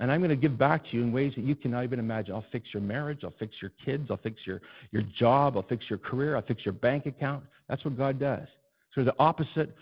and 0.00 0.10
I'm 0.10 0.20
going 0.20 0.30
to 0.30 0.36
give 0.36 0.56
back 0.56 0.84
to 0.90 0.96
you 0.96 1.02
in 1.02 1.12
ways 1.12 1.32
that 1.36 1.44
you 1.44 1.54
cannot 1.54 1.84
even 1.84 1.98
imagine. 1.98 2.34
I'll 2.34 2.44
fix 2.50 2.68
your 2.72 2.82
marriage. 2.82 3.20
I'll 3.24 3.34
fix 3.38 3.56
your 3.60 3.72
kids. 3.84 4.06
I'll 4.10 4.16
fix 4.16 4.36
your, 4.46 4.62
your 4.90 5.02
job. 5.18 5.56
I'll 5.56 5.64
fix 5.64 5.84
your 5.90 5.98
career. 5.98 6.36
I'll 6.36 6.42
fix 6.42 6.64
your 6.64 6.72
bank 6.72 7.06
account. 7.06 7.44
That's 7.68 7.84
what 7.84 7.98
God 7.98 8.18
does. 8.18 8.46
So 8.94 9.04
the 9.04 9.14
opposite 9.18 9.74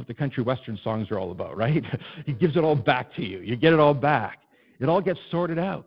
of 0.00 0.06
the 0.06 0.14
country 0.14 0.42
western 0.42 0.78
songs 0.82 1.10
are 1.10 1.18
all 1.18 1.30
about, 1.30 1.56
right? 1.56 1.84
he 2.26 2.32
gives 2.32 2.56
it 2.56 2.64
all 2.64 2.76
back 2.76 3.14
to 3.16 3.22
you. 3.22 3.38
You 3.40 3.56
get 3.56 3.72
it 3.72 3.80
all 3.80 3.94
back. 3.94 4.40
It 4.80 4.88
all 4.88 5.00
gets 5.00 5.18
sorted 5.30 5.58
out. 5.58 5.86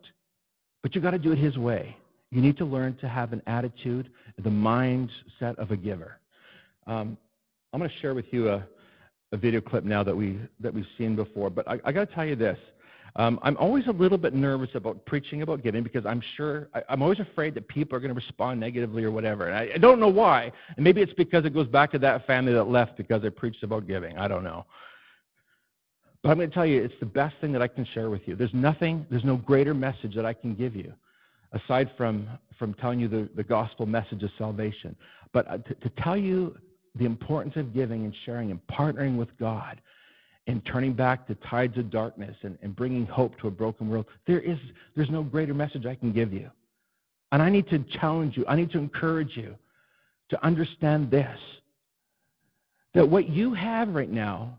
But 0.82 0.96
you 0.96 1.02
got 1.02 1.12
to 1.12 1.20
do 1.20 1.32
it 1.32 1.38
his 1.38 1.58
way. 1.58 1.96
You 2.32 2.42
need 2.42 2.58
to 2.58 2.66
learn 2.66 2.96
to 2.98 3.10
have 3.10 3.34
an 3.34 3.42
attitude, 3.48 4.10
the 4.38 4.50
mindset 4.50 5.58
of 5.58 5.72
a 5.72 5.78
giver. 5.78 6.20
Um, 6.88 7.18
I'm 7.74 7.80
going 7.80 7.90
to 7.90 7.98
share 8.02 8.14
with 8.14 8.26
you 8.32 8.50
a, 8.50 8.66
a 9.32 9.38
video 9.38 9.62
clip 9.62 9.84
now 9.84 10.04
that 10.04 10.16
we 10.16 10.40
that 10.60 10.74
we've 10.74 10.88
seen 10.98 11.16
before. 11.16 11.50
But 11.50 11.68
I, 11.68 11.80
I 11.84 11.92
got 11.92 12.08
to 12.08 12.16
tell 12.16 12.26
you 12.26 12.36
this: 12.36 12.58
um, 13.16 13.40
I'm 13.42 13.58
always 13.58 13.88
a 13.88 13.92
little 13.92 14.18
bit 14.18 14.34
nervous 14.34 14.70
about 14.76 15.06
preaching 15.06 15.42
about 15.42 15.64
giving 15.64 15.84
because 15.84 16.06
I'm 16.06 16.22
sure 16.38 16.70
I, 16.74 16.84
I'm 16.90 17.02
always 17.02 17.20
afraid 17.20 17.56
that 17.56 17.68
people 17.68 17.96
are 17.98 18.00
going 18.00 18.14
to 18.14 18.16
respond 18.16 18.60
negatively 18.60 19.04
or 19.04 19.12
whatever. 19.12 19.48
And 19.48 19.56
I, 19.56 19.76
I 19.76 19.78
don't 19.78 20.00
know 20.00 20.10
why. 20.10 20.52
And 20.76 20.84
maybe 20.84 21.02
it's 21.02 21.14
because 21.14 21.46
it 21.46 21.54
goes 21.54 21.68
back 21.68 21.92
to 21.92 22.00
that 22.00 22.26
family 22.28 22.54
that 22.54 22.66
left 22.66 22.98
because 22.98 23.24
I 23.24 23.30
preached 23.30 23.64
about 23.64 23.88
giving. 23.88 24.18
I 24.18 24.28
don't 24.28 24.44
know. 24.44 24.66
But 26.22 26.30
I'm 26.30 26.38
going 26.38 26.50
to 26.50 26.54
tell 26.54 26.66
you, 26.66 26.84
it's 26.84 27.00
the 27.00 27.06
best 27.06 27.36
thing 27.40 27.52
that 27.54 27.62
I 27.62 27.68
can 27.68 27.86
share 27.94 28.10
with 28.10 28.22
you. 28.26 28.36
There's 28.36 28.54
nothing, 28.54 29.06
there's 29.10 29.24
no 29.24 29.38
greater 29.38 29.74
message 29.74 30.16
that 30.16 30.26
I 30.26 30.34
can 30.34 30.54
give 30.54 30.76
you 30.76 30.94
aside 31.54 31.90
from, 31.98 32.28
from 32.58 32.74
telling 32.76 33.00
you 33.00 33.08
the, 33.08 33.30
the 33.36 33.44
gospel 33.44 33.86
message 33.86 34.22
of 34.24 34.30
salvation. 34.38 34.96
But 35.34 35.50
uh, 35.50 35.58
to, 35.60 35.74
to 35.76 35.90
tell 36.04 36.18
you 36.18 36.58
the 36.96 37.06
importance 37.06 37.56
of 37.56 37.74
giving 37.74 38.04
and 38.04 38.14
sharing 38.26 38.52
and 38.52 38.60
partnering 38.68 39.18
with 39.18 39.30
God 39.38 39.82
and 40.50 40.66
turning 40.66 40.94
back 40.94 41.28
the 41.28 41.36
tides 41.36 41.78
of 41.78 41.92
darkness 41.92 42.36
and, 42.42 42.58
and 42.64 42.76
bringing 42.76 43.06
hope 43.06 43.40
to 43.40 43.48
a 43.48 43.52
broken 43.52 43.88
world, 43.88 44.08
there 44.26 44.40
is, 44.40 44.58
there's 44.96 45.12
no 45.12 45.22
greater 45.22 45.54
message 45.54 45.86
I 45.86 45.94
can 45.94 46.12
give 46.12 46.34
you. 46.34 46.50
And 47.32 47.40
I 47.40 47.52
need 47.52 47.70
to 47.70 47.86
challenge 48.00 48.36
you, 48.36 48.46
I 48.48 48.56
need 48.56 48.72
to 48.72 48.80
encourage 48.80 49.38
you 49.38 49.54
to 50.30 50.44
understand 50.44 51.12
this 51.12 51.38
that 52.96 53.08
what 53.08 53.30
you 53.30 53.54
have 53.54 53.90
right 53.90 54.10
now 54.10 54.58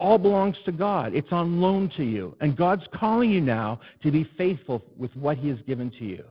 all 0.00 0.16
belongs 0.16 0.56
to 0.64 0.72
God. 0.72 1.14
It's 1.14 1.30
on 1.30 1.60
loan 1.60 1.92
to 1.98 2.02
you. 2.02 2.34
And 2.40 2.56
God's 2.56 2.84
calling 2.94 3.30
you 3.30 3.42
now 3.42 3.78
to 4.02 4.10
be 4.10 4.24
faithful 4.38 4.82
with 4.96 5.14
what 5.14 5.36
He 5.36 5.48
has 5.50 5.58
given 5.66 5.90
to 5.98 6.04
you. 6.06 6.24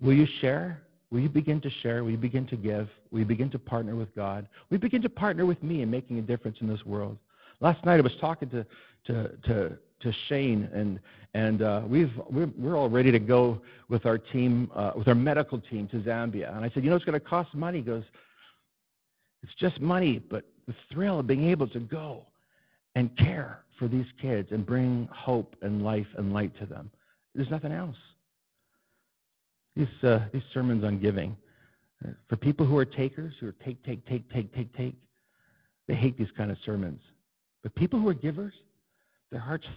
Will 0.00 0.14
you 0.14 0.28
share? 0.40 0.82
You 1.10 1.28
begin 1.28 1.60
to 1.62 1.70
share? 1.82 2.04
we 2.04 2.16
begin 2.16 2.46
to 2.48 2.56
give? 2.56 2.88
we 3.10 3.24
begin 3.24 3.50
to 3.50 3.58
partner 3.58 3.96
with 3.96 4.14
God? 4.14 4.48
we 4.70 4.76
begin 4.76 5.02
to 5.02 5.08
partner 5.08 5.46
with 5.46 5.62
me 5.62 5.82
in 5.82 5.90
making 5.90 6.18
a 6.18 6.22
difference 6.22 6.58
in 6.60 6.68
this 6.68 6.84
world? 6.84 7.18
Last 7.60 7.84
night 7.84 7.98
I 7.98 8.02
was 8.02 8.16
talking 8.20 8.48
to, 8.50 8.66
to, 9.06 9.28
to, 9.44 9.78
to 10.00 10.12
Shane, 10.28 10.68
and, 10.72 11.00
and 11.34 11.62
uh, 11.62 11.82
we've, 11.86 12.12
we're, 12.30 12.50
we're 12.56 12.76
all 12.76 12.88
ready 12.88 13.10
to 13.10 13.18
go 13.18 13.60
with 13.88 14.06
our 14.06 14.18
team, 14.18 14.70
uh, 14.74 14.92
with 14.96 15.08
our 15.08 15.14
medical 15.14 15.58
team 15.58 15.88
to 15.88 15.96
Zambia. 16.00 16.54
And 16.54 16.64
I 16.64 16.70
said, 16.70 16.84
You 16.84 16.90
know, 16.90 16.96
it's 16.96 17.04
going 17.04 17.18
to 17.18 17.26
cost 17.26 17.54
money. 17.54 17.78
He 17.78 17.84
goes, 17.84 18.04
It's 19.42 19.54
just 19.58 19.80
money, 19.80 20.18
but 20.18 20.44
the 20.66 20.74
thrill 20.92 21.18
of 21.20 21.26
being 21.26 21.48
able 21.48 21.66
to 21.68 21.80
go 21.80 22.26
and 22.94 23.16
care 23.16 23.64
for 23.78 23.88
these 23.88 24.06
kids 24.20 24.52
and 24.52 24.66
bring 24.66 25.08
hope 25.12 25.56
and 25.62 25.82
life 25.82 26.06
and 26.16 26.32
light 26.32 26.56
to 26.58 26.66
them. 26.66 26.90
There's 27.34 27.50
nothing 27.50 27.72
else. 27.72 27.96
These, 29.78 29.86
uh, 30.02 30.26
these 30.32 30.42
sermons 30.52 30.82
on 30.82 30.98
giving, 30.98 31.36
for 32.28 32.36
people 32.36 32.66
who 32.66 32.76
are 32.78 32.84
takers, 32.84 33.32
who 33.38 33.46
are 33.46 33.54
take, 33.64 33.80
take, 33.84 34.04
take, 34.06 34.28
take, 34.28 34.52
take, 34.52 34.76
take, 34.76 34.96
they 35.86 35.94
hate 35.94 36.18
these 36.18 36.32
kind 36.36 36.50
of 36.50 36.56
sermons. 36.66 37.00
But 37.62 37.76
people 37.76 38.00
who 38.00 38.08
are 38.08 38.14
givers, 38.14 38.54
their 39.30 39.40
hearts 39.40 39.68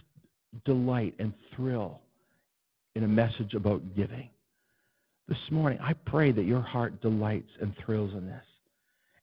delight 0.64 1.14
and 1.20 1.32
thrill 1.54 2.00
in 2.96 3.04
a 3.04 3.08
message 3.08 3.54
about 3.54 3.94
giving. 3.94 4.28
This 5.28 5.38
morning, 5.52 5.78
I 5.80 5.92
pray 5.92 6.32
that 6.32 6.46
your 6.46 6.62
heart 6.62 7.00
delights 7.00 7.50
and 7.60 7.72
thrills 7.86 8.12
in 8.12 8.26
this. 8.26 8.44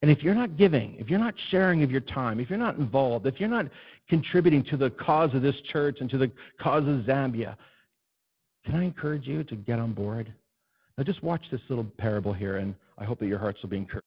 And 0.02 0.10
if 0.10 0.24
you're 0.24 0.34
not 0.34 0.56
giving, 0.56 0.96
if 0.98 1.10
you're 1.10 1.20
not 1.20 1.36
sharing 1.50 1.84
of 1.84 1.92
your 1.92 2.00
time, 2.00 2.40
if 2.40 2.50
you're 2.50 2.58
not 2.58 2.78
involved, 2.78 3.28
if 3.28 3.38
you're 3.38 3.50
not 3.50 3.66
contributing 4.08 4.64
to 4.64 4.78
the 4.78 4.92
cause 4.92 5.34
of 5.34 5.42
this 5.42 5.60
church 5.74 5.98
and 6.00 6.10
to 6.10 6.18
the 6.18 6.32
cause 6.58 6.88
of 6.88 7.02
Zambia, 7.02 7.58
can 8.66 8.76
I 8.76 8.86
encourage 8.86 9.28
you 9.28 9.44
to 9.44 9.56
get 9.58 9.78
on 9.78 9.92
board? 9.92 10.34
Now, 11.00 11.06
just 11.06 11.24
watch 11.24 11.44
this 11.50 11.62
little 11.70 11.86
parable 11.98 12.34
here, 12.34 12.58
and 12.58 12.76
I 12.98 13.06
hope 13.06 13.20
that 13.20 13.28
your 13.28 13.40
hearts 13.40 13.60
will 13.64 13.70
be 13.70 13.78
encouraged. 13.78 13.96